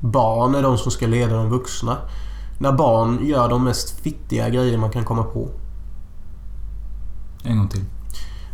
barn 0.00 0.54
är 0.54 0.62
de 0.62 0.78
som 0.78 0.92
ska 0.92 1.06
leda 1.06 1.36
de 1.36 1.50
vuxna. 1.50 1.96
När 2.58 2.72
barn 2.72 3.26
gör 3.26 3.48
de 3.48 3.64
mest 3.64 4.00
fittiga 4.00 4.48
grejer 4.48 4.78
man 4.78 4.90
kan 4.90 5.04
komma 5.04 5.22
på. 5.22 5.48
En 7.44 7.58
gång 7.58 7.68
till. 7.68 7.84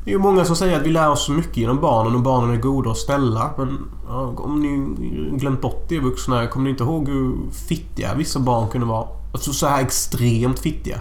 Det 0.05 0.11
är 0.11 0.13
ju 0.13 0.19
många 0.23 0.45
som 0.45 0.57
säger 0.57 0.81
att 0.81 0.87
vi 0.87 0.91
lär 0.91 1.11
oss 1.11 1.25
så 1.25 1.33
mycket 1.33 1.57
genom 1.57 1.81
barnen 1.81 2.15
och 2.15 2.23
barnen 2.23 2.51
är 2.51 2.61
goda 2.61 2.91
och 2.91 2.97
snälla. 2.97 3.51
Men 3.57 3.79
ja, 4.09 4.35
om 4.37 4.61
ni 4.61 4.97
glömt 5.39 5.61
bort 5.61 5.85
det 5.89 5.99
vuxna, 5.99 6.47
kommer 6.47 6.65
ni 6.65 6.71
inte 6.71 6.85
ihåg 6.85 7.09
hur 7.09 7.37
fittiga 7.69 8.15
vissa 8.15 8.41
barn 8.41 8.69
kunde 8.69 8.87
vara? 8.87 9.07
Alltså 9.33 9.53
så 9.53 9.67
här 9.67 9.83
extremt 9.83 10.59
fittiga. 10.59 11.01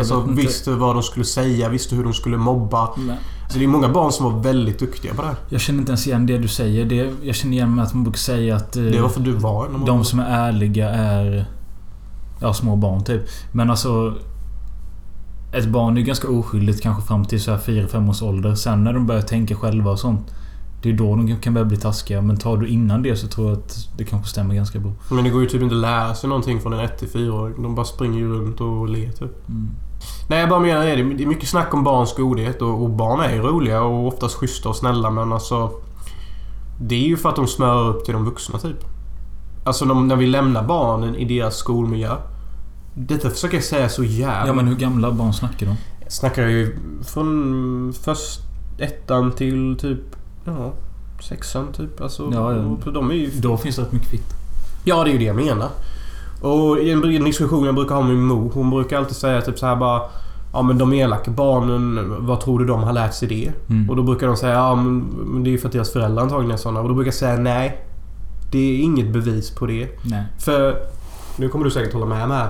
Alltså 0.00 0.20
visste 0.20 0.70
vad 0.70 0.96
de 0.96 1.02
skulle 1.02 1.24
säga, 1.24 1.68
visste 1.68 1.94
hur 1.96 2.04
de 2.04 2.12
skulle 2.14 2.36
mobba. 2.36 2.88
Nej. 2.96 3.16
Så 3.50 3.58
det 3.58 3.64
är 3.64 3.68
många 3.68 3.88
barn 3.88 4.12
som 4.12 4.32
var 4.32 4.40
väldigt 4.42 4.78
duktiga 4.78 5.14
på 5.14 5.22
det 5.22 5.28
här. 5.28 5.36
Jag 5.48 5.60
känner 5.60 5.78
inte 5.78 5.90
ens 5.92 6.06
igen 6.06 6.26
det 6.26 6.38
du 6.38 6.48
säger. 6.48 6.84
Det, 6.84 7.12
jag 7.22 7.34
känner 7.34 7.54
igen 7.54 7.78
att 7.80 7.94
man 7.94 8.04
brukar 8.04 8.18
säga 8.18 8.56
att... 8.56 8.76
eh, 8.76 8.82
Det 8.82 9.00
var 9.00 9.08
för 9.08 9.20
du 9.20 9.32
var 9.32 9.66
en 9.66 9.84
De 9.84 10.04
som 10.04 10.18
är 10.18 10.24
ärliga 10.48 10.90
är... 10.90 11.46
Ja, 12.40 12.54
små 12.54 12.76
barn 12.76 13.04
typ. 13.04 13.22
Men 13.52 13.70
alltså... 13.70 14.14
Ett 15.52 15.68
barn 15.68 15.96
är 15.96 16.02
ganska 16.02 16.28
oskyldigt 16.28 16.82
kanske 16.82 17.02
fram 17.02 17.24
till 17.24 17.40
så 17.42 17.50
här 17.50 17.58
4-5 17.58 18.10
års 18.10 18.22
ålder. 18.22 18.54
Sen 18.54 18.84
när 18.84 18.92
de 18.92 19.06
börjar 19.06 19.22
tänka 19.22 19.54
själva 19.56 19.90
och 19.90 19.98
sånt. 19.98 20.34
Det 20.82 20.88
är 20.88 20.92
då 20.92 21.16
de 21.16 21.36
kan 21.36 21.54
börja 21.54 21.64
bli 21.64 21.76
taskiga. 21.76 22.22
Men 22.22 22.36
tar 22.36 22.56
du 22.56 22.68
innan 22.68 23.02
det 23.02 23.16
så 23.16 23.26
tror 23.26 23.48
jag 23.48 23.58
att 23.58 23.88
det 23.96 24.04
kanske 24.04 24.30
stämmer 24.30 24.54
ganska 24.54 24.78
bra. 24.78 24.92
Men 25.10 25.24
det 25.24 25.30
går 25.30 25.42
ju 25.42 25.48
typ 25.48 25.62
inte 25.62 25.74
att 25.74 25.80
lära 25.80 26.14
sig 26.14 26.28
någonting 26.28 26.60
från 26.60 26.72
en 26.72 26.88
1-4-åring. 26.88 27.62
De 27.62 27.74
bara 27.74 27.86
springer 27.86 28.18
ju 28.18 28.32
runt 28.32 28.60
och 28.60 28.88
ler 28.88 29.08
typ. 29.08 29.48
Mm. 29.48 29.70
Nej, 30.28 30.40
jag 30.40 30.48
bara 30.48 30.60
menar 30.60 30.86
det. 30.86 30.96
Det 30.96 31.22
är 31.22 31.26
mycket 31.26 31.48
snack 31.48 31.74
om 31.74 31.84
barns 31.84 32.14
godhet 32.16 32.62
och, 32.62 32.82
och 32.82 32.90
barn 32.90 33.20
är 33.20 33.34
ju 33.34 33.40
roliga 33.40 33.82
och 33.82 34.06
oftast 34.06 34.34
schyssta 34.34 34.68
och 34.68 34.76
snälla 34.76 35.10
men 35.10 35.32
alltså... 35.32 35.70
Det 36.80 36.94
är 36.94 37.08
ju 37.08 37.16
för 37.16 37.28
att 37.28 37.36
de 37.36 37.46
smörar 37.46 37.88
upp 37.88 38.04
till 38.04 38.14
de 38.14 38.24
vuxna 38.24 38.58
typ. 38.58 38.84
Alltså 39.64 39.84
de, 39.84 40.08
när 40.08 40.16
vi 40.16 40.26
lämnar 40.26 40.62
barnen 40.62 41.16
i 41.16 41.24
deras 41.24 41.56
skolmiljö. 41.56 42.16
Detta 42.94 43.30
försöker 43.30 43.56
jag 43.56 43.64
säga 43.64 43.88
så 43.88 44.04
jävla... 44.04 44.46
Ja 44.46 44.52
men 44.52 44.68
hur 44.68 44.76
gamla 44.76 45.12
barn 45.12 45.32
snackar 45.32 45.66
de? 45.66 45.76
Snackar 46.08 46.48
ju 46.48 46.76
från 47.04 47.92
först 47.92 48.40
ettan 48.78 49.32
till 49.32 49.76
typ... 49.80 50.00
Ja, 50.44 50.72
sexan 51.20 51.72
typ. 51.72 52.00
Alltså, 52.00 52.30
Ja, 52.32 52.52
ja. 52.52 52.90
De 52.90 53.10
är 53.10 53.14
ju... 53.14 53.30
Då 53.30 53.56
finns 53.56 53.76
det 53.76 53.82
rätt 53.82 53.92
mycket 53.92 54.08
fitt. 54.08 54.34
Ja, 54.84 55.04
det 55.04 55.10
är 55.10 55.12
ju 55.12 55.18
det 55.18 55.24
jag 55.24 55.36
menar. 55.36 55.68
Och 56.40 56.78
i 56.78 56.90
en 56.90 57.24
diskussion 57.24 57.64
jag 57.64 57.74
brukar 57.74 57.94
ha 57.94 58.02
med 58.02 58.16
min 58.16 58.24
mor. 58.24 58.50
Hon 58.54 58.70
brukar 58.70 58.98
alltid 58.98 59.16
säga 59.16 59.40
typ 59.40 59.58
så 59.58 59.66
här 59.66 59.76
bara... 59.76 60.02
Ja 60.52 60.62
men 60.62 60.78
de 60.78 60.92
elaka 60.92 61.30
barnen, 61.30 62.16
vad 62.26 62.40
tror 62.40 62.58
du 62.58 62.64
de 62.64 62.82
har 62.82 62.92
lärt 62.92 63.14
sig 63.14 63.28
det? 63.28 63.52
Mm. 63.68 63.90
Och 63.90 63.96
då 63.96 64.02
brukar 64.02 64.26
de 64.26 64.36
säga 64.36 64.52
ja 64.52 64.74
men, 64.74 64.98
men 65.00 65.44
det 65.44 65.50
är 65.50 65.52
ju 65.52 65.58
för 65.58 65.68
att 65.68 65.72
deras 65.72 65.92
föräldrar 65.92 66.22
antagligen 66.22 66.50
är 66.50 66.56
sådana. 66.56 66.80
Och 66.80 66.88
då 66.88 66.94
brukar 66.94 67.08
jag 67.08 67.14
säga 67.14 67.36
nej. 67.38 67.86
Det 68.50 68.58
är 68.58 68.82
inget 68.82 69.12
bevis 69.12 69.50
på 69.50 69.66
det. 69.66 69.88
Nej. 70.04 70.24
För... 70.38 70.76
Nu 71.36 71.48
kommer 71.48 71.64
du 71.64 71.70
säkert 71.70 71.92
hålla 71.92 72.06
med 72.06 72.28
mig 72.28 72.36
här. 72.38 72.48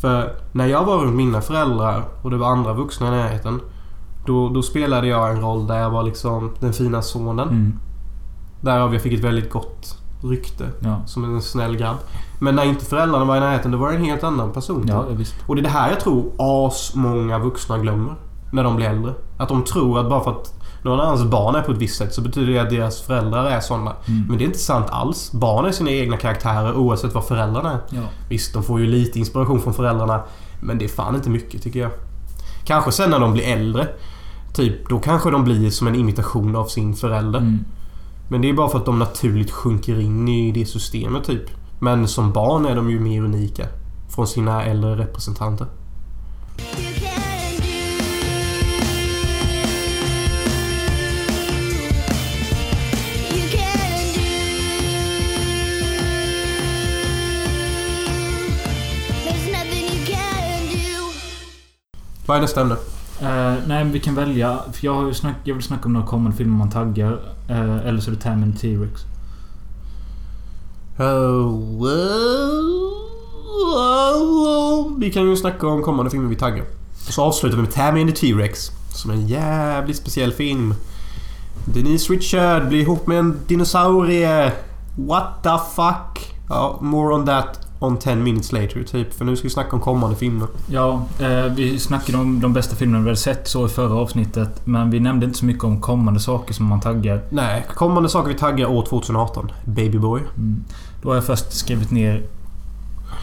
För 0.00 0.32
när 0.52 0.66
jag 0.66 0.84
var 0.84 0.98
runt 0.98 1.16
mina 1.16 1.40
föräldrar 1.40 2.04
och 2.22 2.30
det 2.30 2.36
var 2.36 2.48
andra 2.48 2.72
vuxna 2.72 3.08
i 3.08 3.10
närheten. 3.10 3.60
Då, 4.26 4.48
då 4.48 4.62
spelade 4.62 5.06
jag 5.06 5.30
en 5.30 5.40
roll 5.40 5.66
där 5.66 5.78
jag 5.78 5.90
var 5.90 6.02
liksom 6.02 6.50
den 6.60 6.72
fina 6.72 7.02
sonen. 7.02 7.48
Mm. 7.48 7.78
Därav 8.60 8.92
jag 8.92 9.02
fick 9.02 9.12
ett 9.12 9.24
väldigt 9.24 9.50
gott 9.50 9.98
rykte. 10.22 10.68
Ja. 10.80 11.00
Som 11.06 11.24
en 11.24 11.42
snäll 11.42 11.76
grabb. 11.76 11.96
Men 12.38 12.56
när 12.56 12.64
inte 12.64 12.84
föräldrarna 12.84 13.24
var 13.24 13.36
i 13.36 13.40
närheten, 13.40 13.70
då 13.70 13.78
var 13.78 13.90
det 13.90 13.96
en 13.96 14.04
helt 14.04 14.24
annan 14.24 14.52
person. 14.52 14.84
Ja. 14.88 15.04
Och 15.46 15.56
det 15.56 15.60
är 15.60 15.62
det 15.62 15.68
här 15.68 15.90
jag 15.90 16.00
tror 16.00 16.32
as 16.38 16.92
många 16.94 17.38
vuxna 17.38 17.78
glömmer. 17.78 18.14
När 18.52 18.64
de 18.64 18.76
blir 18.76 18.86
äldre. 18.86 19.12
Att 19.38 19.48
de 19.48 19.64
tror 19.64 20.00
att 20.00 20.08
bara 20.08 20.24
för 20.24 20.30
att 20.30 20.54
någon 20.82 21.00
annans 21.00 21.24
barn 21.24 21.54
är 21.54 21.62
på 21.62 21.72
ett 21.72 21.78
visst 21.78 21.98
sätt 21.98 22.14
så 22.14 22.20
betyder 22.20 22.52
det 22.52 22.58
att 22.58 22.70
deras 22.70 23.00
föräldrar 23.00 23.44
är 23.44 23.60
sådana. 23.60 23.92
Mm. 24.06 24.24
Men 24.28 24.38
det 24.38 24.44
är 24.44 24.46
inte 24.46 24.58
sant 24.58 24.86
alls. 24.90 25.32
Barn 25.32 25.64
är 25.66 25.72
sina 25.72 25.90
egna 25.90 26.16
karaktärer 26.16 26.74
oavsett 26.74 27.14
vad 27.14 27.24
föräldrarna 27.24 27.70
är. 27.70 27.78
Ja. 27.90 28.02
Visst, 28.28 28.54
de 28.54 28.62
får 28.62 28.80
ju 28.80 28.86
lite 28.86 29.18
inspiration 29.18 29.60
från 29.60 29.74
föräldrarna. 29.74 30.20
Men 30.60 30.78
det 30.78 30.84
är 30.84 30.88
fan 30.88 31.14
inte 31.14 31.30
mycket 31.30 31.62
tycker 31.62 31.80
jag. 31.80 31.90
Kanske 32.70 32.92
sen 32.92 33.10
när 33.10 33.20
de 33.20 33.32
blir 33.32 33.44
äldre. 33.44 33.88
Typ, 34.54 34.88
då 34.88 34.98
kanske 34.98 35.30
de 35.30 35.44
blir 35.44 35.70
som 35.70 35.86
en 35.86 35.94
imitation 35.94 36.56
av 36.56 36.66
sin 36.66 36.94
förälder. 36.94 37.38
Mm. 37.38 37.64
Men 38.28 38.42
det 38.42 38.48
är 38.48 38.52
bara 38.52 38.68
för 38.68 38.78
att 38.78 38.86
de 38.86 38.98
naturligt 38.98 39.50
sjunker 39.50 40.00
in 40.00 40.28
i 40.28 40.52
det 40.52 40.66
systemet 40.66 41.24
typ. 41.24 41.42
Men 41.80 42.08
som 42.08 42.32
barn 42.32 42.66
är 42.66 42.76
de 42.76 42.90
ju 42.90 43.00
mer 43.00 43.22
unika. 43.22 43.66
Från 44.14 44.26
sina 44.26 44.64
äldre 44.64 44.96
representanter. 44.96 45.66
Vad 62.30 62.36
är 62.36 62.40
nästa 62.40 62.60
ämne? 62.60 62.76
Eh, 63.20 63.54
nej, 63.66 63.84
vi 63.84 64.00
kan 64.00 64.14
välja. 64.14 64.58
För 64.72 64.86
jag, 64.86 64.94
har 64.94 65.06
ju 65.06 65.14
snack, 65.14 65.36
jag 65.44 65.54
vill 65.54 65.64
snacka 65.64 65.84
om 65.84 65.92
några 65.92 66.06
kommande 66.06 66.36
filmer 66.36 66.58
man 66.58 66.70
taggar. 66.70 67.20
Eh, 67.48 67.86
eller 67.86 68.00
så 68.00 68.10
är 68.10 68.14
det 68.14 68.20
Tam 68.20 68.42
and 68.42 68.60
T-Rex. 68.60 69.00
Oh, 70.98 71.82
well, 71.82 72.70
Vi 74.98 75.12
kan 75.12 75.22
ju 75.22 75.36
snacka 75.36 75.66
om 75.66 75.82
kommande 75.82 76.10
filmer 76.10 76.28
vi 76.28 76.36
taggar. 76.36 76.64
Och 77.06 77.12
så 77.12 77.22
avslutar 77.22 77.56
vi 77.56 77.62
med 77.62 77.72
Tammy 77.72 78.00
and 78.00 78.14
the 78.14 78.16
T-Rex. 78.16 78.70
Som 78.94 79.10
är 79.10 79.14
en 79.14 79.26
jävligt 79.26 79.96
speciell 79.96 80.32
film. 80.32 80.74
Denise 81.64 82.12
Richard 82.12 82.68
blir 82.68 82.80
ihop 82.80 83.06
med 83.06 83.18
en 83.18 83.40
dinosaurie. 83.46 84.52
What 84.96 85.42
the 85.42 85.58
fuck? 85.74 86.34
Ja, 86.48 86.78
more 86.80 87.14
on 87.14 87.26
that 87.26 87.69
on 87.80 87.98
10 87.98 88.14
minutes 88.16 88.52
later 88.52 88.82
typ. 88.82 89.14
För 89.14 89.24
nu 89.24 89.36
ska 89.36 89.44
vi 89.48 89.50
snacka 89.50 89.76
om 89.76 89.82
kommande 89.82 90.16
filmer. 90.16 90.48
Ja, 90.66 91.06
eh, 91.20 91.44
vi 91.44 91.78
snackade 91.78 92.18
om 92.18 92.40
de 92.40 92.52
bästa 92.52 92.76
filmerna 92.76 93.04
vi 93.04 93.08
hade 93.08 93.16
sett 93.16 93.48
så 93.48 93.66
i 93.66 93.68
förra 93.68 93.94
avsnittet. 93.94 94.66
Men 94.66 94.90
vi 94.90 95.00
nämnde 95.00 95.26
inte 95.26 95.38
så 95.38 95.44
mycket 95.44 95.64
om 95.64 95.80
kommande 95.80 96.20
saker 96.20 96.54
som 96.54 96.66
man 96.66 96.80
taggar. 96.80 97.20
Nej, 97.30 97.66
kommande 97.74 98.08
saker 98.08 98.28
vi 98.28 98.38
taggar 98.38 98.66
år 98.66 98.86
2018. 98.86 99.52
Baby 99.64 99.98
Boy. 99.98 100.20
Mm. 100.36 100.64
Då 101.02 101.08
har 101.08 101.14
jag 101.14 101.24
först 101.24 101.52
skrivit 101.52 101.90
ner 101.90 102.22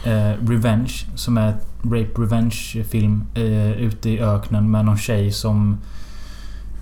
eh, 0.04 0.48
Revenge, 0.50 0.94
som 1.16 1.38
är 1.38 1.54
Rape 1.84 2.22
Revenge-film 2.22 3.24
eh, 3.36 3.72
ute 3.72 4.10
i 4.10 4.20
öknen 4.20 4.72
med 4.72 4.86
någon 4.86 4.98
tjej 4.98 5.32
som... 5.32 5.78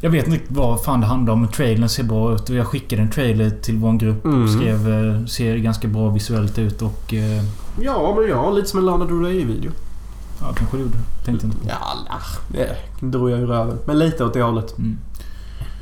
Jag 0.06 0.12
vet 0.12 0.28
inte 0.28 0.44
vad 0.48 0.84
fan 0.84 1.02
det 1.02 1.08
handlar 1.08 1.34
om, 1.34 1.42
men 1.42 1.52
trailern 1.52 1.90
ser 1.90 2.04
bra 2.04 2.34
ut 2.36 2.50
och 2.50 2.56
jag 2.56 2.68
skickade 2.68 3.02
en 3.02 3.10
trailer 3.12 3.50
till 3.50 3.78
vår 3.78 3.94
grupp 3.94 4.26
Mm. 4.26 4.44
och 4.44 4.50
skrev 4.50 4.90
eh, 4.90 5.26
ser 5.26 5.58
ganska 5.58 5.88
bra 5.88 6.10
visuellt 6.10 6.58
ut 6.60 6.82
och... 6.82 7.14
Eh, 7.14 7.44
Ja, 7.82 8.16
men 8.20 8.30
ja, 8.30 8.52
lite 8.52 8.68
som 8.68 8.80
en 8.80 8.86
Lana 8.86 9.06
Del 9.06 9.20
Rey-video. 9.26 9.72
ja, 10.42 10.54
kanske 10.58 10.78
det 10.78 10.84
gjorde. 10.84 10.98
Tänkte 11.26 11.46
inte 11.46 11.58
på. 11.58 11.64
Ja. 11.70 11.78
Det 13.00 13.06
drog 13.08 13.30
jag 13.32 13.40
ur 13.40 13.48
röven. 13.48 13.78
Men 13.86 14.00
lite 14.00 14.26
åt 14.26 14.34
det 14.34 14.42
hållet. 14.42 14.78
Mm. 14.78 14.98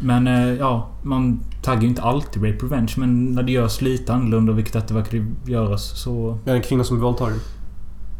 Men 0.02 0.28
eh, 0.28 0.54
ja, 0.54 0.88
man 1.02 1.40
taggar 1.62 1.82
ju 1.82 1.88
inte 1.88 2.02
alltid 2.02 2.44
Rape 2.44 2.66
Revenge 2.66 2.94
men 2.98 3.26
när 3.26 3.44
det 3.44 3.52
görs 3.52 3.82
lite 3.82 4.14
annorlunda, 4.14 4.54
vilket 4.54 4.74
detta 4.74 4.94
verkar 4.94 5.26
göras, 5.46 6.02
så... 6.04 6.38
Är 6.46 6.56
en 6.56 6.62
kvinna 6.62 6.84
som 6.84 6.98
är 6.98 7.02
våldtagen. 7.02 7.40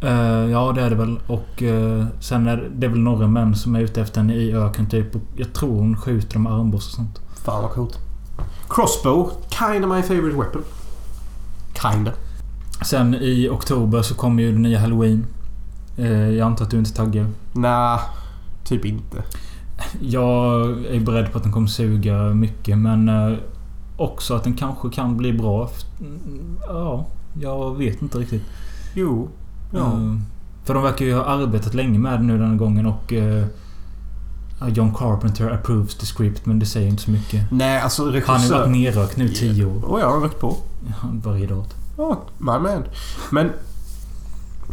Eh, 0.04 0.50
ja, 0.50 0.72
det 0.72 0.80
är 0.82 0.90
det 0.90 0.96
väl. 0.96 1.18
Och 1.26 1.62
eh, 1.62 2.04
sen 2.20 2.46
är 2.46 2.70
det 2.74 2.88
väl 2.88 2.98
några 2.98 3.26
män 3.26 3.54
som 3.54 3.74
är 3.74 3.80
ute 3.80 4.00
efter 4.00 4.20
henne 4.20 4.34
i 4.34 4.52
öken 4.54 4.86
typ. 4.90 5.14
Och 5.14 5.22
jag 5.36 5.52
tror 5.52 5.78
hon 5.78 5.96
skjuter 5.96 6.32
dem 6.34 6.42
med 6.42 6.52
armborst 6.52 6.88
och 6.88 6.94
sånt. 6.94 7.20
Fan 7.44 7.62
vad 7.62 7.70
coolt. 7.72 7.98
Crossbow. 8.68 9.30
Kinda 9.48 9.88
my 9.88 10.02
favorite 10.02 10.36
weapon. 10.36 10.62
Kinda. 11.82 12.12
Sen 12.84 13.14
i 13.14 13.48
oktober 13.48 14.02
så 14.02 14.14
kommer 14.14 14.42
ju 14.42 14.52
den 14.52 14.62
nya 14.62 14.80
Halloween. 14.80 15.26
Eh, 15.96 16.28
jag 16.30 16.46
antar 16.46 16.64
att 16.64 16.70
du 16.70 16.78
inte 16.78 16.92
taggar. 16.94 17.26
Nah, 17.52 18.00
typ 18.64 18.84
inte. 18.84 19.22
Jag 20.00 20.60
är 20.86 21.00
beredd 21.00 21.32
på 21.32 21.38
att 21.38 21.44
den 21.44 21.52
kommer 21.52 21.66
suga 21.66 22.18
mycket 22.22 22.78
men 22.78 23.10
också 23.96 24.34
att 24.34 24.44
den 24.44 24.54
kanske 24.54 24.90
kan 24.90 25.16
bli 25.16 25.32
bra. 25.32 25.70
Mm, 26.00 26.56
Ja, 26.68 27.06
jag 27.40 27.78
vet 27.78 28.02
inte 28.02 28.18
riktigt. 28.18 28.42
Jo. 28.94 29.28
Ja. 29.74 29.80
Eh, 29.92 30.16
För 30.64 30.74
de 30.74 30.82
verkar 30.82 31.04
ju 31.04 31.14
ha 31.14 31.24
arbetat 31.24 31.74
länge 31.74 31.98
med 31.98 32.12
den 32.12 32.26
nu 32.26 32.38
den 32.38 32.50
här 32.50 32.56
gången 32.56 32.86
och... 32.86 33.12
eh, 33.12 33.44
John 34.68 34.94
Carpenter 34.94 35.50
approves 35.50 35.94
the 35.94 36.06
script 36.06 36.46
men 36.46 36.58
det 36.58 36.66
säger 36.66 36.88
inte 36.88 37.02
så 37.02 37.10
mycket. 37.10 37.50
Nej, 37.50 37.80
alltså 37.80 38.02
Han 38.02 38.10
har 38.12 38.20
ju 38.20 38.20
regissör... 38.20 38.58
varit 38.58 38.70
nerrökt 38.70 39.16
nu 39.16 39.28
tio 39.28 39.64
år. 39.64 39.84
Och 39.84 40.00
jag 40.00 40.10
har 40.10 40.20
rökt 40.20 40.40
på. 40.40 40.56
Varje 41.24 41.46
dag. 41.46 41.64
Ja, 41.98 42.20
my 42.38 42.46
man. 42.46 42.84
Men... 43.30 43.50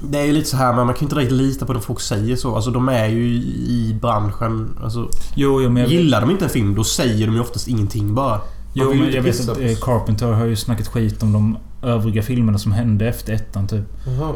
Det 0.10 0.20
är 0.20 0.26
ju 0.26 0.32
lite 0.32 0.50
så 0.50 0.58
här, 0.58 0.74
men 0.76 0.86
man 0.86 0.96
kan 0.96 1.00
ju 1.00 1.06
inte 1.06 1.16
riktigt 1.16 1.38
lita 1.38 1.66
på 1.66 1.74
det 1.74 1.80
folk 1.80 2.00
säger 2.02 2.36
så. 2.36 2.56
Alltså 2.56 2.72
de 2.72 2.90
är 2.90 3.08
ju 3.08 3.24
i 3.26 3.98
branschen. 4.02 4.78
Alltså, 4.84 5.10
Jo, 5.36 5.62
jo 5.62 5.70
men 5.70 5.84
jag 5.84 5.92
gillar 5.92 6.22
de 6.22 6.30
inte 6.32 6.46
en 6.46 6.52
film, 6.52 6.76
då 6.76 6.84
säger 6.84 7.28
de 7.28 7.34
ju 7.36 7.40
oftast 7.42 7.68
ingenting 7.68 8.16
bara. 8.16 8.42
jo, 8.74 8.90
men 8.94 9.12
jag 9.12 9.22
vet 9.22 9.50
att 9.50 9.60
eh. 9.60 9.76
Carpenter 9.82 10.32
har 10.32 10.46
ju 10.46 10.56
snackat 10.56 10.88
skit 10.88 11.24
om 11.24 11.32
de 11.34 11.58
övriga 11.82 12.22
filmerna 12.24 12.58
som 12.58 12.72
hände 12.72 13.08
efter 13.10 13.34
ettan 13.34 13.68
typ. 13.68 13.86
Jaha. 14.08 14.34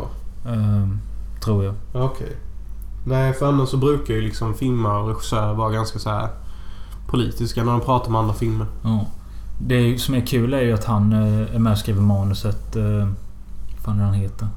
Ehm, 0.47 0.99
tror 1.43 1.63
jag. 1.63 1.73
Okej. 1.93 2.35
Nej, 3.05 3.33
för 3.33 3.45
annars 3.49 3.69
så 3.69 3.77
brukar 3.77 4.13
ju 4.13 4.21
liksom 4.21 4.53
filmare 4.53 5.01
och 5.01 5.07
regissörer 5.07 5.53
vara 5.53 5.71
ganska 5.71 5.99
så 5.99 6.09
här 6.09 6.29
politiska 7.07 7.63
när 7.63 7.71
de 7.71 7.81
pratar 7.81 8.07
om 8.07 8.15
andra 8.15 8.33
filmer. 8.33 8.67
Ja. 8.83 9.05
Det 9.59 10.01
som 10.01 10.15
är 10.15 10.25
kul 10.25 10.53
är 10.53 10.61
ju 10.61 10.73
att 10.73 10.85
han 10.85 11.13
eh, 11.13 11.55
är 11.55 11.59
med 11.59 11.71
och 11.71 11.77
skriver 11.79 12.01
manuset. 12.01 12.75
Uh, 12.75 13.07
vad 13.73 13.81
fan 13.83 13.99
är 13.99 14.03
han 14.03 14.13
heter? 14.13 14.47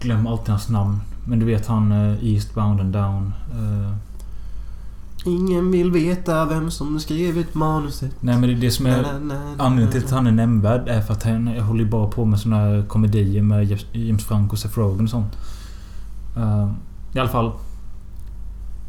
Glöm 0.00 0.26
alltid 0.26 0.48
hans 0.48 0.68
namn. 0.68 1.00
Men 1.24 1.38
du 1.38 1.46
vet 1.46 1.66
han 1.66 1.92
uh, 1.92 2.24
Eastbound 2.24 2.80
and 2.80 2.92
Down. 2.92 3.32
eh, 3.52 3.94
Ingen 5.24 5.70
vill 5.70 5.90
veta 5.90 6.44
vem 6.44 6.70
som 6.70 7.00
skrivit 7.00 7.54
manuset. 7.54 8.10
nej 8.20 8.38
men 8.38 8.48
det, 8.48 8.54
det 8.54 8.70
som 8.70 8.86
är... 8.86 9.02
Na, 9.02 9.12
na, 9.12 9.18
na, 9.18 9.34
na. 9.34 9.64
Anledningen 9.64 9.92
till 9.92 10.04
att 10.04 10.10
han 10.10 10.26
är 10.26 10.30
nämnvärd 10.32 10.88
är 10.88 11.00
för 11.00 11.12
att 11.12 11.22
han 11.22 11.46
håller 11.46 11.84
bara 11.84 12.06
på 12.08 12.24
med 12.24 12.40
såna 12.40 12.56
här 12.56 12.84
komedier 12.88 13.42
med 13.42 13.78
James 13.92 14.24
Franco 14.24 14.52
och 14.52 14.58
Seth 14.58 14.78
Rogen 14.78 15.04
och 15.04 15.10
sånt. 15.10 15.36
Eh, 16.36 16.70
I 17.12 17.18
alla 17.18 17.28
fall. 17.28 17.52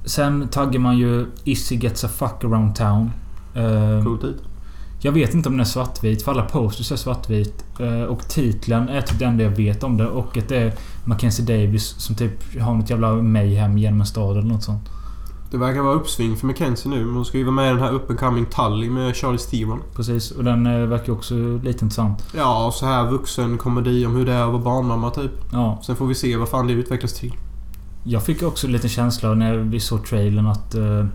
Sen 0.05 0.47
taggar 0.47 0.79
man 0.79 0.97
ju 0.97 1.25
Issy 1.43 1.75
Gets 1.75 2.03
a 2.03 2.07
Fuck 2.07 2.43
Around 2.43 2.75
Town. 2.75 3.11
Uh, 3.57 4.03
Cool 4.03 4.17
tid. 4.19 4.35
Jag 4.99 5.11
vet 5.11 5.33
inte 5.33 5.49
om 5.49 5.53
den 5.53 5.59
är 5.61 5.65
svartvit, 5.65 6.23
för 6.23 6.31
alla 6.31 6.43
posters 6.43 6.91
är 6.91 6.95
svartvit. 6.95 7.65
Eh, 7.79 8.01
Och 8.03 8.27
titeln 8.27 8.89
är 8.89 9.01
typ 9.01 9.19
det 9.19 9.25
enda 9.25 9.43
jag 9.43 9.51
vet 9.51 9.83
om 9.83 9.97
det. 9.97 10.07
Och 10.07 10.37
att 10.37 10.47
det 10.49 10.57
är 10.57 10.73
Mackenzie 11.05 11.45
Davis 11.45 11.83
som 11.97 12.15
typ 12.15 12.59
har 12.61 12.73
något 12.75 12.89
jävla 12.89 13.13
mayhem 13.13 13.77
genom 13.77 13.99
en 14.01 14.07
stad 14.07 14.37
eller 14.37 14.47
något 14.47 14.63
sånt. 14.63 14.89
Det 15.51 15.57
verkar 15.57 15.81
vara 15.81 15.93
uppsving 15.93 16.35
för 16.37 16.47
Mackenzie 16.47 16.91
nu. 16.91 17.11
Hon 17.11 17.25
ska 17.25 17.37
ju 17.37 17.43
vara 17.43 17.55
med 17.55 17.65
i 17.67 17.69
den 17.69 17.79
här 17.79 17.93
Up 17.93 18.09
and 18.09 18.19
Coming 18.19 18.45
Tully 18.45 18.89
med 18.89 19.15
Charlie 19.15 19.37
Theron. 19.37 19.81
Precis, 19.95 20.31
och 20.31 20.43
den 20.43 20.65
eh, 20.65 20.87
verkar 20.87 21.13
också 21.13 21.35
lite 21.63 21.85
intressant. 21.85 22.23
Ja, 22.37 22.65
och 22.67 22.73
så 22.73 22.85
här 22.85 23.09
vuxen 23.11 23.57
komedi 23.57 24.05
om 24.05 24.15
hur 24.15 24.25
det 24.25 24.33
är 24.33 24.43
att 24.43 24.51
vara 24.51 24.61
barnmamma 24.61 25.09
typ. 25.09 25.31
Ja, 25.51 25.79
Sen 25.85 25.95
får 25.95 26.07
vi 26.07 26.15
se 26.15 26.35
vad 26.37 26.49
fan 26.49 26.67
det 26.67 26.73
utvecklas 26.73 27.13
till. 27.13 27.33
jag 28.03 28.23
fick 28.23 28.43
också 28.43 28.67
lite 28.67 28.89
känsla 28.89 29.33
när 29.33 29.57
vi 29.57 29.79
såg 29.79 30.05
trailern 30.05 30.47
att... 30.47 30.75
eh, 30.75 31.05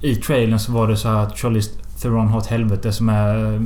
I 0.00 0.16
trailern 0.16 0.58
så 0.58 0.72
var 0.72 0.88
det 0.88 0.96
så 0.96 1.08
här 1.08 1.16
att 1.22 1.38
Charlize 1.38 1.70
Theron 2.02 2.28
har 2.28 2.38
ett 2.38 2.46
helvete 2.46 2.92
som 2.92 3.08
är, 3.08 3.54
eh, 3.54 3.60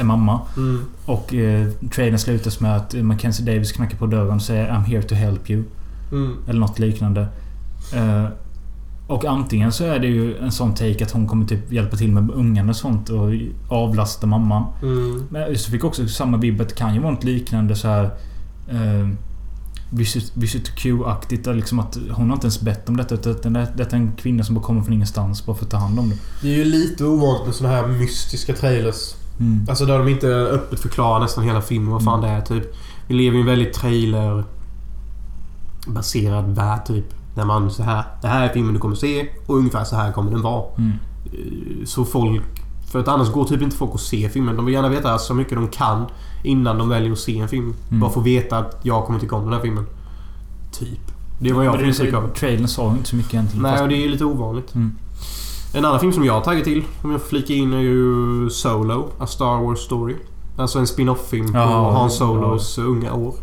är 0.00 0.04
mamma. 0.04 0.40
Mm. 0.56 0.80
Och 1.06 1.34
eh, 1.34 1.68
trailern 1.94 2.18
slutas 2.18 2.60
med 2.60 2.76
att 2.76 2.94
Mackenzie 2.94 3.46
Davis 3.54 3.72
knackar 3.72 3.98
på 3.98 4.06
dörren 4.06 4.34
och 4.36 4.42
säger 4.42 4.70
I'm 4.70 4.84
here 4.84 5.02
to 5.02 5.14
help 5.14 5.50
you. 5.50 5.62
Mm. 6.12 6.36
Eller 6.48 6.60
något 6.60 6.78
liknande. 6.78 7.26
Eh, 7.94 8.24
och 9.08 9.24
antingen 9.24 9.72
så 9.72 9.84
är 9.84 9.98
det 9.98 10.06
ju 10.06 10.36
en 10.38 10.52
sån 10.52 10.74
take 10.74 11.04
att 11.04 11.10
hon 11.10 11.26
kommer 11.26 11.46
typ 11.46 11.72
hjälpa 11.72 11.96
till 11.96 12.12
med 12.12 12.30
ungarna 12.30 12.70
och 12.70 12.76
sånt 12.76 13.08
och 13.08 13.30
avlasta 13.68 14.26
mamman. 14.26 14.64
Mm. 14.82 15.24
Men 15.30 15.58
så 15.58 15.70
fick 15.70 15.82
jag 15.82 15.88
också 15.88 16.08
samma 16.08 16.36
vibb 16.36 16.60
att 16.60 16.68
det 16.68 16.74
kan 16.74 16.94
ju 16.94 17.00
vara 17.00 17.12
något 17.12 17.24
liknande 17.24 17.76
så 17.76 17.88
här. 17.88 18.04
Eh, 18.68 19.08
Visit, 19.90 20.32
visit 20.34 20.74
Q-aktigt. 20.74 21.46
Liksom 21.46 21.78
att 21.78 21.98
hon 22.10 22.26
har 22.28 22.34
inte 22.36 22.46
ens 22.46 22.60
bett 22.60 22.88
om 22.88 22.96
detta. 22.96 23.14
Utan 23.14 23.52
det- 23.52 23.72
detta 23.76 23.96
är 23.96 24.00
en 24.00 24.12
kvinna 24.12 24.44
som 24.44 24.54
bara 24.54 24.64
kommer 24.64 24.82
från 24.82 24.92
ingenstans 24.94 25.46
bara 25.46 25.56
för 25.56 25.64
att 25.64 25.70
ta 25.70 25.76
hand 25.76 25.98
om 25.98 26.08
det. 26.08 26.16
Det 26.42 26.48
är 26.54 26.56
ju 26.56 26.64
lite 26.64 27.04
ovanligt 27.04 27.46
med 27.46 27.54
såna 27.54 27.68
här 27.70 27.86
mystiska 27.86 28.54
trailers. 28.54 29.14
Mm. 29.40 29.66
Alltså 29.68 29.86
där 29.86 29.98
de 29.98 30.08
inte 30.08 30.26
öppet 30.28 30.80
förklarar 30.80 31.20
nästan 31.20 31.44
hela 31.44 31.60
filmen 31.62 31.90
vad 31.92 32.04
fan 32.04 32.20
det 32.20 32.28
är 32.28 32.40
typ. 32.40 32.64
Vi 33.06 33.14
lever 33.14 33.36
i 33.36 33.40
en 33.40 33.46
väldigt 33.46 33.72
trailer 33.72 34.44
baserad 35.86 36.54
värld 36.54 36.86
typ. 36.86 37.04
Där 37.38 37.44
man 37.44 37.70
så 37.70 37.82
här. 37.82 38.04
Det 38.22 38.28
här 38.28 38.48
är 38.48 38.52
filmen 38.52 38.74
du 38.74 38.80
kommer 38.80 38.94
se 38.94 39.28
och 39.46 39.56
ungefär 39.56 39.84
så 39.84 39.96
här 39.96 40.12
kommer 40.12 40.30
den 40.30 40.42
vara. 40.42 40.64
Mm. 40.78 40.92
Eh, 41.24 41.84
Så 41.84 42.04
folk... 42.04 42.42
För 42.92 42.98
att 43.00 43.08
annars 43.08 43.32
går 43.32 43.44
typ 43.44 43.62
inte 43.62 43.76
folk 43.76 43.92
och 43.94 44.00
se 44.00 44.28
filmen. 44.28 44.56
De 44.56 44.64
vill 44.64 44.74
gärna 44.74 44.88
veta 44.88 45.18
så 45.18 45.34
mycket 45.34 45.54
de 45.54 45.68
kan 45.68 46.04
innan 46.44 46.78
de 46.78 46.88
väljer 46.88 47.12
att 47.12 47.18
se 47.18 47.38
en 47.38 47.48
film. 47.48 47.74
Mm. 47.88 48.00
Bara 48.00 48.10
få 48.10 48.20
veta 48.20 48.58
att 48.58 48.80
jag 48.82 49.06
kommer 49.06 49.18
tycka 49.18 49.36
om 49.36 49.44
den 49.44 49.52
här 49.52 49.60
filmen. 49.60 49.86
Typ. 50.72 51.00
Det 51.40 51.52
var 51.52 51.62
jag 51.62 51.74
får 51.74 51.84
intryck 51.86 52.14
av. 52.14 52.28
Trailern 52.28 52.68
sa 52.68 52.90
inte 52.90 53.08
så 53.08 53.16
mycket 53.16 53.34
egentligen. 53.34 53.62
Nej, 53.62 53.82
och 53.82 53.88
det 53.88 53.94
är 53.94 54.00
ju 54.00 54.08
lite 54.08 54.24
ovanligt. 54.24 54.74
Mm. 54.74 54.94
En 55.74 55.84
annan 55.84 56.00
film 56.00 56.12
som 56.12 56.24
jag 56.24 56.32
har 56.32 56.40
tagit 56.40 56.64
till, 56.64 56.84
om 57.02 57.10
jag 57.10 57.20
får 57.20 57.28
flika 57.28 57.52
in, 57.52 57.72
är 57.72 57.78
ju 57.78 58.50
Solo. 58.50 59.08
A 59.18 59.26
Star 59.26 59.62
Wars 59.62 59.78
Story. 59.78 60.16
Alltså 60.56 60.78
en 60.78 60.86
spin-off-film 60.86 61.52
på 61.52 61.58
Ja, 61.58 61.92
Han 61.92 62.10
Solos 62.10 62.78
unga 62.78 63.12
år. 63.14 63.34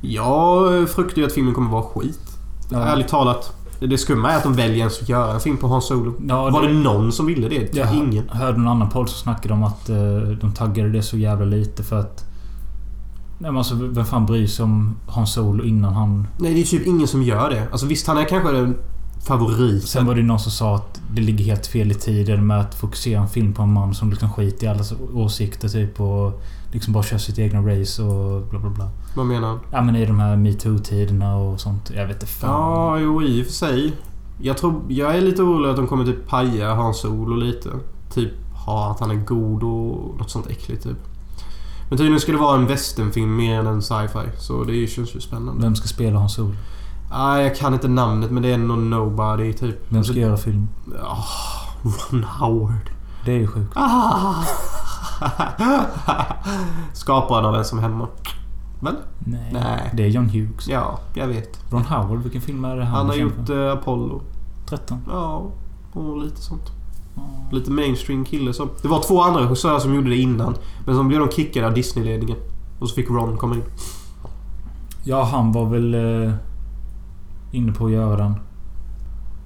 Jag 0.00 0.88
fruktar 0.90 1.18
ju 1.20 1.26
att 1.26 1.32
filmen 1.32 1.54
kommer 1.54 1.70
vara 1.70 1.82
skit. 1.82 2.31
Ja. 2.72 2.78
Ärligt 2.84 3.08
talat. 3.08 3.52
Det 3.80 3.98
skumma 3.98 4.32
är 4.32 4.36
att 4.36 4.42
de 4.42 4.54
väljer 4.54 4.78
ens 4.78 5.02
att 5.02 5.08
göra 5.08 5.34
en 5.34 5.40
film 5.40 5.56
på 5.56 5.68
Han 5.68 5.82
Solo. 5.82 6.14
Ja, 6.28 6.50
Var 6.50 6.62
det 6.62 6.72
någon 6.72 7.12
som 7.12 7.26
ville 7.26 7.48
det? 7.48 7.76
Jag 7.76 7.94
Ingen. 7.94 8.28
hörde 8.28 8.58
någon 8.58 8.68
annan 8.68 8.90
podd 8.90 9.08
som 9.08 9.18
snackade 9.18 9.54
om 9.54 9.64
att 9.64 9.88
eh, 9.88 9.96
de 10.40 10.52
taggade 10.56 10.90
det 10.90 11.02
så 11.02 11.16
jävla 11.16 11.44
lite 11.44 11.82
för 11.82 12.00
att... 12.00 12.24
Nej 13.38 13.50
men 13.50 13.58
alltså 13.58 13.74
vem 13.74 14.04
fan 14.04 14.26
bryr 14.26 14.46
sig 14.46 14.62
om 14.62 14.96
Han 15.08 15.26
Solo 15.26 15.64
innan 15.64 15.92
han... 15.92 16.26
Nej, 16.38 16.54
det 16.54 16.60
är 16.60 16.64
typ 16.64 16.86
ingen 16.86 17.08
som 17.08 17.22
gör 17.22 17.50
det. 17.50 17.68
Alltså 17.72 17.86
visst, 17.86 18.06
han 18.06 18.18
är 18.18 18.24
kanske 18.24 18.52
den 18.52 18.76
favoriten. 19.26 19.88
Sen 19.88 20.06
var 20.06 20.14
det 20.14 20.22
någon 20.22 20.40
som 20.40 20.52
sa 20.52 20.76
att 20.76 21.00
det 21.14 21.20
ligger 21.22 21.44
helt 21.44 21.66
fel 21.66 21.90
i 21.90 21.94
tiden 21.94 22.46
med 22.46 22.60
att 22.60 22.74
fokusera 22.74 23.20
en 23.20 23.28
film 23.28 23.52
på 23.52 23.62
en 23.62 23.72
man 23.72 23.94
som 23.94 24.10
liksom 24.10 24.30
skiter 24.30 24.66
i 24.66 24.70
allas 24.70 24.94
åsikter 25.14 25.68
typ 25.68 26.00
och 26.00 26.42
liksom 26.72 26.92
bara 26.92 27.02
kör 27.02 27.18
sitt 27.18 27.38
egna 27.38 27.60
race 27.60 28.02
och 28.02 28.42
bla 28.42 28.58
bla 28.58 28.70
bla. 28.70 28.88
Vad 29.14 29.26
menar 29.26 29.48
han? 29.48 29.60
Ja 29.70 29.82
men 29.82 29.96
i 29.96 30.06
de 30.06 30.20
här 30.20 30.36
metoo-tiderna 30.36 31.36
och 31.36 31.60
sånt. 31.60 31.90
Jag 31.94 32.06
vet 32.06 32.16
inte 32.16 32.26
fan. 32.26 32.50
Ja, 32.50 32.98
jo 32.98 33.22
i 33.22 33.42
och 33.42 33.46
för 33.46 33.52
sig. 33.52 33.92
Jag 34.38 34.56
tror... 34.56 34.82
Jag 34.88 35.16
är 35.16 35.20
lite 35.20 35.42
orolig 35.42 35.70
att 35.70 35.76
de 35.76 35.86
kommer 35.86 36.04
typ 36.04 36.28
paja 36.28 36.74
Hans 36.74 37.00
Solo 37.00 37.36
lite. 37.36 37.70
Typ 38.14 38.30
ha 38.66 38.90
att 38.90 39.00
han 39.00 39.10
är 39.10 39.14
god 39.14 39.62
och 39.62 40.18
något 40.18 40.30
sånt 40.30 40.46
äckligt 40.46 40.82
typ. 40.82 40.98
Men 41.88 41.98
tydligen 41.98 42.20
ska 42.20 42.32
det 42.32 42.38
vara 42.38 42.58
en 42.58 42.66
westernfilm 42.66 43.36
mer 43.36 43.58
än 43.60 43.66
en 43.66 43.82
sci-fi. 43.82 44.28
Så 44.38 44.64
det 44.64 44.86
känns 44.86 45.14
ju 45.16 45.20
spännande. 45.20 45.62
Vem 45.62 45.76
ska 45.76 45.88
spela 45.88 46.18
Han 46.18 46.28
Solo? 46.28 46.54
Ah, 47.10 47.38
jag 47.38 47.56
kan 47.56 47.74
inte 47.74 47.88
namnet 47.88 48.30
men 48.30 48.42
det 48.42 48.52
är 48.52 48.58
någon 48.58 48.90
nobody 48.90 49.52
typ. 49.52 49.76
Vem 49.88 50.04
ska 50.04 50.14
göra 50.14 50.36
film? 50.36 50.68
Ah, 51.02 51.24
Ron 52.10 52.24
Howard. 52.24 52.90
Det 53.24 53.32
är 53.32 53.38
ju 53.38 53.46
sjukt. 53.46 53.72
Ah. 53.74 54.44
Skaparen 56.92 57.44
av 57.44 57.54
En 57.56 57.64
som 57.64 57.78
hemma. 57.78 58.08
Väl? 58.80 58.94
Nej. 59.18 59.50
Nej. 59.52 59.90
Det 59.94 60.02
är 60.02 60.08
John 60.08 60.28
Hughes. 60.28 60.68
Ja, 60.68 60.98
jag 61.14 61.26
vet. 61.26 61.72
Ron 61.72 61.84
Howard, 61.84 62.22
vilken 62.22 62.40
film 62.40 62.64
är 62.64 62.76
det 62.76 62.84
han 62.84 62.94
Han 62.94 63.06
har 63.06 63.16
gjort 63.16 63.48
eh, 63.48 63.72
Apollo. 63.72 64.22
13. 64.66 64.98
Ja, 65.10 65.50
och 65.92 66.18
lite 66.18 66.42
sånt. 66.42 66.72
Ja. 67.14 67.22
Lite 67.52 67.70
mainstream 67.70 68.24
kille 68.24 68.52
som... 68.52 68.68
Det 68.82 68.88
var 68.88 69.02
två 69.02 69.22
andra 69.22 69.42
regissörer 69.42 69.78
som 69.78 69.94
gjorde 69.94 70.10
det 70.10 70.16
innan. 70.16 70.54
Men 70.86 70.96
så 70.96 71.02
blev 71.02 71.20
de 71.20 71.30
kickade 71.30 71.66
av 71.66 71.74
Disney-ledningen. 71.74 72.36
Och 72.78 72.88
så 72.88 72.94
fick 72.94 73.10
Ron 73.10 73.36
komma 73.36 73.54
in. 73.54 73.62
Ja, 75.04 75.24
han 75.24 75.52
var 75.52 75.64
väl 75.64 75.94
eh, 75.94 76.32
inne 77.52 77.72
på 77.72 77.86
att 77.86 77.92
göra 77.92 78.16
den. 78.16 78.34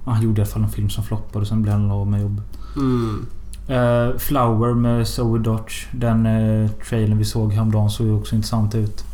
Han 0.05 0.21
gjorde 0.21 0.41
i 0.41 0.43
alla 0.43 0.51
fall 0.51 0.63
en 0.63 0.69
film 0.69 0.89
som 0.89 1.03
floppade, 1.03 1.45
sen 1.45 1.61
blev 1.61 1.73
han 1.73 1.91
av 1.91 2.07
med 2.07 2.21
jobb. 2.21 2.41
Mm. 2.75 3.25
Eh, 3.67 4.17
Flower 4.17 4.73
med 4.73 5.07
Zoe 5.07 5.39
Dodge. 5.39 5.73
Den 5.91 6.25
eh, 6.25 6.69
trailern 6.89 7.17
vi 7.17 7.25
såg 7.25 7.53
häromdagen 7.53 7.89
såg 7.89 8.07
ju 8.07 8.13
också 8.13 8.35
intressant 8.35 8.75
ut. 8.75 9.05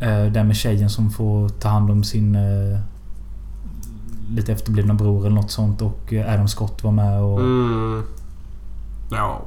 Eh, 0.00 0.24
den 0.24 0.46
med 0.46 0.56
tjejen 0.56 0.90
som 0.90 1.10
får 1.10 1.48
ta 1.48 1.68
hand 1.68 1.90
om 1.90 2.04
sin... 2.04 2.34
Eh, 2.34 2.78
lite 4.34 4.52
efterblivna 4.52 4.94
bror 4.94 5.26
eller 5.26 5.36
något 5.36 5.50
sånt 5.50 5.82
och 5.82 6.12
Adam 6.28 6.48
Scott 6.48 6.84
var 6.84 6.92
med 6.92 7.22
och... 7.22 7.40
Mm. 7.40 8.02
Ja. 9.10 9.40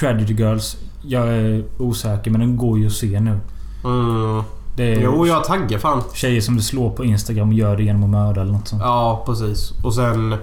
Tragedy 0.00 0.34
Girls. 0.34 0.76
Jag 1.02 1.28
är 1.28 1.64
osäker 1.78 2.30
men 2.30 2.40
den 2.40 2.56
går 2.56 2.78
ju 2.78 2.86
att 2.86 2.92
se 2.92 3.20
nu. 3.20 3.40
Mm. 3.84 4.42
Det 4.76 4.94
är 4.94 5.00
Jo, 5.02 5.26
jag 5.26 5.44
taggar 5.44 5.78
fan. 5.78 6.02
tjejer 6.14 6.40
som 6.40 6.56
du 6.56 6.62
slår 6.62 6.90
på 6.90 7.04
Instagram 7.04 7.48
och 7.48 7.54
gör 7.54 7.76
det 7.76 7.82
genom 7.82 8.04
att 8.04 8.10
mörda 8.10 8.40
eller 8.40 8.52
något 8.52 8.68
sånt. 8.68 8.82
Ja, 8.82 9.22
precis. 9.26 9.72
Och 9.84 9.94
sen... 9.94 10.36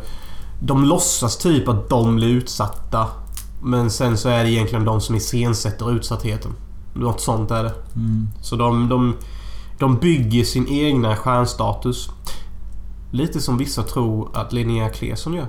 De 0.63 0.85
låtsas 0.85 1.37
typ 1.37 1.67
att 1.67 1.89
de 1.89 2.15
blir 2.15 2.27
utsatta. 2.27 3.07
Men 3.61 3.91
sen 3.91 4.17
så 4.17 4.29
är 4.29 4.43
det 4.43 4.51
egentligen 4.51 4.85
de 4.85 5.01
som 5.01 5.15
iscensätter 5.15 5.91
utsattheten. 5.91 6.51
Något 6.93 7.21
sånt 7.21 7.51
är 7.51 7.63
det. 7.63 7.73
Mm. 7.95 8.27
Så 8.41 8.55
de, 8.55 8.89
de, 8.89 9.15
de 9.79 9.97
bygger 9.97 10.43
sin 10.43 10.67
egna 10.67 11.15
stjärnstatus. 11.15 12.09
Lite 13.11 13.41
som 13.41 13.57
vissa 13.57 13.83
tror 13.83 14.29
att 14.33 14.53
Linnea 14.53 14.89
Claesson 14.89 15.33
gör. 15.33 15.47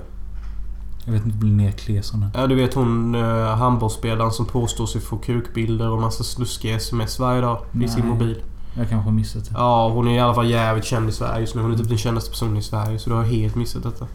Jag 1.05 1.13
vet 1.13 1.25
inte 1.25 1.37
om 1.37 1.43
Linnea 1.43 1.71
Claesson 1.71 2.23
är. 2.23 2.41
Ja, 2.41 2.47
du 2.47 2.55
vet 2.55 2.73
hon 2.73 3.15
uh, 3.15 3.45
handbollsspelaren 3.45 4.31
som 4.31 4.45
påstår 4.45 4.85
sig 4.85 5.01
få 5.01 5.17
kukbilder 5.17 5.89
och 5.89 6.01
massa 6.01 6.23
snuskiga 6.23 6.75
sms 6.75 7.19
varje 7.19 7.41
dag 7.41 7.65
i 7.83 7.87
sin 7.87 8.07
mobil. 8.07 8.43
Jag 8.75 8.89
kanske 8.89 9.09
har 9.09 9.15
missat 9.15 9.45
det. 9.45 9.51
Ja, 9.53 9.89
hon 9.89 10.07
är 10.07 10.15
i 10.15 10.19
alla 10.19 10.33
fall 10.33 10.49
jävligt 10.49 10.85
känd 10.85 11.09
i 11.09 11.11
Sverige 11.11 11.41
just 11.41 11.55
nu. 11.55 11.61
Hon 11.61 11.73
är 11.73 11.77
typ 11.77 11.89
den 11.89 11.97
kändaste 11.97 12.29
personen 12.29 12.57
i 12.57 12.61
Sverige, 12.61 12.99
så 12.99 13.09
du 13.09 13.15
har 13.15 13.23
helt 13.23 13.55
missat 13.55 13.83
detta. 13.83 14.07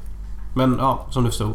Men 0.55 0.77
ja, 0.79 1.07
som 1.11 1.25
du 1.25 1.31
förstod. 1.31 1.55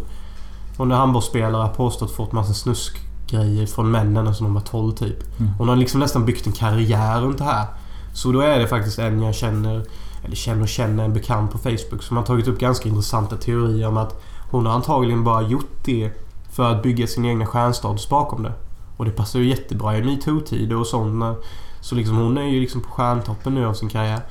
Hon 0.77 0.91
är 0.91 0.95
handbollsspelare, 0.95 1.61
har 1.61 1.69
påstått 1.69 2.11
fått 2.11 2.31
massa 2.31 2.53
snuskgrejer 2.53 3.65
från 3.65 3.91
männen 3.91 4.35
som 4.35 4.45
hon 4.45 4.53
var 4.53 4.61
12 4.61 4.91
typ. 4.91 5.39
Mm. 5.39 5.51
Hon 5.57 5.69
har 5.69 5.75
liksom 5.75 5.99
nästan 5.99 6.25
byggt 6.25 6.47
en 6.47 6.53
karriär 6.53 7.21
runt 7.21 7.37
det 7.37 7.43
här. 7.43 7.65
Så 8.13 8.31
då 8.31 8.41
är 8.41 8.59
det 8.59 8.67
faktiskt 8.67 8.99
en 8.99 9.21
jag 9.21 9.35
känner, 9.35 9.85
eller 10.23 10.35
känner 10.35 10.61
och 10.61 10.67
känner, 10.67 11.03
en 11.03 11.13
bekant 11.13 11.51
på 11.51 11.57
Facebook 11.57 12.03
som 12.03 12.17
har 12.17 12.23
tagit 12.23 12.47
upp 12.47 12.59
ganska 12.59 12.89
intressanta 12.89 13.35
teorier 13.35 13.87
om 13.87 13.97
att 13.97 14.23
hon 14.51 14.65
har 14.65 14.73
antagligen 14.73 15.23
bara 15.23 15.41
gjort 15.41 15.85
det 15.85 16.11
för 16.51 16.71
att 16.71 16.83
bygga 16.83 17.07
sin 17.07 17.25
egna 17.25 17.45
stjärnstatus 17.45 18.09
bakom 18.09 18.43
det. 18.43 18.53
Och 18.97 19.05
det 19.05 19.11
passar 19.11 19.39
ju 19.39 19.49
jättebra 19.49 19.97
i 19.97 20.03
metoo-tider 20.03 20.75
och 20.75 20.87
sånt. 20.87 21.37
Så 21.81 21.95
liksom 21.95 22.17
hon 22.17 22.37
är 22.37 22.43
ju 22.43 22.59
liksom 22.59 22.81
på 22.81 22.89
stjärntoppen 22.89 23.55
nu 23.55 23.65
av 23.65 23.73
sin 23.73 23.89
karriär. 23.89 24.21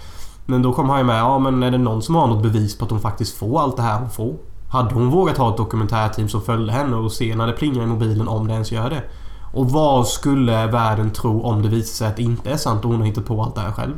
Men 0.46 0.62
då 0.62 0.72
kom 0.72 0.88
han 0.88 0.98
ju 0.98 1.04
med, 1.04 1.18
ja 1.18 1.38
men 1.38 1.62
är 1.62 1.70
det 1.70 1.78
någon 1.78 2.02
som 2.02 2.14
har 2.14 2.26
något 2.26 2.42
bevis 2.42 2.78
på 2.78 2.84
att 2.84 2.90
hon 2.90 3.00
faktiskt 3.00 3.36
får 3.36 3.60
allt 3.60 3.76
det 3.76 3.82
här 3.82 4.00
hon 4.00 4.10
får? 4.10 4.36
Hade 4.72 4.94
hon 4.94 5.10
vågat 5.10 5.36
ha 5.38 5.50
ett 5.50 5.56
dokumentärteam 5.56 6.28
som 6.28 6.42
följde 6.42 6.72
henne 6.72 6.96
och 6.96 7.12
se 7.12 7.36
när 7.36 7.46
det 7.46 7.52
plingar 7.52 7.82
i 7.82 7.86
mobilen 7.86 8.28
om 8.28 8.46
det 8.46 8.52
ens 8.52 8.72
gör 8.72 8.90
det? 8.90 9.02
Och 9.52 9.70
vad 9.70 10.06
skulle 10.06 10.66
världen 10.66 11.10
tro 11.10 11.42
om 11.42 11.62
det 11.62 11.68
visar 11.68 11.94
sig 11.94 12.06
att 12.06 12.16
det 12.16 12.22
inte 12.22 12.50
är 12.50 12.56
sant 12.56 12.84
och 12.84 12.90
hon 12.90 13.00
har 13.00 13.06
hittat 13.06 13.26
på 13.26 13.42
allt 13.42 13.54
det 13.54 13.60
här 13.60 13.72
själv? 13.72 13.94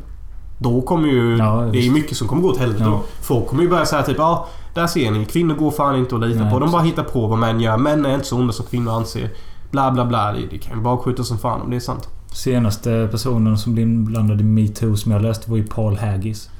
Då 0.58 0.82
kommer 0.82 1.08
ju... 1.08 1.36
Ja, 1.36 1.68
det 1.72 1.78
är 1.78 1.82
ju 1.82 1.90
mycket 1.90 2.16
som 2.16 2.28
kommer 2.28 2.42
gå 2.42 2.48
åt 2.48 2.58
helvete 2.58 2.84
Ja. 2.84 3.02
Folk 3.20 3.46
kommer 3.46 3.62
ju 3.62 3.68
börja 3.68 3.86
säga 3.86 4.02
typ 4.02 4.18
ja, 4.18 4.48
där 4.74 4.86
ser 4.86 5.10
ni. 5.10 5.24
Kvinnor 5.24 5.54
går 5.54 5.70
fan 5.70 5.96
inte 5.96 6.14
att 6.14 6.20
lita 6.20 6.40
Nej, 6.40 6.52
på. 6.52 6.58
De 6.58 6.70
bara 6.70 6.82
hittar 6.82 7.02
på 7.02 7.26
vad 7.26 7.38
män 7.38 7.60
gör. 7.60 7.76
Män 7.76 8.06
är 8.06 8.14
inte 8.14 8.26
så 8.26 8.36
onda 8.38 8.52
som 8.52 8.66
kvinnor 8.66 8.92
anser. 8.92 9.30
Bla 9.70 9.90
bla 9.90 10.04
bla. 10.04 10.32
Det, 10.32 10.46
det 10.50 10.58
kan 10.58 10.76
ju 10.76 10.82
bara 10.82 10.98
skjuta 10.98 11.24
som 11.24 11.38
fan 11.38 11.60
om 11.60 11.70
det 11.70 11.76
är 11.76 11.80
sant. 11.80 12.08
Senaste 12.32 13.08
personen 13.10 13.58
som 13.58 13.74
blev 13.74 13.86
inblandad 13.86 14.40
i 14.40 14.44
metoo 14.44 14.96
som 14.96 15.12
jag 15.12 15.22
läste 15.22 15.50
var 15.50 15.56
ju 15.56 15.66
Paul 15.66 15.96
Haggis. 15.96 16.50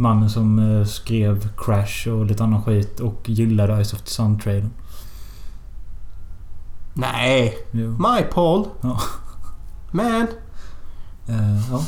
Mannen 0.00 0.30
som 0.30 0.58
eh, 0.58 0.86
skrev 0.86 1.48
Crash 1.56 2.08
och 2.08 2.26
lite 2.26 2.44
annan 2.44 2.62
skit 2.62 3.00
och 3.00 3.28
gillade 3.28 3.72
Eyes 3.74 3.92
of 3.92 4.00
the 4.00 4.10
Sun-trailern. 4.10 4.70
Nej! 6.94 7.58
Jo. 7.70 7.90
My 7.90 8.22
Paul! 8.32 8.66
Ja. 8.80 9.00
Man! 9.90 10.26
Eh, 11.28 11.70
ja. 11.70 11.82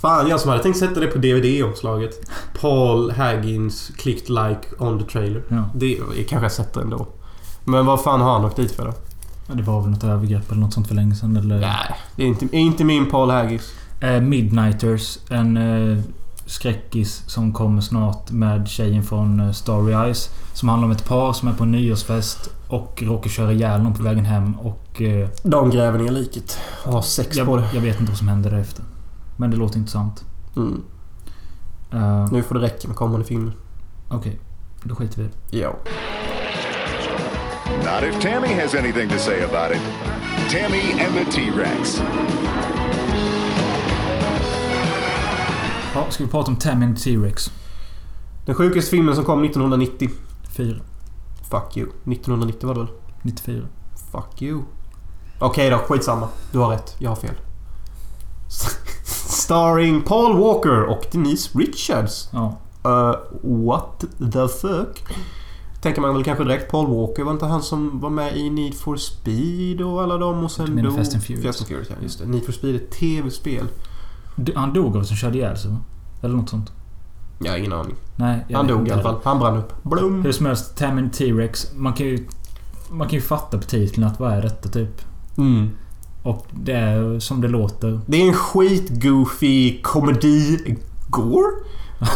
Fan, 0.00 0.28
jag 0.28 0.40
som 0.40 0.50
hade 0.50 0.62
tänkt 0.62 0.78
sätta 0.78 1.00
det 1.00 1.06
på 1.06 1.18
DVD-omslaget. 1.18 2.30
Paul 2.60 3.10
Haggins 3.10 3.90
clicked 3.96 4.28
like 4.30 4.60
on 4.78 4.98
the 4.98 5.04
trailer. 5.04 5.42
ja. 5.48 5.64
Det 5.74 5.96
kanske 6.28 6.44
jag 6.44 6.52
sätter 6.52 6.80
ändå. 6.80 7.06
Men 7.64 7.86
vad 7.86 8.00
fan 8.02 8.20
har 8.20 8.32
han 8.32 8.44
åkt 8.44 8.56
dit 8.56 8.72
för 8.72 8.84
då? 8.84 8.92
Ja, 9.48 9.54
Det 9.54 9.62
var 9.62 9.80
väl 9.80 9.90
något 9.90 10.04
övergrepp 10.04 10.50
eller 10.50 10.60
något 10.60 10.72
sånt 10.74 10.88
för 10.88 10.94
länge 10.94 11.14
sedan 11.14 11.36
eller... 11.36 11.60
Nej, 11.60 11.96
det 12.16 12.22
är 12.22 12.26
inte, 12.26 12.44
är 12.44 12.60
inte 12.60 12.84
min 12.84 13.10
Paul 13.10 13.30
Haggis. 13.30 13.74
Eh, 14.00 14.20
Midnighters. 14.20 15.18
En 15.28 15.56
eh, 15.56 15.98
skräckis 16.50 17.22
som 17.26 17.52
kommer 17.52 17.80
snart 17.80 18.30
med 18.30 18.68
tjejen 18.68 19.02
från 19.02 19.40
eh, 19.40 19.52
Starry 19.52 19.92
Eyes. 19.92 20.30
Som 20.54 20.68
handlar 20.68 20.86
om 20.86 20.92
ett 20.92 21.04
par 21.04 21.32
som 21.32 21.48
är 21.48 21.52
på 21.52 21.62
en 21.64 21.72
nyårsfest 21.72 22.50
och 22.68 23.02
råkar 23.06 23.30
köra 23.30 23.52
ihjäl 23.52 23.82
någon 23.82 23.94
på 23.94 24.02
vägen 24.02 24.24
hem 24.24 24.54
och... 24.58 25.02
Eh, 25.02 25.28
De 25.42 25.70
gräver 25.70 25.98
ner 25.98 26.10
liket. 26.12 26.58
Och 26.86 26.92
har 26.92 27.02
sex 27.02 27.36
på 27.38 27.42
jag, 27.44 27.58
det. 27.58 27.68
jag 27.74 27.80
vet 27.80 28.00
inte 28.00 28.10
vad 28.12 28.18
som 28.18 28.28
händer 28.28 28.50
därefter. 28.50 28.84
Men 29.36 29.50
det 29.50 29.56
låter 29.56 29.78
intressant. 29.78 30.24
Mm. 30.56 30.82
Eh, 31.92 32.32
Nu 32.32 32.42
får 32.42 32.54
det 32.54 32.60
räcka 32.60 32.88
med 32.88 32.96
kommande 32.96 33.26
filmer. 33.26 33.52
Okej, 34.10 34.38
då 34.82 34.94
skiter 34.94 35.16
vi 35.18 35.24
i 35.24 35.28
det. 35.50 35.58
Ja. 35.58 35.76
Not 37.76 38.02
if 38.14 38.22
Tammy 38.22 38.54
has 38.62 38.74
anything 38.74 39.08
to 39.08 39.18
say 39.18 39.42
about 39.44 39.76
it. 39.76 39.82
Tammy 40.52 40.92
and 41.04 41.14
the 41.14 41.32
T 41.32 41.40
Rex. 41.56 42.02
Ja, 45.94 46.06
ska 46.10 46.24
vi 46.24 46.30
prata 46.30 46.50
om 46.50 46.56
Tammy 46.56 46.96
T-Rex? 46.96 47.50
Den 48.46 48.54
sjukaste 48.54 48.90
filmen 48.90 49.14
som 49.14 49.24
kom 49.24 49.44
1990. 49.44 50.10
4. 50.56 50.80
Fuck 51.50 51.76
you. 51.76 51.88
1990 51.88 52.66
var 52.66 52.74
det 52.74 52.80
väl? 52.80 52.90
94. 53.22 53.62
Fuck 54.12 54.42
you. 54.42 54.62
Okej 55.38 55.70
då, 55.70 55.78
skitsamma. 55.78 56.28
Du 56.52 56.58
har 56.58 56.70
rätt. 56.70 56.96
Jag 56.98 57.10
har 57.10 57.16
fel. 57.16 57.34
Starring 59.28 60.02
Paul 60.02 60.38
Walker 60.38 60.82
och 60.82 61.06
Denise 61.12 61.58
Richards. 61.58 62.28
Ja. 62.32 62.58
Uh, 62.84 63.16
what 63.66 64.04
the 64.32 64.48
fuck? 64.48 65.04
Tänker 65.80 66.00
man 66.00 66.14
väl 66.14 66.24
kanske 66.24 66.44
direkt. 66.44 66.70
Paul 66.70 66.86
Walker 66.86 67.24
var 67.24 67.32
inte 67.32 67.46
han 67.46 67.62
som 67.62 68.00
var 68.00 68.10
med 68.10 68.36
i 68.36 68.50
Need 68.50 68.74
for 68.74 68.96
Speed 68.96 69.80
och 69.80 70.02
alla 70.02 70.18
dem 70.18 70.44
och 70.44 70.50
sen 70.50 70.66
Du 70.66 70.72
menar. 70.72 70.90
Fast 70.90 71.14
and 71.14 71.22
Furious? 71.22 71.46
Fast 71.46 71.60
and 71.60 71.68
Furious, 71.68 71.88
ja. 71.90 71.96
Just 72.02 72.18
det. 72.18 72.26
Need 72.26 72.44
for 72.44 72.52
Speed 72.52 72.74
är 72.74 72.78
ett 72.78 72.90
TV-spel. 72.90 73.68
Han 74.54 74.72
dog 74.72 74.96
av 74.96 75.02
som 75.02 75.16
körde 75.16 75.38
ihjäl 75.38 75.56
sig? 75.56 75.70
Eller 76.22 76.36
något 76.36 76.48
sånt. 76.48 76.72
Jag 77.38 77.50
har 77.52 77.58
ingen 77.58 77.72
aning. 77.72 77.94
Nej, 78.16 78.46
Han 78.52 78.66
dog 78.66 78.88
i 78.88 78.90
alla 78.90 79.02
fall. 79.02 79.16
Han 79.24 79.38
brann 79.38 79.56
upp. 79.56 79.72
Blum! 79.82 80.22
Hur 80.22 80.32
som 80.32 80.46
helst, 80.46 80.76
Tammy 80.76 81.10
T-Rex. 81.10 81.74
Man 81.74 81.92
kan 81.92 82.06
ju... 82.06 82.26
Man 82.90 83.08
kan 83.08 83.18
ju 83.18 83.20
fatta 83.20 83.58
på 83.58 83.64
titeln 83.64 84.06
att 84.06 84.20
vad 84.20 84.32
är 84.32 84.42
detta 84.42 84.68
typ? 84.68 85.02
Mm. 85.38 85.70
Och 86.22 86.46
det 86.50 86.72
är 86.72 87.18
som 87.18 87.40
det 87.40 87.48
låter. 87.48 88.00
Det 88.06 88.22
är 88.22 88.28
en 88.28 88.34
skitgoofy 88.34 89.82
komedi... 89.82 90.76
Gore? 91.08 91.50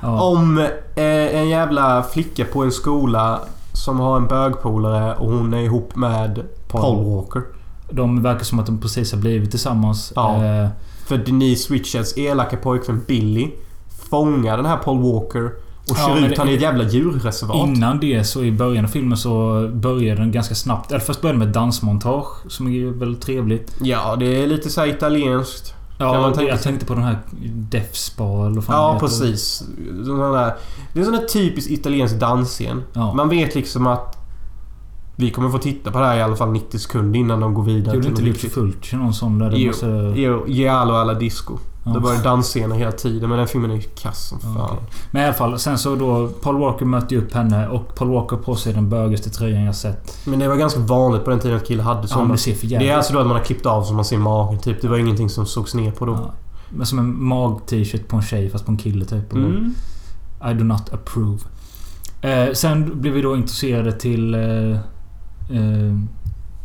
Ja. 0.00 0.20
Om 0.22 0.58
eh, 0.94 1.36
en 1.36 1.48
jävla 1.48 2.02
flicka 2.02 2.44
på 2.44 2.62
en 2.62 2.72
skola 2.72 3.40
som 3.72 4.00
har 4.00 4.16
en 4.16 4.26
bögpolare 4.26 5.14
och 5.14 5.32
hon 5.32 5.54
är 5.54 5.60
ihop 5.60 5.96
med 5.96 6.34
Paul, 6.68 6.82
Paul. 6.82 7.04
Walker. 7.04 7.42
De 7.90 8.22
verkar 8.22 8.44
som 8.44 8.58
att 8.58 8.66
de 8.66 8.80
precis 8.80 9.12
har 9.12 9.18
blivit 9.18 9.50
tillsammans. 9.50 10.12
Ja. 10.16 10.44
Eh, 10.44 10.68
För 11.06 11.18
Denise 11.18 11.74
Richards 11.74 12.18
elaka 12.18 12.56
pojkvän 12.56 13.02
Billy 13.06 13.50
fångar 14.10 14.56
den 14.56 14.66
här 14.66 14.76
Paul 14.76 14.98
Walker 14.98 15.44
och 15.90 15.96
Ja, 15.98 16.06
kör 16.06 16.14
men 16.14 16.32
ut 16.32 16.38
han 16.38 16.48
i 16.48 16.54
ett 16.54 16.62
jävla 16.62 16.84
djurreservat. 16.84 17.68
Innan 17.68 18.00
det 18.00 18.24
så 18.24 18.44
i 18.44 18.52
början 18.52 18.84
av 18.84 18.88
filmen 18.88 19.18
så 19.18 19.68
börjar 19.72 20.16
den 20.16 20.32
ganska 20.32 20.54
snabbt. 20.54 20.90
Eller 20.90 21.00
först 21.00 21.20
börjar 21.20 21.32
den 21.32 21.38
med 21.38 21.48
dansmontage 21.48 22.52
som 22.52 22.66
är 22.66 22.86
väldigt 22.90 23.22
trevligt. 23.22 23.76
Ja, 23.82 24.16
det 24.16 24.42
är 24.42 24.46
lite 24.46 24.70
så 24.70 24.80
här 24.80 24.88
italienskt. 24.88 25.74
Ja, 25.98 26.32
tänka 26.34 26.50
jag 26.50 26.62
tänkte 26.62 26.86
på 26.86 26.94
den 26.94 27.02
här 27.02 27.18
Death 27.44 27.92
Spa 27.92 28.46
eller 28.46 28.60
fan 28.60 28.76
Ja, 28.76 28.98
precis. 29.00 29.62
Där, 29.88 30.54
det 30.92 30.98
är 30.98 30.98
en 30.98 31.04
sån 31.04 31.14
där 31.14 31.26
typisk 31.26 31.70
italiensk 31.70 32.14
dansscen. 32.14 32.82
Ja. 32.92 33.14
Man 33.14 33.28
vet 33.28 33.54
liksom 33.54 33.86
att 33.86 34.15
vi 35.16 35.30
kommer 35.30 35.50
få 35.50 35.58
titta 35.58 35.90
på 35.90 35.98
det 35.98 36.04
här 36.06 36.16
i 36.16 36.22
alla 36.22 36.36
fall 36.36 36.50
90 36.52 36.78
sekunder 36.78 37.18
innan 37.18 37.40
de 37.40 37.54
går 37.54 37.62
vidare 37.62 37.94
Gjorde 37.96 38.08
inte 38.08 38.22
Lucio. 38.22 38.50
Fulci 38.50 38.96
någon 38.96 39.14
sån 39.14 39.38
där? 39.38 39.50
Det 39.50 39.56
Jo, 39.58 39.66
måste... 39.66 40.12
Jo, 40.16 40.44
Giallo 40.48 40.94
alla 40.94 41.14
disco. 41.14 41.58
Ja. 41.84 41.92
Det 41.92 41.98
var 41.98 42.14
ju 42.14 42.18
dansscener 42.22 42.76
hela 42.76 42.92
tiden 42.92 43.28
men 43.28 43.38
den 43.38 43.48
filmen 43.48 43.70
är 43.70 43.74
ju 43.74 43.80
kass 43.82 44.28
som 44.28 44.40
fan. 44.40 44.54
Ja, 44.58 44.64
okej. 44.72 44.78
Men 45.10 45.22
i 45.22 45.24
alla 45.24 45.34
fall, 45.34 45.58
sen 45.58 45.78
så 45.78 45.94
då... 45.96 46.28
Paul 46.28 46.58
Walker 46.58 46.84
möter 46.86 47.16
ju 47.16 47.22
upp 47.22 47.34
henne 47.34 47.68
och 47.68 47.94
Paul 47.94 48.10
Walker 48.10 48.36
på 48.36 48.54
sig 48.56 48.72
den 48.72 48.88
bögigaste 48.88 49.30
tröjan 49.30 49.64
jag 49.64 49.74
sett. 49.74 50.26
Men 50.26 50.38
det 50.38 50.48
var 50.48 50.56
ganska 50.56 50.80
vanligt 50.80 51.24
på 51.24 51.30
den 51.30 51.40
tiden 51.40 51.56
att 51.56 51.66
killar 51.66 51.84
hade 51.84 52.00
Ja, 52.00 52.06
sådana. 52.06 52.32
det 52.32 52.38
ser 52.38 52.54
för 52.54 52.66
det 52.66 52.72
jävligt 52.72 52.90
är 52.90 52.96
alltså 52.96 53.12
då 53.12 53.18
att 53.18 53.26
man 53.26 53.36
har 53.36 53.44
klippt 53.44 53.66
av 53.66 53.82
så 53.84 53.92
man 53.94 54.04
ser 54.04 54.18
magen 54.18 54.58
typ. 54.58 54.82
Det 54.82 54.88
var 54.88 54.96
ingenting 54.96 55.30
som 55.30 55.46
sågs 55.46 55.74
ner 55.74 55.90
på 55.90 56.06
då. 56.06 56.12
Ja. 56.12 56.32
Men 56.70 56.86
som 56.86 56.98
en 56.98 57.24
mag-t-shirt 57.24 58.08
på 58.08 58.16
en 58.16 58.22
tjej 58.22 58.50
fast 58.50 58.66
på 58.66 58.72
en 58.72 58.78
kille 58.78 59.04
typ. 59.04 59.32
Mm. 59.32 59.74
I 60.50 60.54
do 60.54 60.64
not 60.64 60.92
approve. 60.92 61.38
Eh, 62.20 62.52
sen 62.52 63.00
blev 63.00 63.12
vi 63.14 63.22
då 63.22 63.36
intresserade 63.36 63.92
till 63.92 64.34
eh, 64.34 64.78
eh, 65.50 65.98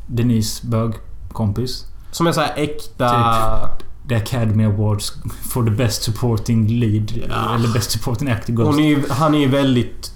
Denise 0.08 0.68
bögkompis. 0.68 1.86
Som 2.12 2.28
är 2.28 2.32
så 2.32 2.42
här 2.42 2.54
äkta... 2.56 3.70
Typ. 3.78 3.88
The 4.10 4.16
Academy 4.16 4.66
Awards 4.66 5.14
for 5.42 5.64
the 5.64 5.72
Best 5.72 6.04
Supporting 6.04 6.68
Lead. 6.68 7.12
Ja. 7.30 7.56
Eller 7.56 7.74
Best 7.74 7.92
Supporting 7.92 8.30
Actor. 8.30 8.64
Hon 8.64 8.80
är, 8.80 9.10
han 9.10 9.36
är 9.36 9.40
ju 9.40 9.48
väldigt 9.48 10.11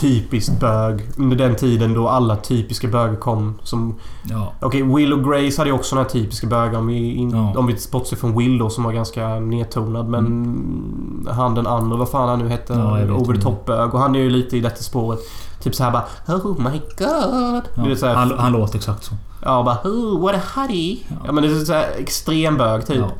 typiskt 0.00 0.60
bög. 0.60 1.10
Under 1.16 1.36
den 1.36 1.56
tiden 1.56 1.94
då 1.94 2.08
alla 2.08 2.36
typiska 2.36 2.88
bögar 2.88 3.16
kom. 3.16 3.58
Som... 3.62 3.94
Ja. 4.30 4.52
Okej, 4.60 4.82
Will 4.82 5.12
och 5.12 5.24
Grace 5.24 5.60
hade 5.60 5.70
ju 5.70 5.76
också 5.76 5.94
några 5.94 6.08
typiska 6.08 6.46
bögar. 6.46 6.78
Om 6.78 6.86
vi, 6.86 7.14
in, 7.14 7.30
Ja. 7.30 7.58
om 7.58 7.66
vi 7.66 7.76
bortser 7.92 8.16
från 8.16 8.38
Will 8.38 8.58
då 8.58 8.70
som 8.70 8.84
var 8.84 8.92
ganska 8.92 9.28
nedtonad. 9.40 10.08
Men 10.08 11.28
han 11.30 11.54
den 11.54 11.66
andra, 11.66 11.96
vad 11.96 12.08
fan 12.08 12.28
han 12.28 12.38
nu 12.38 12.48
hette. 12.48 12.72
Ja, 12.72 12.94
vet 12.94 13.10
over 13.10 13.34
the 13.34 13.40
top-bög. 13.40 13.94
Och 13.94 14.00
han 14.00 14.14
är 14.14 14.20
ju 14.20 14.30
lite 14.30 14.56
i 14.56 14.60
detta 14.60 14.82
spåret. 14.82 15.18
Typ 15.62 15.74
så 15.74 15.84
här 15.84 15.90
bara 15.90 16.04
Oh 16.36 16.70
my 16.70 16.78
god. 16.98 17.62
Ja. 17.74 17.82
Det 17.84 17.90
är 17.90 17.94
så 17.94 18.06
här, 18.06 18.14
Han, 18.14 18.32
han 18.38 18.52
låter 18.52 18.76
exakt 18.76 19.04
så. 19.04 19.14
Ja, 19.42 19.62
bara 19.62 19.90
oh, 19.92 20.20
what 20.22 20.34
a 20.34 20.40
hottie. 20.54 20.98
Ja. 21.08 21.16
Ja. 21.26 21.32
men 21.32 21.42
det 21.44 21.50
är 21.50 21.64
så 21.64 21.72
här 21.72 21.86
extrem 21.98 22.56
bög 22.56 22.86
typ. 22.86 22.96
Ja. 22.96 23.10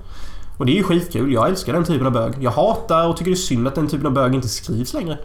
Och 0.59 0.67
det 0.67 0.73
är 0.73 0.77
ju 0.77 0.83
skitkul. 0.83 1.33
Jag 1.33 1.49
älskar 1.49 1.73
den 1.73 1.85
typen 1.85 2.07
av 2.07 2.13
bög. 2.13 2.35
Jag 2.41 2.51
hatar 2.51 3.09
och 3.09 3.17
tycker 3.17 3.31
det 3.31 3.35
är 3.35 3.37
synd 3.37 3.69
att 3.69 3.75
den 3.75 3.89
typen 3.89 4.07
av 4.07 4.13
bög 4.13 4.35
inte 4.35 4.49
skrivs 4.49 4.95
längre. 4.95 5.19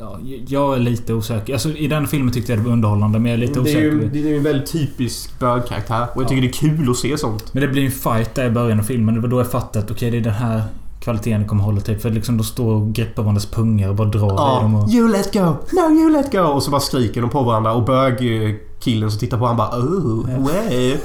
Ja, 0.00 0.18
jag 0.48 0.74
är 0.74 0.78
lite 0.80 1.14
osäker. 1.14 1.52
Alltså, 1.52 1.68
I 1.68 1.86
den 1.88 2.06
filmen 2.06 2.32
tyckte 2.34 2.52
jag 2.52 2.58
det 2.58 2.64
var 2.64 2.72
underhållande 2.72 3.18
men 3.18 3.30
jag 3.30 3.34
är 3.42 3.46
lite 3.46 3.52
det 3.52 3.58
är 3.58 3.62
osäker. 3.62 3.80
ju 3.80 4.08
det 4.12 4.18
är 4.18 4.28
ju 4.28 4.36
en 4.36 4.42
väldigt 4.42 4.72
typisk 4.72 5.38
bögkaraktär. 5.38 6.06
Och 6.14 6.22
jag 6.22 6.28
tycker 6.28 6.42
det 6.42 6.48
är 6.48 6.52
kul 6.76 6.90
att 6.90 6.96
se 6.96 7.18
sånt. 7.18 7.54
Men 7.54 7.60
det 7.62 7.68
blir 7.68 7.84
en 7.84 7.90
fight 7.90 8.34
där 8.34 8.46
i 8.46 8.50
början 8.50 8.78
av 8.80 8.84
filmen. 8.84 9.14
Det 9.14 9.20
var 9.20 9.28
då 9.28 9.38
jag 9.40 9.50
fattade 9.50 9.84
att 9.84 9.90
okej, 9.90 10.10
det 10.10 10.16
är 10.16 10.20
den 10.20 10.32
här 10.32 10.62
kvaliteten 11.00 11.40
det 11.42 11.48
kommer 11.48 11.62
hålla 11.64 11.80
typ. 11.80 12.02
För 12.02 12.10
liksom 12.10 12.36
de 12.36 12.44
står 12.44 12.74
och 12.74 12.92
greppar 12.92 13.22
varandras 13.22 13.46
pungar 13.46 13.88
och 13.88 13.94
bara 13.94 14.08
drar 14.08 14.26
i 14.58 14.62
dem. 14.62 14.72
Ja, 14.74 14.82
Och, 14.82 14.90
you 14.90 15.12
let 15.12 15.32
go! 15.32 15.40
No, 15.72 15.90
you 16.00 16.12
let 16.12 16.32
go! 16.32 16.40
Och 16.40 16.62
så 16.62 16.70
bara 16.70 16.80
skriker 16.80 17.20
de 17.20 17.30
på 17.30 17.42
varandra 17.42 17.72
och 17.72 17.84
bögkillen 17.84 19.10
som 19.10 19.20
tittar 19.20 19.38
på 19.38 19.46
han 19.46 19.56
bara 19.56 19.78
oh, 19.78 20.26
Ja. 20.30 20.38
way. 20.38 20.96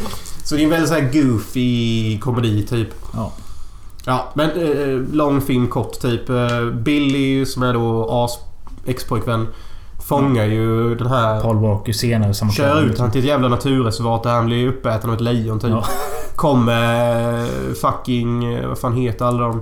Så 0.43 0.55
det 0.55 0.61
är 0.61 0.63
en 0.63 0.69
väldigt 0.69 0.89
så 0.89 0.95
här 0.95 1.11
goofy 1.13 2.19
komedi 2.19 2.65
typ. 2.69 2.87
ja. 3.13 3.31
Ja, 4.07 4.31
men 4.33 4.49
eh, 4.49 5.13
lång 5.13 5.41
film 5.41 5.67
kort 5.67 5.99
typ. 6.01 6.29
Eh, 6.29 6.65
Billy 6.83 7.45
som 7.45 7.63
är 7.63 7.73
då 7.73 8.09
as 8.09 8.39
ex-pojkvän 8.85 9.47
fångar 10.07 10.45
ju 10.45 10.95
den 10.95 11.07
här... 11.07 11.41
Paul 11.41 11.57
Walker 11.57 11.93
senare 11.93 12.33
samma 12.33 12.51
Kör 12.51 12.81
ut 12.83 12.99
han 12.99 13.11
till 13.11 13.21
ett 13.21 13.27
jävla 13.27 13.47
naturreservat 13.47 14.23
där 14.23 14.31
han 14.33 14.45
blir 14.45 14.67
uppäten 14.67 15.09
av 15.09 15.15
ett 15.15 15.21
lejon 15.21 15.59
typ. 15.59 15.69
Ja. 15.71 15.85
Kommer 16.35 17.43
eh, 17.43 17.73
fucking... 17.81 18.53
eh, 18.53 18.67
Vad 18.67 18.77
fan 18.77 18.93
heter 18.93 19.25
alla 19.25 19.39
de? 19.47 19.61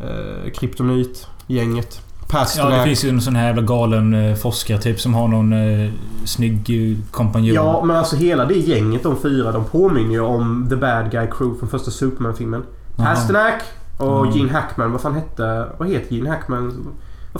Eh, 0.00 0.50
Kryptonit-gänget. 0.52 2.00
Ja, 2.20 2.26
Pasternak. 2.38 2.72
det 2.78 2.84
finns 2.84 3.04
ju 3.04 3.08
en 3.08 3.20
sån 3.20 3.36
här 3.36 3.46
jävla 3.46 3.62
galen 3.62 4.14
eh, 4.14 4.34
forskare 4.34 4.78
typ 4.78 5.00
som 5.00 5.14
har 5.14 5.28
någon 5.28 5.52
eh, 5.84 5.90
snygg 6.24 6.96
kompanjon. 7.10 7.54
Ja, 7.54 7.84
men 7.84 7.96
alltså 7.96 8.16
hela 8.16 8.44
det 8.44 8.54
gänget, 8.58 9.02
de 9.02 9.16
fyra, 9.22 9.52
de 9.52 9.64
påminner 9.64 10.10
ju 10.12 10.20
om 10.20 10.66
The 10.70 10.76
Bad 10.76 11.10
Guy 11.10 11.26
Crew 11.26 11.58
från 11.58 11.68
första 11.68 11.90
Superman-filmen. 11.90 12.62
Pasternak 12.96 13.62
och 13.98 14.26
Mm. 14.26 14.36
Gene 14.38 14.52
Hackman. 14.52 14.92
Vad 14.92 15.00
fan 15.00 15.14
hette... 15.14 15.66
Vad 15.78 15.88
heter 15.88 16.14
Gene 16.14 16.30
Hackman? 16.30 16.86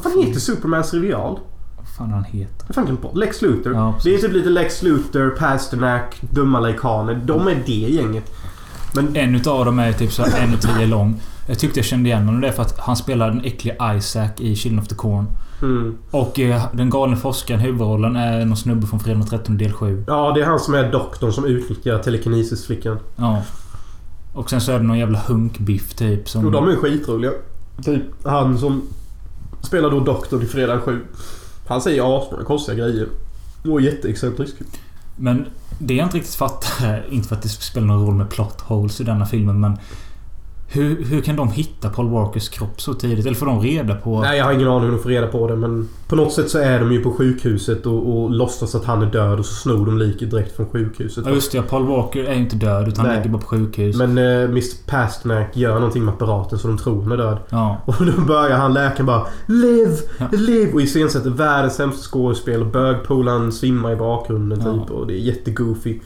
Vad 0.03 0.12
fan 0.12 0.22
heter 0.22 0.40
Supermans 0.40 0.94
rival? 0.94 1.38
Vad 1.76 1.88
fan 1.88 2.11
han 2.11 2.24
heter. 2.24 2.66
Vad 2.66 2.74
fan 2.74 2.84
glömt 2.84 3.03
bort? 3.03 3.16
Lex 3.16 3.42
Luthor. 3.42 3.74
Ja, 3.74 3.94
det 4.05 4.14
är 4.14 4.18
typ 4.18 4.32
lite 4.32 4.49
Lex 4.51 4.82
Luthor, 4.82 5.30
Pasternak, 5.30 6.18
dumma 6.20 6.61
lejkaner. 6.61 7.20
De 7.24 7.49
är 7.49 7.62
det 7.66 7.72
gänget. 7.72 8.32
Men... 8.94 9.16
En 9.16 9.34
utav 9.34 9.64
dem 9.64 9.78
är 9.78 9.92
typ 9.92 10.12
så 10.12 10.22
här 10.22 10.44
en 10.44 10.55
och 10.55 10.61
tio 10.61 10.86
lång. 10.86 11.20
Jag 11.46 11.59
tyckte 11.59 11.78
jag 11.78 11.86
kände 11.86 12.09
igen 12.09 12.24
honom 12.24 12.40
det 12.40 12.49
är 12.49 12.53
för 12.53 12.62
att 12.62 12.78
han 12.78 12.96
spelar 12.96 13.28
den 13.28 13.44
äckliga 13.44 13.96
Isaac 13.96 14.30
i 14.38 14.57
Children 14.57 14.82
of 14.82 14.88
the 14.88 14.94
Corn. 14.94 15.26
Mm. 15.62 15.99
Och 16.11 16.40
eh, 16.40 16.62
den 16.72 16.90
galne 16.90 17.16
forskaren, 17.16 17.61
huvudrollen, 17.61 18.16
är 18.16 18.44
någon 18.44 18.57
snubbe 18.57 18.86
från 18.86 19.01
Fredag 19.01 19.18
den 19.18 19.28
13 19.28 19.59
del 19.59 19.72
7. 19.72 20.05
Ja, 20.07 20.32
det 20.34 20.40
är 20.40 20.46
han 20.46 20.61
som 20.61 20.74
är 20.74 20.92
doktorn 20.92 21.32
som 21.32 21.44
utnyttjar 21.44 21.99
telekinesisflickan. 21.99 22.99
Ja. 23.16 23.42
Och 24.32 24.51
sen 24.51 24.61
så 24.61 24.72
är 24.72 24.78
det 24.78 24.84
någon 24.84 24.99
jävla 24.99 25.18
hunkbiff 25.18 25.94
typ 25.94 26.28
som... 26.28 26.46
Och 26.46 26.53
de 26.53 26.68
är 26.68 26.76
skitroliga. 26.76 27.30
Typ 27.84 28.03
han 28.24 28.59
som 28.59 28.82
spelar 29.68 29.90
då 29.90 30.00
doktorn 30.00 30.42
i 30.42 30.46
Fredag 30.46 30.80
7. 30.80 31.00
Han 31.66 31.82
säger 31.82 32.18
asmånga 32.18 32.44
konstiga 32.44 32.78
grejer. 32.78 33.08
Och 33.64 33.80
är 33.80 33.84
jätteexcentrisk. 33.84 34.54
Men 35.16 35.46
det 35.78 35.94
jag 35.94 36.06
inte 36.06 36.16
riktigt 36.16 36.34
fattar, 36.34 37.06
inte 37.10 37.28
för 37.28 37.36
att 37.36 37.42
det 37.42 37.48
spelar 37.48 37.86
någon 37.86 38.06
roll 38.06 38.14
med 38.14 38.30
plot 38.30 38.60
holes 38.60 39.00
i 39.00 39.04
denna 39.04 39.26
filmen 39.26 39.60
men... 39.60 39.78
Hur, 40.70 41.04
hur 41.04 41.20
kan 41.20 41.36
de 41.36 41.48
hitta 41.50 41.88
Paul 41.88 42.08
Walkers 42.10 42.48
kropp 42.48 42.80
så 42.80 42.94
tidigt? 42.94 43.26
Eller 43.26 43.36
får 43.36 43.46
de 43.46 43.60
reda 43.60 43.94
på... 43.94 44.20
Nej, 44.20 44.38
jag 44.38 44.44
har 44.44 44.52
ingen 44.52 44.68
aning 44.68 44.84
hur 44.84 44.90
de 44.96 45.02
får 45.02 45.08
reda 45.10 45.26
på 45.26 45.48
det 45.48 45.56
men... 45.56 45.88
På 46.08 46.16
något 46.16 46.32
sätt 46.32 46.50
så 46.50 46.58
är 46.58 46.80
de 46.80 46.92
ju 46.92 47.02
på 47.02 47.12
sjukhuset 47.12 47.86
och, 47.86 48.22
och 48.22 48.30
låtsas 48.30 48.74
att 48.74 48.84
han 48.84 49.02
är 49.02 49.06
död 49.06 49.38
och 49.38 49.46
så 49.46 49.54
snor 49.54 49.86
de 49.86 49.98
liket 49.98 50.30
direkt 50.30 50.56
från 50.56 50.66
sjukhuset. 50.66 51.24
Ja 51.26 51.32
just 51.32 51.52
det, 51.52 51.62
Paul 51.62 51.86
Walker 51.86 52.24
är 52.24 52.34
ju 52.34 52.40
inte 52.40 52.56
död 52.56 52.88
utan 52.88 53.04
han 53.04 53.14
Nej. 53.14 53.16
ligger 53.16 53.30
bara 53.30 53.42
på 53.42 53.46
sjukhus. 53.48 53.96
Men 53.96 54.18
eh, 54.18 54.24
Mr 54.42 54.86
Pasternak 54.90 55.56
gör 55.56 55.74
någonting 55.74 56.04
med 56.04 56.14
apparaten 56.14 56.58
så 56.58 56.68
de 56.68 56.78
tror 56.78 57.02
han 57.02 57.12
är 57.12 57.16
död. 57.16 57.38
Ja. 57.50 57.76
Och 57.86 57.94
då 58.06 58.22
börjar 58.22 58.56
han 58.56 58.74
läkaren 58.74 59.06
bara 59.06 59.26
Live! 59.46 59.96
Ja. 60.18 60.26
Live! 60.32 60.72
Och 60.72 60.82
iscensätter 60.82 61.30
världens 61.30 61.74
sämsta 61.74 62.02
skådespel 62.02 62.64
bögpolaren 62.64 63.52
svimmar 63.52 63.92
i 63.92 63.96
bakgrunden 63.96 64.62
Ja. 64.64 64.72
typ. 64.72 64.90
Och 64.90 65.06
det 65.06 65.12
är 65.14 65.18
jättegoofy. 65.18 65.98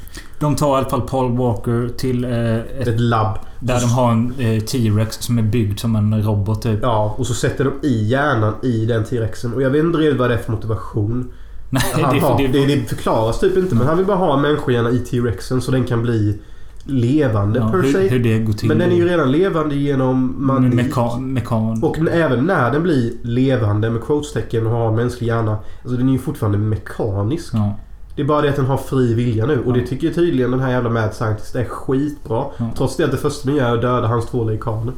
De 0.42 0.56
tar 0.56 0.74
i 0.74 0.78
alla 0.78 0.88
fall 0.88 1.00
Paul 1.00 1.36
Walker 1.36 1.88
till 1.96 2.24
eh, 2.24 2.56
ett, 2.56 2.88
Ett 2.88 3.00
labb. 3.00 3.38
där 3.60 3.80
de 3.80 3.86
har 3.90 4.12
en 4.12 4.32
eh, 4.38 4.60
T-Rex 4.62 5.16
som 5.16 5.38
är 5.38 5.42
byggd 5.42 5.78
som 5.78 5.96
en 5.96 6.22
robot 6.22 6.62
typ. 6.62 6.78
Ja, 6.82 7.14
och 7.18 7.26
så 7.26 7.34
sätter 7.34 7.64
de 7.64 7.86
i 7.86 8.04
hjärnan 8.08 8.54
i 8.62 8.86
den 8.86 9.04
T-rexen. 9.04 9.54
Och 9.54 9.62
jag 9.62 9.70
vet 9.70 9.84
inte 9.84 9.98
riktigt 9.98 10.18
vad 10.20 10.30
det 10.30 10.34
är 10.34 10.38
för 10.38 10.52
motivation. 10.52 11.32
Nej, 11.70 11.82
Han 11.92 12.14
det, 12.14 12.20
har, 12.20 12.38
det, 12.38 12.46
det, 12.48 12.66
det 12.66 12.88
förklaras 12.88 13.40
typ 13.40 13.56
inte 13.56 13.74
men 13.74 13.86
han 13.86 13.96
vill 13.96 14.06
bara 14.06 14.16
ha 14.16 14.34
en 14.36 14.42
människohjärna 14.42 14.90
i 14.90 14.98
T-rexen 14.98 15.60
så 15.60 15.70
den 15.70 15.84
kan 15.84 16.02
bli 16.02 16.38
levande 16.84 17.58
Ja, 17.58 17.70
per 17.70 17.82
hur, 17.82 17.92
se. 17.92 18.08
hur 18.08 18.18
det 18.18 18.38
går 18.38 18.52
till. 18.52 18.68
Men 18.68 18.78
den 18.78 18.92
är 18.92 18.96
ju 18.96 19.08
redan 19.08 19.32
levande 19.32 19.74
genom 19.74 20.34
manik. 20.38 20.74
Mekan, 20.74 21.32
mekan. 21.32 21.82
Och 21.82 21.98
även 22.12 22.44
när 22.44 22.70
den 22.70 22.82
blir 22.82 23.12
levande 23.22 23.90
med 23.90 24.02
quotestecken 24.02 24.66
och 24.66 24.72
har 24.72 24.92
mänsklig 24.92 25.28
hjärna. 25.28 25.58
Alltså 25.82 25.96
den 25.96 26.08
är 26.08 26.12
ju 26.12 26.18
fortfarande 26.18 26.58
mekanisk. 26.58 27.54
Ja. 27.54 27.74
Det 28.16 28.22
är 28.22 28.26
bara 28.26 28.42
det 28.42 28.48
att 28.48 28.56
den 28.56 28.66
har 28.66 28.76
fri 28.76 29.14
vilja 29.14 29.46
nu. 29.46 29.62
Och 29.66 29.72
det 29.72 29.86
tycker 29.86 30.12
tydligen 30.12 30.50
den 30.50 30.60
här 30.60 30.70
jävla 30.70 30.90
Mad 30.90 31.14
Scientist 31.14 31.54
är 31.54 31.64
skitbra. 31.64 32.44
Trots 32.76 32.96
det 32.96 33.04
att 33.04 33.10
det 33.10 33.16
första 33.16 33.48
den 33.48 33.56
gör 33.56 33.68
är 33.70 33.74
att 33.74 33.82
döda 33.82 34.06
hans 34.06 34.26
två 34.26 34.44
lekaner. 34.44 34.94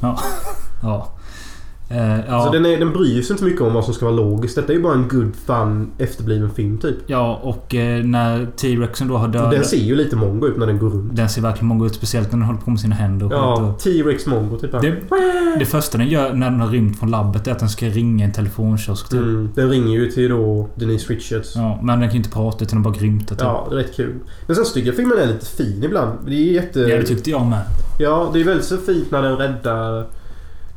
Ja. 0.83 1.09
Eh, 1.95 2.21
ja. 2.29 2.45
Så 2.47 2.53
den, 2.53 2.67
är, 2.67 2.79
den 2.79 2.93
bryr 2.93 3.23
sig 3.23 3.33
inte 3.35 3.45
mycket 3.45 3.61
om 3.61 3.75
vad 3.75 3.85
som 3.85 3.95
ska 3.95 4.05
vara 4.05 4.17
logiskt. 4.17 4.55
Detta 4.57 4.73
är 4.73 4.77
ju 4.77 4.83
bara 4.83 4.95
en 4.95 5.09
good 5.09 5.33
fun 5.47 5.91
efterbliven 5.99 6.51
film 6.51 6.79
typ. 6.79 6.97
ja, 7.07 7.41
och 7.43 7.75
eh, 7.75 8.05
när 8.05 8.47
T-Rexen 8.57 9.09
då 9.09 9.17
har 9.17 9.29
dödat... 9.29 9.51
den 9.51 9.65
ser 9.65 9.77
ju 9.77 9.95
lite 9.97 10.17
mongo 10.17 10.47
ut 10.47 10.57
när 10.57 10.67
den 10.67 10.79
går 10.79 10.91
runt. 10.91 11.17
Den 11.17 11.29
ser 11.29 11.43
verkligen 11.43 11.67
många 11.67 11.87
ut. 11.87 11.95
Speciellt 11.95 12.33
när 12.33 12.39
den 12.39 12.47
håller 12.47 12.61
på 12.61 12.71
med 12.71 12.81
sina 12.81 12.95
händer 12.95 13.27
och 13.27 13.33
Ja, 13.33 13.63
och- 13.63 13.79
T-Rex 13.79 14.27
mongo 14.27 14.59
typ. 14.59 14.73
det, 14.81 14.97
det 15.59 15.65
första 15.65 15.99
den 15.99 16.09
gör 16.09 16.33
när 16.33 16.51
den 16.51 16.61
har 16.61 16.69
rymt 16.69 16.99
från 16.99 17.11
labbet 17.11 17.47
är 17.47 17.53
att 17.53 17.59
den 17.59 17.69
ska 17.69 17.87
ringa 17.87 18.25
en 18.25 18.33
telefonkiosk 18.33 19.09
typ. 19.09 19.21
Mm, 19.21 19.49
den 19.55 19.71
ringer 19.71 20.01
ju 20.01 20.11
till 20.11 20.31
då 20.31 20.69
Denise 20.75 21.13
Richards. 21.13 21.53
Ja, 21.57 21.79
men 21.83 22.01
den 22.01 22.09
kan 22.09 22.13
ju 22.13 22.17
inte 22.19 22.31
prata 22.31 22.65
utan 22.65 22.77
den 22.77 22.93
bara 22.93 22.95
grymtar 23.01 23.37
typ. 23.37 23.45
Ja, 23.45 23.67
det 23.71 23.75
är 23.77 23.79
rätt 23.79 23.97
kul. 23.97 24.15
Men 24.47 24.57
sen 24.57 24.65
tycker 24.75 24.87
jag 24.89 24.97
filmen 24.97 25.19
är 25.19 25.27
lite 25.27 25.47
fin 25.47 25.83
ibland. 25.85 26.19
Det 26.27 26.33
är 26.35 26.53
jätte... 26.53 26.81
Ja, 26.81 26.97
det 26.97 27.03
tyckte 27.03 27.31
jag 27.31 27.47
med. 27.47 27.61
Ja, 27.99 28.31
det 28.33 28.41
är 28.41 28.45
väldigt 28.45 28.67
så 28.67 28.77
fint 28.77 29.11
när 29.11 29.23
den 29.23 29.37
räddar... 29.37 30.07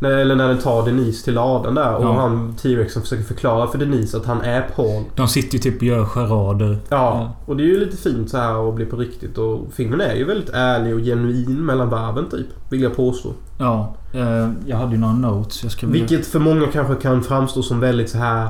Eller 0.01 0.35
när 0.35 0.47
den 0.47 0.57
tar 0.57 0.85
Denise 0.85 1.25
till 1.25 1.33
ladan 1.33 1.75
där 1.75 1.95
och 1.95 2.03
Ja. 2.03 2.13
han 2.19 2.53
T-Rexen 2.61 3.01
försöker 3.01 3.23
förklara 3.23 3.67
för 3.67 3.77
Denise 3.77 4.17
att 4.17 4.25
han 4.25 4.41
är 4.41 4.61
Paul. 4.75 5.03
De 5.15 5.27
sitter 5.27 5.53
ju 5.53 5.59
typ 5.59 5.77
och 5.77 5.83
gör 5.83 6.05
charader. 6.05 6.77
Ja, 6.89 7.31
och 7.45 7.57
det 7.57 7.63
är 7.63 7.67
ju 7.67 7.79
lite 7.79 7.97
fint 7.97 8.29
så 8.29 8.37
här 8.37 8.69
att 8.69 8.75
bli 8.75 8.85
på 8.85 8.95
riktigt 8.95 9.37
och 9.37 9.59
filmen 9.73 10.01
är 10.01 10.15
ju 10.15 10.23
väldigt 10.25 10.49
ärlig 10.49 10.93
och 10.93 10.99
genuin 10.99 11.65
mellan 11.65 11.89
varven 11.89 12.29
typ. 12.29 12.47
Vill 12.69 12.81
jag 12.81 12.95
påstå. 12.95 13.29
Ja. 13.59 13.95
Eh, 14.13 14.49
jag 14.65 14.77
hade 14.77 14.91
ju 14.91 14.97
några 14.97 15.13
notes. 15.13 15.63
Jag 15.63 15.81
väl- 15.89 15.91
Vilket 15.99 16.27
för 16.27 16.39
många 16.39 16.67
kanske 16.67 16.95
kan 16.95 17.23
framstå 17.23 17.61
som 17.63 17.79
väldigt 17.79 18.09
så 18.09 18.17
här 18.17 18.47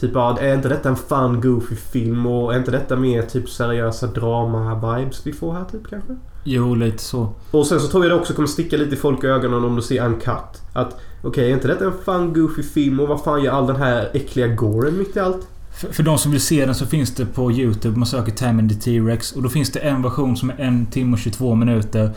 Typ 0.00 0.10
ja, 0.14 0.38
är 0.40 0.54
inte 0.54 0.68
detta 0.68 0.88
en 0.88 0.96
fun 0.96 1.40
goofy 1.40 1.76
film 1.76 2.26
och 2.26 2.54
är 2.54 2.58
inte 2.58 2.70
detta 2.70 2.96
mer 2.96 3.22
typ 3.22 3.48
seriösa 3.48 4.06
drama-vibes 4.06 5.20
vi 5.24 5.32
får 5.32 5.52
här 5.52 5.64
typ 5.72 5.90
kanske? 5.90 6.16
Jo, 6.50 6.74
lite 6.74 7.02
så. 7.02 7.28
Och 7.50 7.66
sen 7.66 7.80
så 7.80 7.88
tror 7.88 8.04
jag 8.04 8.12
det 8.12 8.20
också 8.20 8.34
kommer 8.34 8.48
sticka 8.48 8.76
lite 8.76 8.94
i 8.94 8.98
folk 8.98 9.24
i 9.24 9.26
ögonen 9.26 9.64
om 9.64 9.76
du 9.76 9.82
ser 9.82 10.06
Uncut. 10.06 10.62
Att 10.72 11.00
okej, 11.22 11.50
är 11.50 11.54
inte 11.54 11.68
detta 11.68 11.84
en 11.84 11.92
fun 12.04 12.32
goofy 12.32 12.62
film 12.62 13.00
och 13.00 13.08
vad 13.08 13.24
fan 13.24 13.42
gör 13.42 13.52
all 13.52 13.66
den 13.66 13.76
här 13.76 14.10
äckliga 14.14 14.46
goren 14.46 14.98
mitt 14.98 15.16
i 15.16 15.20
allt? 15.20 15.48
För, 15.80 15.92
för 15.92 16.02
de 16.02 16.18
som 16.18 16.32
vill 16.32 16.40
se 16.40 16.66
den 16.66 16.74
så 16.74 16.86
finns 16.86 17.14
det 17.14 17.26
på 17.26 17.52
YouTube. 17.52 17.98
Man 17.98 18.06
söker 18.06 18.32
Tammy 18.32 18.68
the 18.68 18.74
T-Rex. 18.74 19.32
Och 19.32 19.42
då 19.42 19.48
finns 19.48 19.72
det 19.72 19.78
en 19.78 20.02
version 20.02 20.36
som 20.36 20.50
är 20.50 20.54
en 20.58 20.86
timme 20.86 21.12
och 21.12 21.18
22 21.18 21.54
minuter. 21.54 22.10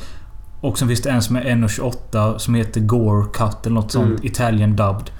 Och 0.61 0.79
sen 0.79 0.87
finns 0.87 1.01
det 1.01 1.09
en 1.09 1.21
som 1.21 1.35
är 1.35 1.43
1.28 1.43 2.37
som 2.37 2.55
heter 2.55 2.81
Gore 2.81 3.25
Cut 3.33 3.65
eller 3.65 3.75
något 3.75 3.91
sånt. 3.91 4.19
Mm. 4.19 4.25
Italian 4.25 4.75
dubbed. 4.75 5.11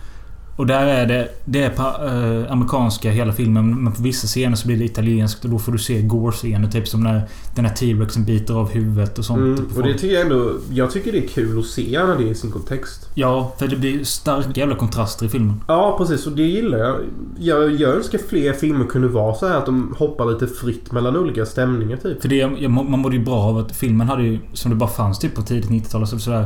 Och 0.61 0.67
där 0.67 0.85
är 0.85 1.05
det... 1.05 1.27
Det 1.45 1.63
är 1.63 1.69
på 1.69 1.81
eh, 1.81 2.51
amerikanska 2.51 3.11
hela 3.11 3.33
filmen. 3.33 3.83
Men 3.83 3.93
på 3.93 4.03
vissa 4.03 4.27
scener 4.27 4.55
så 4.55 4.67
blir 4.67 4.77
det 4.77 4.85
italienskt. 4.85 5.43
Och 5.43 5.51
då 5.51 5.59
får 5.59 5.71
du 5.71 5.77
se 5.77 6.01
Gore-scener. 6.01 6.71
Typ 6.71 6.87
som 6.87 7.03
när 7.03 7.21
den 7.55 7.65
här 7.65 7.75
T-Rexen 7.75 8.25
biter 8.25 8.53
av 8.53 8.69
huvudet 8.69 9.19
och 9.19 9.25
sånt. 9.25 9.39
Mm, 9.39 9.55
på 9.55 9.63
och 9.63 9.71
folk. 9.71 9.85
det 9.85 9.93
tycker 9.93 10.13
jag 10.13 10.21
ändå... 10.21 10.53
Jag 10.71 10.91
tycker 10.91 11.11
det 11.11 11.17
är 11.17 11.27
kul 11.27 11.59
att 11.59 11.65
se 11.65 12.03
när 12.05 12.17
det 12.17 12.23
är 12.23 12.31
i 12.31 12.35
sin 12.35 12.51
kontext. 12.51 13.09
Ja, 13.13 13.53
för 13.59 13.67
det 13.67 13.75
blir 13.75 14.03
starka 14.03 14.59
jävla 14.59 14.75
kontraster 14.75 15.25
i 15.25 15.29
filmen. 15.29 15.63
Ja, 15.67 15.95
precis. 15.97 16.27
Och 16.27 16.33
det 16.33 16.43
gillar 16.43 16.77
jag. 16.77 16.95
Jag, 17.39 17.75
jag 17.75 17.95
önskar 17.95 18.19
fler 18.29 18.53
filmer 18.53 18.85
kunde 18.85 19.07
vara 19.07 19.35
så 19.35 19.47
här 19.47 19.57
att 19.57 19.65
de 19.65 19.95
hoppar 19.97 20.25
lite 20.25 20.47
fritt 20.47 20.91
mellan 20.91 21.17
olika 21.17 21.45
stämningar 21.45 21.97
typ. 21.97 22.21
För 22.21 22.29
det, 22.29 22.69
man 22.69 22.99
mådde 22.99 23.15
ju 23.15 23.23
bra 23.25 23.37
av 23.37 23.57
att 23.57 23.75
filmen 23.75 24.07
hade 24.07 24.23
ju, 24.23 24.39
som 24.53 24.71
det 24.71 24.77
bara 24.77 24.89
fanns 24.89 25.19
typ 25.19 25.35
på 25.35 25.41
tidigt 25.41 25.69
90-tal, 25.69 26.07
så 26.07 26.19
sådär... 26.19 26.45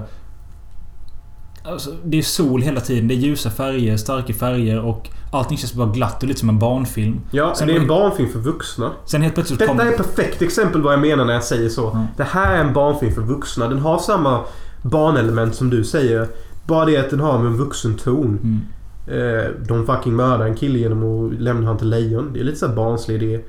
Alltså, 1.67 1.89
det 2.03 2.17
är 2.17 2.21
sol 2.21 2.61
hela 2.61 2.81
tiden. 2.81 3.07
Det 3.07 3.13
är 3.13 3.17
ljusa 3.17 3.49
färger, 3.49 3.97
starka 3.97 4.33
färger 4.33 4.81
och 4.81 5.09
allting 5.31 5.57
känns 5.57 5.73
bara 5.73 5.87
glatt 5.87 6.23
och 6.23 6.27
lite 6.27 6.39
som 6.39 6.49
en 6.49 6.59
barnfilm. 6.59 7.21
Ja, 7.31 7.55
Sen 7.55 7.67
det 7.67 7.73
är 7.73 7.79
en 7.79 7.87
barnfilm 7.87 8.29
för 8.29 8.39
vuxna. 8.39 8.91
Sen 9.05 9.21
helt 9.21 9.33
plötsligt 9.33 9.59
Detta 9.59 9.71
kom... 9.71 9.79
är 9.79 9.91
ett 9.91 9.97
perfekt 9.97 10.41
exempel 10.41 10.81
vad 10.81 10.93
jag 10.93 11.01
menar 11.01 11.25
när 11.25 11.33
jag 11.33 11.43
säger 11.43 11.69
så. 11.69 11.91
Mm. 11.91 12.05
Det 12.17 12.23
här 12.23 12.55
är 12.55 12.59
en 12.63 12.73
barnfilm 12.73 13.13
för 13.13 13.21
vuxna. 13.21 13.67
Den 13.67 13.79
har 13.79 13.99
samma 13.99 14.41
barnelement 14.81 15.55
som 15.55 15.69
du 15.69 15.83
säger. 15.83 16.27
Bara 16.67 16.85
det 16.85 16.97
att 16.97 17.09
den 17.09 17.19
har 17.19 17.35
en 17.35 17.57
vuxen 17.57 17.97
ton. 17.97 18.39
Mm. 18.43 18.61
Eh, 19.07 19.51
de 19.67 19.85
fucking 19.85 20.15
mördar 20.15 20.45
en 20.45 20.55
kille 20.55 20.79
genom 20.79 21.03
att 21.03 21.41
lämna 21.41 21.67
han 21.67 21.77
till 21.77 21.89
lejon. 21.89 22.33
Det 22.33 22.39
är 22.39 22.43
lite 22.43 22.59
så 22.59 22.67
barnslig 22.67 23.23
idé. 23.23 23.43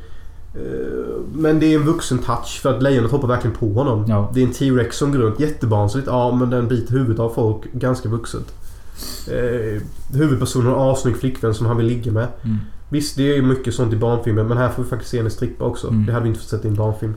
Eh, 0.56 1.20
men 1.32 1.60
det 1.60 1.66
är 1.74 1.78
en 1.78 1.86
vuxen 1.86 2.18
touch 2.18 2.60
för 2.62 2.76
att 2.76 2.82
lejonet 2.82 3.10
hoppar 3.10 3.28
verkligen 3.28 3.56
på 3.56 3.72
honom. 3.72 4.04
Ja. 4.08 4.30
Det 4.34 4.40
är 4.42 4.46
en 4.46 4.52
T-Rex 4.52 4.96
som 4.96 5.12
går 5.12 5.18
runt. 5.18 5.40
Jättebarnsligt. 5.40 6.06
Ja, 6.06 6.34
men 6.36 6.50
den 6.50 6.68
biter 6.68 6.92
huvudet 6.92 7.18
av 7.20 7.30
folk. 7.30 7.72
Ganska 7.72 8.08
vuxet. 8.08 8.54
Eh, 9.30 9.82
huvudpersonen 10.18 10.66
har 10.72 10.84
en 10.84 10.90
assnygg 10.90 11.16
flickvän 11.16 11.54
som 11.54 11.66
han 11.66 11.76
vill 11.76 11.86
ligga 11.86 12.12
med. 12.12 12.26
Mm. 12.44 12.56
Visst, 12.88 13.16
det 13.16 13.32
är 13.32 13.36
ju 13.36 13.42
mycket 13.42 13.74
sånt 13.74 13.92
i 13.92 13.96
barnfilmer. 13.96 14.44
Men 14.44 14.58
här 14.58 14.68
får 14.68 14.82
vi 14.82 14.88
faktiskt 14.88 15.10
se 15.10 15.16
henne 15.16 15.30
strippa 15.30 15.64
också. 15.64 15.88
Mm. 15.88 16.06
Det 16.06 16.12
hade 16.12 16.22
vi 16.22 16.28
inte 16.28 16.40
fått 16.40 16.48
sett 16.48 16.64
i 16.64 16.68
en 16.68 16.74
barnfilm. 16.74 17.14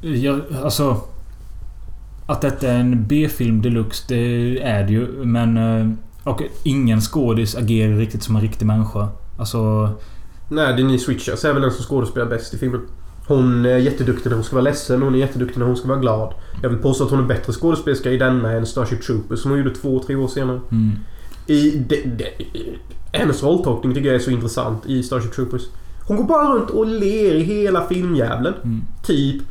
Jag, 0.00 0.40
alltså... 0.62 0.96
Att 2.26 2.40
detta 2.40 2.68
är 2.68 2.78
en 2.78 3.06
B-film 3.08 3.62
deluxe, 3.62 4.04
det 4.08 4.58
är 4.62 4.84
det 4.84 4.92
ju. 4.92 5.06
Men... 5.24 5.56
eh, 5.56 5.88
Och 6.24 6.42
ingen 6.62 7.00
skådis 7.00 7.56
agerar 7.56 7.96
riktigt 7.96 8.22
som 8.22 8.36
en 8.36 8.42
riktig 8.42 8.66
människa. 8.66 9.08
Alltså... 9.38 9.90
Nej, 10.52 10.76
Denise 10.76 11.10
Richards 11.10 11.44
är 11.44 11.52
väl 11.52 11.62
den 11.62 11.70
som 11.70 11.84
skådespelar 11.84 12.26
bäst 12.26 12.54
i 12.54 12.58
filmen. 12.58 12.80
Hon 13.28 13.66
är 13.66 13.76
jätteduktig 13.76 14.30
när 14.30 14.36
hon 14.36 14.44
ska 14.44 14.56
vara 14.56 14.64
ledsen. 14.64 15.02
Hon 15.02 15.14
är 15.14 15.18
jätteduktig 15.18 15.58
när 15.58 15.66
hon 15.66 15.76
ska 15.76 15.88
vara 15.88 15.98
glad. 15.98 16.34
Jag 16.62 16.68
vill 16.68 16.78
påstå 16.78 17.04
att 17.04 17.10
hon 17.10 17.18
är 17.18 17.26
bättre 17.26 17.52
skådespelerska 17.52 18.10
i 18.10 18.18
denna 18.18 18.52
än 18.52 18.66
Starship 18.66 19.02
Troopers 19.02 19.40
som 19.40 19.50
hon 19.50 19.58
gjorde 19.58 19.74
två, 19.74 20.02
tre 20.06 20.14
år 20.14 20.28
senare. 20.28 20.60
Mm. 20.70 20.90
I 21.46 21.70
de, 21.70 21.96
de, 22.04 22.24
hennes 23.12 23.42
rolltolkning 23.42 23.94
tycker 23.94 24.08
jag 24.08 24.16
är 24.16 24.24
så 24.24 24.30
intressant 24.30 24.86
i 24.86 25.02
Starship 25.02 25.32
Troopers. 25.32 25.62
Hon 26.06 26.16
går 26.16 26.24
bara 26.24 26.54
runt 26.54 26.70
och 26.70 26.86
ler 26.86 27.34
i 27.34 27.42
hela 27.42 27.86
filmjävlen. 27.86 28.54
Mm. 28.64 28.80
Typ. 29.04 29.42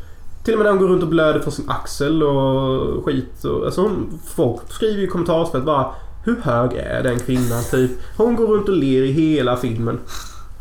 Till 0.44 0.54
och 0.54 0.60
med 0.60 0.66
när 0.66 0.72
hon 0.72 0.82
går 0.82 0.88
runt 0.88 1.04
och 1.04 1.10
blöder 1.10 1.40
från 1.40 1.54
sin 1.54 1.70
axel 1.70 2.24
och 2.24 3.06
skit. 3.06 3.44
Och, 3.44 3.66
alltså 3.66 3.82
hon, 3.82 4.20
folk 4.36 4.62
skriver 4.70 5.04
i 5.04 5.08
kommentarsfält 5.08 5.66
bara 5.66 5.88
Hur 6.26 6.36
hög 6.42 6.74
är 6.74 7.04
den 7.04 7.20
kvinnan? 7.20 7.64
Typ. 7.72 7.92
Hon 8.18 8.36
går 8.36 8.48
runt 8.48 8.70
och 8.70 8.78
ler 8.78 9.04
i 9.04 9.12
hela 9.12 9.58
filmen. 9.58 10.00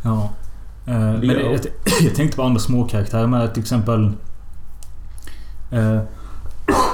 Ja. 0.03 0.29
Eh, 0.85 0.93
men 0.99 1.23
Ja. 1.29 1.33
jag, 1.33 1.59
jag 2.01 2.15
tänkte 2.15 2.37
på 2.37 2.43
andra 2.43 2.59
småkaraktärer 2.59 3.27
med 3.27 3.53
till 3.53 3.61
exempel... 3.63 4.11
eh, 5.71 5.99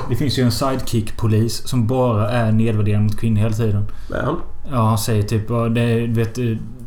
det 0.10 0.16
finns 0.16 0.40
ju 0.40 0.44
en 0.44 0.52
sidekick-polis 0.52 1.68
som 1.68 1.88
bara 1.88 2.30
är 2.32 2.52
nedvärderande 2.52 3.04
mot 3.04 3.20
kvinnor 3.20 3.38
hela 3.42 3.56
tiden. 3.56 3.86
Är 4.16 4.24
han? 4.24 4.36
Ja, 4.72 4.88
han 4.88 4.98
säger 4.98 5.24
typ 5.24 5.48
det, 5.48 5.82
är- 5.82 6.08
vet, 6.16 6.36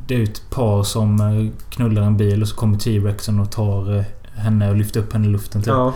det 0.07 0.15
är 0.15 0.23
ett 0.23 0.51
par 0.51 0.83
som 0.83 1.21
eh, 1.21 1.53
knullar 1.71 2.03
en 2.03 2.17
bil 2.17 2.43
och 2.43 2.49
så 2.49 2.57
kommer 2.57 2.79
T-Rexen 2.79 3.41
och 3.41 3.51
tar 3.51 3.97
eh, 3.97 4.05
henne 4.35 4.71
och 4.71 4.77
lyfter 4.77 5.01
upp 5.01 5.13
henne 5.13 5.27
i 5.27 5.31
luften 5.31 5.63
typ. 5.63 5.69
Ja. 5.69 5.93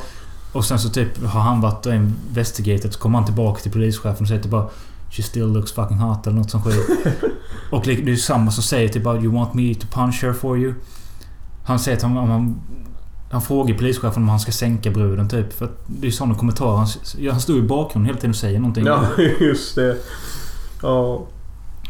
Och 0.52 0.64
sen 0.64 0.78
så 0.78 0.88
typ 0.88 1.24
har 1.24 1.40
han 1.40 1.60
varit 1.60 1.86
och 1.86 1.94
investigated 1.94 2.92
så 2.92 2.98
kommer 2.98 3.18
han 3.18 3.26
tillbaka 3.26 3.60
till 3.60 3.72
polischefen 3.72 4.22
och 4.22 4.28
säger 4.28 4.42
typ 4.42 4.50
bara 4.50 4.68
She 5.16 5.22
still 5.22 5.52
looks 5.52 5.72
fucking 5.72 5.96
hot 5.98 6.26
eller 6.26 6.36
nåt 6.36 6.50
som 6.50 6.62
skit. 6.62 7.06
och 7.70 7.82
det 7.84 7.92
är 7.92 7.96
ju 7.96 8.16
samma 8.16 8.50
som 8.50 8.62
säger 8.62 8.88
typ 8.88 9.02
bara 9.02 9.16
You 9.16 9.32
want 9.32 9.54
me 9.54 9.74
to 9.74 9.86
punch 9.86 10.22
her 10.22 10.32
for 10.32 10.58
you? 10.58 10.74
Han 11.64 11.78
säger 11.78 11.96
att 11.96 12.02
han, 12.02 12.16
om 12.16 12.30
han, 12.30 12.60
han 13.30 13.42
frågar 13.42 13.78
polischefen 13.78 14.22
om 14.22 14.28
han 14.28 14.40
ska 14.40 14.52
sänka 14.52 14.90
bruden 14.90 15.28
typ. 15.28 15.52
För 15.52 15.70
det 15.86 16.06
är 16.06 16.10
sådana 16.10 16.34
kommentarer. 16.34 16.76
Han, 16.76 16.86
han 17.30 17.40
står 17.40 17.58
i 17.58 17.62
bakgrunden 17.62 18.06
hela 18.06 18.18
tiden 18.18 18.30
och 18.30 18.36
säger 18.36 18.58
någonting. 18.58 18.86
ja, 18.86 19.02
just 19.40 19.74
det. 19.74 19.96
Ja. 20.82 21.26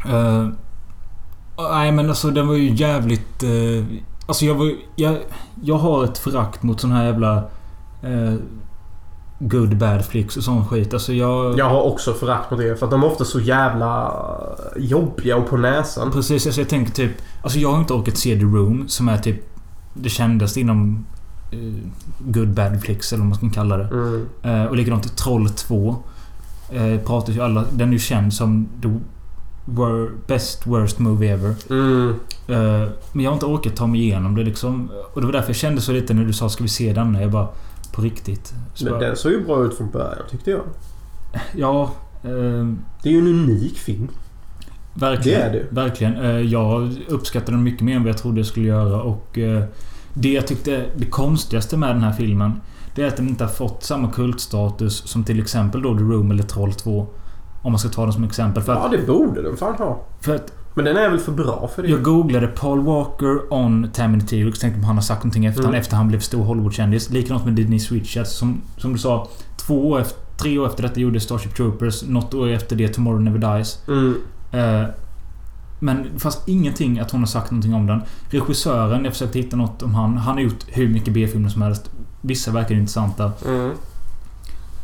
Eh, 0.07 0.49
nej 1.57 1.93
men 1.93 2.09
alltså 2.09 2.31
den 2.31 2.49
var 2.49 2.55
ju 2.55 2.75
jävligt... 2.75 3.43
eh, 3.43 3.85
alltså 4.27 4.45
jag 4.45 4.55
var 4.55 4.73
jag, 4.97 5.17
jag 5.63 5.79
har 5.79 6.05
ett 6.05 6.19
förakt 6.19 6.63
mot 6.63 6.81
sån 6.81 6.93
här 6.93 7.05
jävla... 7.05 7.37
eh, 8.03 8.35
good 9.39 9.77
bad 9.77 10.05
flicks 10.05 10.37
och 10.37 10.43
sån 10.43 10.67
skit. 10.67 10.95
Alltså 10.95 11.13
jag... 11.13 11.59
Jag 11.59 11.69
har 11.69 11.83
också 11.83 12.13
förakt 12.13 12.51
mot 12.51 12.61
det 12.61 12.77
för 12.77 12.87
att 12.87 12.91
de 12.91 13.03
är 13.03 13.07
ofta 13.07 13.25
så 13.25 13.41
jävla 13.41 14.13
jobbiga 14.77 15.37
och 15.37 15.49
på 15.49 15.57
näsan. 15.57 16.13
Precis, 16.13 16.47
alltså 16.47 16.61
jag 16.61 16.69
tänker 16.69 16.93
typ... 16.93 17.11
Alltså 17.43 17.59
jag 17.59 17.73
har 17.73 17.79
inte 17.79 17.93
orkat 17.93 18.17
se 18.17 18.39
The 18.39 18.45
Room 18.45 18.85
som 18.89 19.09
är 19.09 19.19
typ... 19.19 19.37
Det 19.95 20.09
kändaste 20.09 20.61
inom... 20.61 21.07
eh, 21.53 21.59
good 22.19 22.49
bad 22.49 22.83
flicks 22.83 23.13
eller 23.13 23.21
vad 23.21 23.29
man 23.29 23.39
ska 23.39 23.61
kalla 23.61 23.77
det. 23.77 23.85
Mm. 23.85 24.27
Eh, 24.43 24.65
och 24.65 24.77
likadant 24.77 25.17
Troll 25.17 25.49
2. 25.49 25.97
Uh, 26.75 26.99
pratas 26.99 27.37
ju 27.37 27.41
alla... 27.41 27.65
Den 27.73 27.89
är 27.89 27.93
ju 27.93 27.99
känd 27.99 28.35
som 28.35 28.69
the 28.83 28.89
wor- 29.65 30.11
best 30.27 30.67
worst 30.67 30.99
movie 30.99 31.33
ever. 31.33 31.55
Mm. 31.71 32.15
Eh, 32.49 32.89
men 33.13 33.25
jag 33.25 33.31
har 33.31 33.35
inte 33.35 33.47
orkat 33.47 33.77
ta 33.77 33.87
mig 33.87 34.01
igenom 34.01 34.35
det 34.35 34.43
liksom. 34.43 34.91
Och 35.15 35.21
det 35.21 35.27
var 35.27 35.33
därför 35.33 35.49
jag 35.49 35.57
kände 35.57 35.81
så 35.81 35.93
lite 35.93 36.15
när 36.15 36.25
du 36.25 36.33
sa 36.33 36.49
ska 36.49 36.63
vi 36.63 36.69
se 36.69 36.93
den? 36.93 37.15
Jag 37.15 37.31
bara... 37.31 37.49
På 37.95 38.03
riktigt. 38.03 38.55
Så 38.75 38.85
Men 38.85 39.01
den 39.01 39.17
såg 39.17 39.33
ju 39.33 39.45
bra 39.45 39.65
ut 39.65 39.75
från 39.77 39.91
början 39.91 40.23
tyckte 40.31 40.51
jag. 40.51 40.61
Ja... 41.57 41.91
eh, 42.23 42.31
Det 43.03 43.09
är 43.09 43.13
ju 43.13 43.19
en 43.19 43.27
unik 43.27 43.79
film. 43.79 44.09
verkligen. 44.95 45.41
Det 45.41 45.47
är 45.47 45.53
det. 45.53 45.67
Verkligen. 45.71 46.15
Eh, 46.17 46.31
jag 46.41 46.93
uppskattade 47.09 47.53
den 47.53 47.63
mycket 47.63 47.81
mer 47.83 47.97
än 47.97 48.03
vad 48.03 48.09
jag 48.11 48.19
trodde 48.19 48.39
jag 48.41 48.47
skulle 48.47 48.67
göra 48.69 49.03
och... 49.03 49.39
eh, 49.39 49.63
Det 50.15 50.33
jag 50.33 50.47
tyckte 50.47 50.85
det 50.97 51.07
konstigaste 51.07 51.77
med 51.77 51.89
den 51.95 52.03
här 52.03 52.13
filmen 52.13 52.53
Det 52.95 53.03
är 53.03 53.09
att 53.09 53.17
den 53.17 53.29
inte 53.29 53.45
har 53.45 53.51
fått 53.51 53.83
samma 53.83 54.11
kultstatus 54.13 54.97
som 55.09 55.25
till 55.25 55.41
exempel 55.41 55.83
då 55.83 55.97
The 55.99 56.03
Room 56.05 56.31
eller 56.31 56.43
Troll 56.43 56.73
2. 56.73 57.07
Om 57.63 57.73
man 57.73 57.79
ska 57.79 57.89
ta 57.89 58.03
den 58.05 58.13
som 58.13 58.25
exempel. 58.25 58.63
För 58.63 58.73
Ja, 58.75 58.85
att, 58.85 58.91
det 58.93 59.07
borde 59.07 59.43
den 59.43 59.57
fan 59.57 59.75
ha. 59.75 60.01
för 60.21 60.35
att 60.35 60.53
Men 60.75 60.85
den 60.85 60.97
är 60.97 61.11
väl 61.11 61.19
för 61.19 61.33
bra 61.33 61.71
för 61.75 61.83
det? 61.83 61.89
jag 61.89 62.03
googlade 62.03 62.47
Paul 62.47 62.81
Walker 62.81 63.53
on 63.53 63.91
Tammy 63.93 64.21
the 64.21 64.27
T-Rex. 64.27 64.59
Tänkte 64.59 64.79
om 64.79 64.85
han 64.85 64.95
har 64.97 65.03
sagt 65.03 65.25
någonting 65.25 65.45
efter, 65.47 65.63
Mm. 65.63 65.75
efter 65.75 65.97
han 65.97 66.09
blev 66.09 66.21
stor 66.21 66.45
Hollywoodkändis. 66.45 67.11
Likadant 67.11 67.45
med 67.45 67.55
Denise 67.55 67.95
Richards. 67.95 68.31
Som, 68.31 68.61
som 68.77 68.93
du 68.93 68.99
sa, 68.99 69.29
två 69.57 69.91
år 69.91 70.01
efter, 70.01 70.19
tre 70.37 70.59
år 70.59 70.67
efter 70.67 70.83
detta 70.83 71.01
gjorde 71.01 71.21
Starship 71.21 71.55
Troopers. 71.57 72.03
Något 72.03 72.35
år 72.35 72.49
efter 72.49 72.77
det 72.77 72.89
Tomorrow 72.89 73.23
Never 73.23 73.57
Dies. 73.57 73.79
Mm. 73.89 74.15
Eh, 74.53 74.87
men 75.81 76.07
det 76.15 76.21
fanns 76.21 76.41
ingenting 76.47 76.99
att 76.99 77.11
hon 77.11 77.21
har 77.21 77.27
sagt 77.27 77.51
någonting 77.51 77.75
om 77.75 77.87
den. 77.87 78.03
Regissören, 78.31 79.05
jag 79.05 79.13
försökte 79.13 79.39
hitta 79.39 79.57
något 79.57 79.83
om 79.83 79.95
han. 79.95 80.17
Han 80.17 80.35
har 80.35 80.41
gjort 80.43 80.65
hur 80.67 80.89
mycket 80.89 81.15
B-filmer 81.15 81.49
som 81.49 81.63
helst. 81.63 81.91
Vissa 82.21 82.51
verkar 82.51 82.75
intressanta. 82.75 83.33
Mm. 83.47 83.71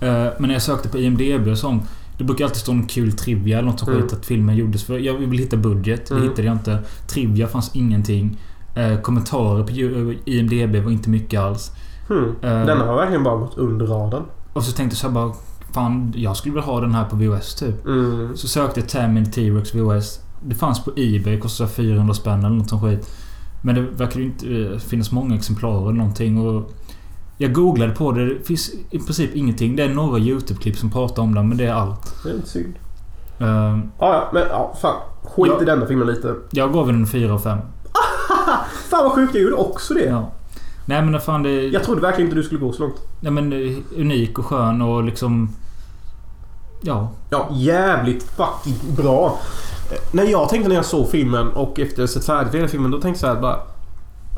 Eh, 0.01 0.33
men 0.39 0.49
när 0.49 0.53
jag 0.53 0.63
sökte 0.63 0.89
på 0.89 0.99
IMDB 0.99 1.49
och 1.49 1.59
sånt. 1.59 1.83
Det 2.21 2.25
brukar 2.25 2.45
alltid 2.45 2.61
stå 2.61 2.73
en 2.73 2.87
kul 2.87 3.13
trivia 3.13 3.59
eller 3.59 3.69
något 3.71 3.81
som 3.81 3.89
Mm. 3.89 4.03
skit 4.03 4.13
att 4.13 4.27
filmen 4.27 4.57
gjordes 4.57 4.85
för. 4.85 4.99
Jag 4.99 5.15
vill 5.15 5.39
hitta 5.39 5.57
budget. 5.57 6.07
Det 6.07 6.15
Mm. 6.15 6.29
hittade 6.29 6.43
jag 6.49 6.55
inte. 6.55 6.79
Trivia 7.07 7.47
fanns 7.49 7.71
ingenting. 7.75 8.39
Eh, 8.75 9.01
kommentarer 9.01 9.65
på 9.65 9.71
ju- 9.71 10.19
IMDB 10.25 10.81
var 10.85 10.91
inte 10.91 11.11
mycket 11.11 11.41
alls. 11.41 11.71
Hmm. 12.09 12.25
Eh. 12.43 12.67
Den 12.67 12.81
har 12.81 12.97
verkligen 12.97 13.25
bara 13.25 13.37
gått 13.37 13.59
under 13.59 13.87
radarn. 13.87 14.23
Och 14.53 14.63
så 14.65 14.73
tänkte 14.73 14.95
jag 14.95 14.99
så 14.99 15.07
här 15.07 15.15
bara... 15.15 15.33
Fan, 15.75 16.13
jag 16.17 16.37
skulle 16.37 16.53
vilja 16.55 16.67
ha 16.67 16.81
den 16.81 16.95
här 16.95 17.05
på 17.05 17.17
VHS 17.17 17.55
typ. 17.55 17.87
Mm. 17.87 18.37
Så 18.37 18.49
sökte 18.49 18.81
jag 18.81 18.89
Tammy 18.89 19.25
T-Rex 19.27 19.75
VHS. 19.75 20.21
Det 20.45 20.55
fanns 20.55 20.85
på 20.85 20.91
Ebay. 20.97 21.41
Kostade 21.41 21.71
400 21.71 22.15
spänn 22.15 22.39
eller 22.45 22.57
något 22.57 22.69
sånt 22.69 22.83
skit. 22.83 23.11
Men 23.63 23.75
det 23.75 23.81
verkar 23.83 24.21
ju 24.21 24.27
inte 24.27 24.47
eh, 24.73 24.79
finnas 24.79 25.13
många 25.13 25.35
exemplar 25.35 25.83
eller 25.83 25.93
någonting. 25.99 26.39
Och 26.47 26.71
jag 27.43 27.53
googlade 27.53 27.93
på 27.93 28.13
det. 28.13 28.27
Det 28.35 28.45
finns 28.47 28.71
i 28.91 28.99
princip 28.99 29.35
ingenting. 29.37 29.77
Det 29.77 29.83
är 29.83 29.89
några 29.89 30.19
YouTube-klipp 30.19 30.77
som 30.77 30.91
pratar 30.91 31.23
om 31.23 31.35
den, 31.35 31.49
men 31.49 31.59
det 31.59 31.65
är 31.65 31.73
allt. 31.73 32.15
Det 32.25 32.31
är 32.31 32.35
lite 32.35 32.49
synd. 32.49 32.75
Eh, 33.39 33.47
Ja, 33.49 33.83
ja, 33.99 34.31
men 34.33 34.43
ja, 34.51 34.75
fan. 34.83 34.97
Skit 35.23 35.53
Ja. 35.57 35.63
i 35.63 35.65
denna 35.65 35.87
filmen 35.87 36.07
lite. 36.07 36.35
jag 36.51 36.73
gav 36.73 36.87
den 36.87 36.97
en 36.97 37.07
4 37.07 37.35
och 37.35 37.43
5. 37.43 37.59
Fan 38.91 39.05
vad 39.05 39.13
sjukt, 39.13 39.35
jag 39.35 39.43
gjorde 39.43 39.55
också 39.57 39.95
det. 39.95 40.05
Ja. 40.05 40.31
Nej 40.85 41.03
men 41.03 41.21
fan 41.21 41.43
det... 41.43 41.51
Jag 41.69 41.85
trodde 41.85 42.01
verkligen 42.01 42.27
inte 42.29 42.37
du 42.41 42.43
skulle 42.43 42.61
gå 42.61 42.73
så 42.73 42.83
långt. 42.83 42.95
Nej 43.21 43.33
men 43.33 43.53
eh, 43.53 43.77
unik 44.01 44.39
och 44.39 44.47
skön 44.47 44.83
och 44.83 45.05
liksom... 45.05 45.51
Ja. 46.83 47.09
Ja, 47.31 47.49
jävligt 47.53 48.23
fucking 48.23 48.95
bra. 48.97 49.39
Eh, 49.91 49.99
När 50.13 50.25
jag 50.25 50.49
tänkte 50.49 50.69
när 50.69 50.77
jag 50.77 50.85
såg 50.85 51.09
filmen 51.11 51.49
och 51.49 51.81
efter 51.81 52.03
ha 52.03 52.07
sett 52.09 52.25
färdigt 52.25 52.55
hela 52.55 52.69
filmen, 52.69 52.91
då 52.91 53.01
tänkte 53.01 53.27
jag 53.27 53.33
så 53.33 53.35
här 53.37 53.43
bara... 53.43 53.57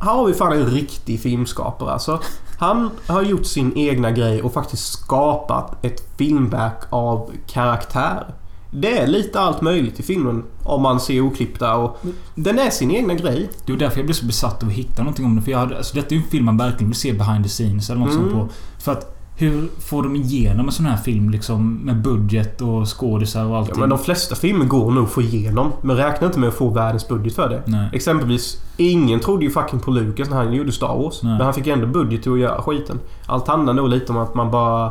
Här 0.02 0.12
har 0.14 0.26
vi 0.26 0.34
fan 0.34 0.52
en 0.52 0.66
riktig 0.66 1.20
filmskapare 1.20 1.90
alltså. 1.92 2.20
Han 2.58 2.90
har 3.06 3.22
gjort 3.22 3.46
sin 3.46 3.76
egna 3.76 4.10
grej 4.10 4.42
och 4.42 4.52
faktiskt 4.52 4.92
skapat 4.92 5.84
ett 5.84 6.16
filmverk 6.18 6.78
av 6.90 7.30
karaktär. 7.46 8.34
Det 8.70 8.98
är 8.98 9.06
lite 9.06 9.40
allt 9.40 9.60
möjligt 9.60 10.00
i 10.00 10.02
filmen 10.02 10.44
om 10.64 10.82
man 10.82 11.00
ser 11.00 11.20
oklippta 11.20 11.76
och... 11.76 11.98
Den 12.34 12.58
är 12.58 12.70
sin 12.70 12.90
egna 12.90 13.14
grej. 13.14 13.50
Det 13.66 13.72
var 13.72 13.78
därför 13.78 13.96
jag 13.98 14.06
blev 14.06 14.14
så 14.14 14.26
besatt 14.26 14.62
av 14.62 14.68
att 14.68 14.74
hitta 14.74 15.02
någonting 15.02 15.24
om 15.26 15.36
det. 15.36 15.42
För 15.42 15.50
jag 15.50 15.58
hade, 15.58 15.76
alltså 15.76 15.94
detta 15.96 16.08
är 16.08 16.12
ju 16.18 16.24
en 16.24 16.30
film 16.30 16.44
man 16.44 16.56
verkligen 16.56 16.88
vill 16.88 16.98
se 16.98 17.12
behind 17.12 17.44
the 17.44 17.48
scenes 17.50 17.90
eller 17.90 18.00
något 18.00 18.12
Mm. 18.14 18.22
sånt 18.30 18.32
på. 18.32 18.48
För 18.78 18.92
att 18.92 19.18
hur 19.42 19.68
får 19.80 20.02
de 20.02 20.16
igenom 20.16 20.66
en 20.66 20.72
sån 20.72 20.86
här 20.86 20.96
film 20.96 21.30
liksom 21.30 21.74
med 21.74 22.02
budget 22.02 22.60
och 22.60 22.98
skådisar 22.98 23.44
och 23.44 23.50
Ja, 23.50 23.58
allting? 23.58 23.80
men 23.80 23.88
de 23.88 23.98
flesta 23.98 24.34
filmer 24.34 24.64
går 24.64 24.90
nog 24.90 25.04
att 25.04 25.10
få 25.10 25.22
igenom. 25.22 25.72
Men 25.82 25.96
räkna 25.96 26.26
inte 26.26 26.38
med 26.38 26.48
att 26.48 26.54
få 26.54 26.68
världens 26.70 27.08
budget 27.08 27.34
för 27.34 27.48
det. 27.48 27.62
Nej. 27.66 27.88
Exempelvis, 27.92 28.62
ingen 28.76 29.20
trodde 29.20 29.44
ju 29.44 29.50
fucking 29.50 29.80
på 29.80 29.90
Lucas 29.90 30.30
när 30.30 30.36
han 30.36 30.52
gjorde 30.52 30.72
Star 30.72 30.96
Wars. 31.02 31.22
Nej. 31.22 31.32
Men 31.32 31.40
han 31.44 31.54
fick 31.54 31.66
ändå 31.66 31.86
budget 31.86 32.22
till 32.22 32.32
att 32.32 32.38
göra 32.38 32.62
skiten. 32.62 32.98
Allt 33.26 33.48
handlar 33.48 33.72
nog 33.74 33.88
lite 33.88 34.12
om 34.12 34.18
att 34.18 34.34
man 34.34 34.50
bara... 34.50 34.86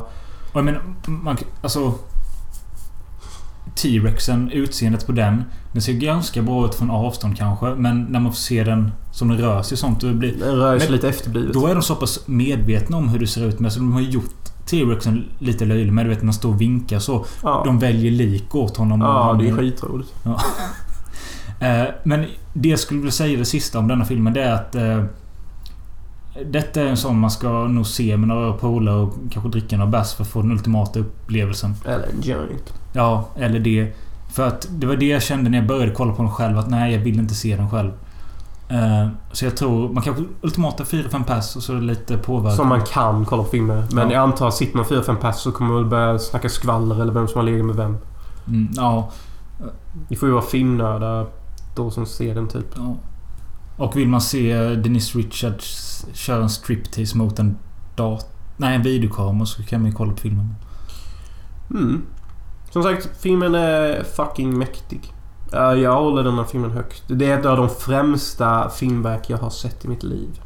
Och 0.52 0.58
jag 0.58 0.66
menar, 0.66 0.82
man, 1.06 1.38
alltså... 1.62 1.93
T-Rexen, 3.76 4.51
utseendet 4.51 5.05
på 5.05 5.11
den. 5.11 5.43
Den 5.74 5.82
ser 5.82 5.93
ganska 5.93 6.41
bra 6.41 6.65
ut 6.65 6.76
från 6.76 6.91
avstånd 6.91 7.38
kanske. 7.38 7.65
Men 7.65 8.03
när 8.03 8.19
man 8.19 8.32
får 8.32 8.38
se 8.38 8.63
den 8.63 8.91
som 9.11 9.28
den 9.28 9.38
rör 9.38 9.61
sig 9.61 9.76
och 9.76 9.80
sånt. 9.80 10.01
Då, 10.01 10.13
blir, 10.13 10.34
Den 10.39 10.55
rör 10.55 10.80
sig 10.80 10.91
lite 10.91 11.09
efterblivet. 11.09 11.53
då 11.53 11.67
är 11.67 11.74
de 11.74 11.82
så 11.84 11.95
pass 11.95 12.28
medvetna 12.28 12.97
om 12.97 13.09
hur 13.09 13.19
det 13.19 13.28
ser 13.28 13.45
ut. 13.47 13.59
Men 13.59 13.72
så 13.72 13.80
de 13.80 13.93
har 13.93 14.01
gjort 14.01 14.34
T-Rexen 14.65 15.24
lite 15.39 15.65
löjlig 15.65 15.93
med. 15.93 16.05
Du 16.05 16.09
vet 16.09 16.17
när 16.19 16.26
han 16.26 16.34
står 16.34 16.49
och 16.49 16.61
vinkar 16.61 16.99
så. 16.99 17.26
ja, 17.43 17.61
De 17.65 17.80
väljer 17.80 18.11
lik 18.11 18.55
åt 18.55 18.78
honom. 18.78 19.01
ja 19.01 19.24
han- 19.24 19.38
det 19.38 19.47
är 19.49 19.53
skitroligt. 19.57 20.13
Eh, 21.59 21.84
Men 22.03 22.26
det 22.53 22.69
jag 22.69 22.80
skulle 22.80 22.99
vilja 22.99 23.11
säga 23.11 23.38
det 23.39 23.45
sista 23.45 23.80
om 23.80 23.88
denna 23.88 24.05
filmen 24.05 24.34
det 24.34 24.43
är 24.43 24.53
att... 24.53 24.76
Eh, 24.76 25.03
detta 26.51 26.82
är 26.82 26.86
en 26.86 26.97
sån 26.97 27.19
man 27.19 27.32
ska 27.32 27.67
nog 27.67 27.88
se 27.88 28.17
med 28.17 28.28
några 28.28 28.53
polare 28.53 28.95
och 28.95 29.13
kanske 29.32 29.49
dricka 29.51 29.78
några 29.78 29.91
bärs 29.91 30.13
för 30.13 30.24
att 30.24 30.30
få 30.30 30.41
den 30.41 30.51
ultimata 30.51 30.99
upplevelsen. 30.99 31.74
Eller 31.86 32.07
en 32.07 32.22
joint. 32.22 32.74
Ja, 32.94 33.28
eller 33.36 33.60
det. 33.60 33.94
För 34.32 34.48
att 34.48 34.68
det 34.72 34.88
var 34.88 34.96
det 34.96 35.06
jag 35.08 35.22
kände 35.24 35.50
när 35.50 35.58
jag 35.58 35.68
började 35.68 35.92
kolla 35.92 36.14
på 36.14 36.22
den 36.22 36.32
själv. 36.32 36.58
Att 36.58 36.70
nej, 36.70 36.94
jag 36.94 37.00
vill 37.00 37.20
inte 37.20 37.36
se 37.36 37.56
den 37.56 37.70
själv. 37.70 37.92
Eh, 38.70 39.08
så 39.32 39.46
jag 39.46 39.58
tror... 39.58 39.89
Man 39.94 40.04
kanske 40.04 40.24
ultimata 40.42 40.84
4-5 40.84 41.24
pass 41.24 41.56
och 41.56 41.64
så 41.64 41.74
lite 41.74 42.18
påverkan. 42.18 42.58
Som 42.58 42.68
man 42.68 42.82
kan 42.82 43.26
kolla 43.26 43.44
på 43.44 43.50
filmer. 43.50 43.84
Men 43.92 44.08
Ja. 44.10 44.14
jag 44.14 44.24
antar 44.24 44.48
att 44.48 44.54
sitter 44.54 44.78
man 44.78 44.86
4-5 44.86 45.16
pass 45.16 45.42
så 45.42 45.52
kommer 45.52 45.74
man 45.74 45.89
börja 45.89 46.20
snacka 46.20 46.50
skvaller 46.50 47.02
eller 47.02 47.14
vem 47.14 47.28
som 47.28 47.38
har 47.38 47.44
legat 47.46 47.66
med 47.66 47.76
vem. 47.76 47.98
Mm, 48.48 48.68
ja, 48.76 49.12
Det 50.10 50.16
får 50.16 50.28
ju 50.30 50.34
vara 50.34 50.46
filmnördar 50.46 51.28
då 51.76 51.92
som 51.92 52.06
ser 52.06 52.36
den 52.36 52.48
typ. 52.48 52.66
ja. 52.76 52.96
Och 53.78 53.96
vill 53.98 54.08
man 54.08 54.22
se 54.22 54.76
Denise 54.76 55.18
Richards 55.18 56.06
köra 56.14 56.44
en 56.44 56.50
striptease 56.50 57.18
mot 57.18 57.39
en 57.39 57.58
dat... 57.96 58.28
Nej, 58.58 58.76
en 58.76 58.82
videokamera 58.84 59.46
så 59.46 59.64
kan 59.64 59.82
man 59.82 59.89
ju 59.89 59.96
kolla 59.96 60.12
på 60.12 60.18
filmen. 60.18 60.56
Mm. 61.72 62.02
Som 62.72 62.84
sagt, 62.84 63.09
filmen 63.22 63.55
är 63.55 64.03
fucking 64.03 64.57
mäktig. 64.57 65.13
Ja, 65.51 65.76
Jag 65.76 66.01
håller 66.01 66.24
den 66.24 66.36
här 66.36 66.43
filmen 66.43 66.72
högt. 66.72 67.03
Det 67.07 67.32
är 67.32 67.39
ett 67.39 67.45
av 67.45 67.57
de 67.57 67.69
främsta 67.69 68.69
filmverk 68.69 69.30
jag 69.30 69.38
har 69.38 69.49
sett 69.49 69.86
i 69.86 69.88
mitt 69.88 70.03
liv. 70.03 70.41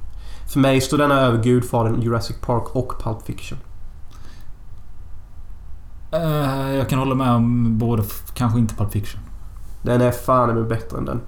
För 0.53 0.59
mig 0.59 0.81
står 0.81 0.97
denna 0.97 1.21
över 1.21 1.43
Gudfadern, 1.43 2.01
Jurassic 2.01 2.37
Park 2.41 2.75
och 2.75 3.03
Pulp 3.03 3.21
Fiction. 3.25 3.57
Eh, 6.11 6.75
jag 6.75 6.89
kan 6.89 6.99
hålla 6.99 7.15
med 7.15 7.31
om 7.31 7.77
både... 7.77 8.03
Kanske 8.33 8.59
inte 8.59 8.75
Pulp 8.75 8.91
Fiction. 8.91 9.21
Den 9.81 10.01
är 10.01 10.11
fan 10.11 10.55
med 10.55 10.67
bättre 10.67 10.97
än 10.97 11.05
den. 11.05 11.21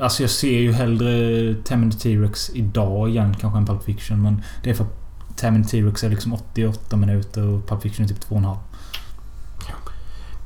Alltså 0.00 0.22
jag 0.22 0.30
ser 0.30 0.58
ju 0.58 0.72
hellre 0.72 1.54
Tammy 1.54 1.90
T-Rex 1.92 2.50
idag 2.54 3.08
igen 3.08 3.36
kanske 3.40 3.58
än 3.58 3.66
Pulp 3.66 3.82
Fiction. 3.82 4.22
Men 4.22 4.42
det 4.62 4.70
är 4.70 4.74
för 4.74 4.84
att 4.84 5.36
Tammy 5.36 5.64
T-Rex 5.64 6.04
är 6.04 6.10
liksom 6.10 6.32
88 6.34 6.96
minuter 6.96 7.46
och 7.46 7.68
Pulp 7.68 7.82
Fiction 7.82 8.04
är 8.04 8.08
typ 8.08 8.28
2,5. 8.28 8.56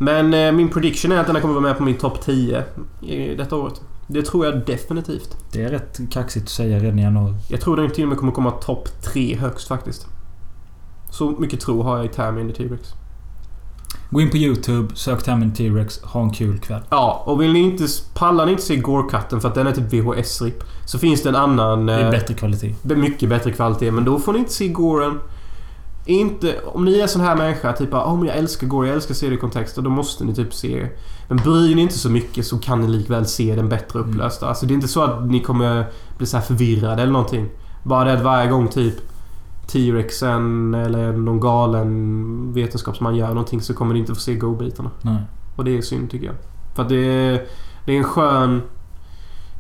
Men 0.03 0.34
eh, 0.34 0.53
min 0.53 0.68
prediction 0.68 1.12
är 1.12 1.16
att 1.16 1.26
den 1.26 1.40
kommer 1.40 1.55
vara 1.55 1.64
med 1.64 1.78
på 1.78 1.82
min 1.82 1.98
topp 1.98 2.20
10 2.20 2.64
i 3.00 3.34
detta 3.34 3.57
året. 3.57 3.80
Det 4.07 4.22
tror 4.22 4.46
jag 4.46 4.66
definitivt. 4.66 5.36
Det 5.53 5.62
är 5.62 5.68
rätt 5.68 6.00
kaxigt 6.11 6.44
att 6.44 6.50
säga 6.50 6.78
redan 6.78 6.98
i 6.98 7.03
januari. 7.03 7.34
Jag 7.48 7.61
tror 7.61 7.76
den 7.76 7.90
till 7.90 8.05
och 8.05 8.09
med 8.09 8.18
kommer 8.18 8.32
komma 8.32 8.50
topp 8.50 8.88
3 9.03 9.36
högst 9.36 9.68
faktiskt. 9.68 10.07
Så 11.11 11.30
mycket 11.30 11.61
tro 11.61 11.82
har 11.82 11.96
jag 11.96 12.07
i 12.07 12.09
Tammy 12.09 12.40
and 12.40 12.55
the 12.55 12.62
T-Rex. 12.62 12.88
Gå 14.11 14.20
in 14.20 14.30
på 14.30 14.36
YouTube, 14.36 14.96
sök 14.96 15.22
Tammy 15.22 15.50
the 15.50 15.57
T-Rex, 15.57 16.03
ha 16.03 16.22
en 16.22 16.30
kul 16.30 16.59
kväll. 16.59 16.80
Ja, 16.90 17.22
och 17.26 17.42
vill 17.42 17.53
ni 17.53 17.61
inte... 17.61 17.86
Pallar 18.14 18.46
ni 18.46 18.53
inte 18.53 18.64
se 18.64 18.76
Gore-cutten 18.76 19.40
för 19.40 19.48
att 19.48 19.55
den 19.55 19.66
är 19.66 19.72
typ 19.72 19.92
VHS-rip. 19.92 20.64
Så 20.86 20.98
finns 20.98 21.22
det 21.22 21.28
en 21.28 21.36
annan... 21.36 21.86
Det 21.86 21.92
är 21.92 22.05
eh, 22.05 22.11
bättre 22.11 22.34
kvalitet. 22.34 22.74
Mycket 22.82 23.28
bättre 23.28 23.53
kvalitet, 23.53 23.90
men 23.90 24.05
då 24.05 24.18
får 24.18 24.32
ni 24.32 24.38
inte 24.38 24.53
se 24.53 24.68
Goren. 24.68 25.18
Inte... 26.05 26.61
Om 26.64 26.84
ni 26.84 26.98
är 26.98 27.07
sån 27.07 27.22
här 27.22 27.36
människa, 27.36 27.72
typ 27.72 27.94
oh, 27.94 28.16
men 28.16 28.28
jag 28.28 28.36
älskar 28.36 28.66
Gore, 28.66 28.86
jag 28.86 28.94
älskar 28.94 29.14
att 29.14 29.18
se 29.18 29.28
det 29.28 29.34
i 29.34 29.38
kontexter. 29.38 29.82
Då 29.82 29.90
måste 29.90 30.24
ni 30.24 30.34
typ 30.34 30.55
se... 30.55 30.88
Men 31.28 31.36
bryr 31.36 31.74
ni 31.74 31.82
inte 31.82 31.98
så 31.98 32.11
mycket 32.11 32.46
så 32.46 32.59
kan 32.59 32.80
ni 32.80 32.88
likväl 32.88 33.26
se 33.26 33.55
den 33.55 33.68
bättre 33.68 33.98
upplösta. 33.98 34.48
Alltså 34.48 34.66
det 34.66 34.72
är 34.72 34.74
inte 34.74 34.88
så 34.88 35.03
att 35.03 35.26
ni 35.26 35.40
kommer 35.40 35.86
bli 36.18 36.26
så 36.26 36.36
här 36.36 36.44
förvirrade 36.44 37.03
eller 37.03 37.12
någonting. 37.12 37.48
Bara 37.82 38.05
det 38.05 38.12
att 38.12 38.22
varje 38.22 38.50
gång 38.50 38.68
typ 38.68 38.94
T-Rexen 39.66 40.74
eller 40.74 41.12
någon 41.12 41.40
galen 41.40 42.53
vetenskapsman 42.53 43.16
gör 43.16 43.28
någonting 43.28 43.61
så 43.61 43.74
kommer 43.74 43.94
ni 43.94 44.00
inte 44.00 44.14
få 44.14 44.20
se 44.20 44.34
godbitarna. 44.34 44.90
Nej. 45.03 45.22
Och 45.57 45.64
det 45.64 45.78
är 45.78 45.82
synd 45.82 46.11
tycker 46.11 46.26
jag. 46.26 46.34
För 46.74 46.82
att 46.82 46.88
det 46.88 46.96
är, 46.96 47.46
det 47.86 47.92
är 47.92 47.98
en 47.98 48.05
skön... 48.05 48.62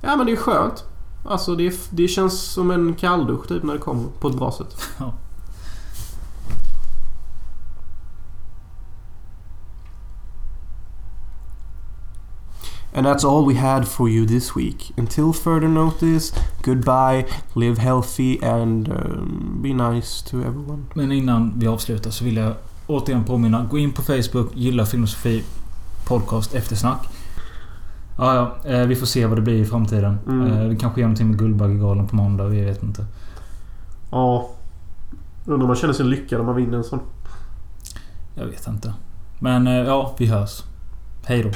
Ja 0.02 0.16
men 0.16 0.26
det 0.26 0.32
är 0.32 0.36
skönt. 0.36 0.84
Alltså 1.24 1.54
det, 1.54 1.66
är, 1.66 1.74
det 1.90 2.08
känns 2.08 2.42
som 2.42 2.70
en 2.70 2.94
kalldusch 2.94 3.48
typ 3.48 3.62
när 3.62 3.72
det 3.72 3.78
kommer 3.78 4.04
på 4.20 4.28
ett 4.28 4.36
bra 4.36 4.52
sätt. 4.52 4.76
And 12.94 13.06
that's 13.06 13.24
all 13.24 13.46
we 13.48 13.54
had 13.54 13.88
for 13.88 14.08
you 14.08 14.26
this 14.26 14.56
week. 14.56 14.92
Until 14.98 15.32
further 15.32 15.68
notice, 15.68 16.34
goodbye, 16.64 17.24
live 17.54 17.78
healthy 17.80 18.38
and 18.44 18.88
um, 18.88 19.58
be 19.62 19.72
nice 19.74 20.30
to 20.30 20.36
everyone. 20.40 20.82
Men 20.94 21.12
innan 21.12 21.52
vi 21.58 21.66
avslutar 21.66 22.10
så 22.10 22.24
vill 22.24 22.36
jag 22.36 22.54
återigen 22.86 23.24
påminna. 23.24 23.64
Gå 23.70 23.78
in 23.78 23.92
på 23.92 24.02
Facebook, 24.02 24.50
gilla 24.56 24.86
Filosofi 24.86 25.44
Podcast 26.06 26.54
Eftersnack. 26.54 27.08
Ja, 28.18 28.34
ja. 28.64 28.70
eh, 28.70 28.86
Vi 28.86 28.96
får 28.96 29.06
se 29.06 29.26
vad 29.26 29.38
det 29.38 29.42
blir 29.42 29.54
i 29.62 29.64
framtiden. 29.64 30.18
Mm. 30.26 30.46
Eh, 30.52 30.68
Det 30.68 30.76
kanske 30.76 31.00
är 31.00 31.02
någonting 31.02 31.28
med 31.28 31.38
Guldbaggegalan 31.38 32.06
på 32.08 32.16
måndag. 32.16 32.44
Vi 32.46 32.60
vet 32.64 32.82
inte. 32.82 33.06
Ja. 34.10 34.50
Undrar 35.46 35.62
om 35.62 35.66
man 35.68 35.76
känner 35.76 35.94
sig 35.94 36.06
lyckad 36.06 36.40
om 36.40 36.46
man 36.46 36.56
vinner 36.56 36.76
en 36.78 36.84
sån. 36.84 37.00
Jag 38.34 38.46
vet 38.46 38.66
inte. 38.66 38.94
Men 39.38 39.66
eh, 39.66 39.72
ja, 39.74 40.14
vi 40.18 40.26
hörs. 40.26 40.62
Hej 41.24 41.42
då. 41.42 41.50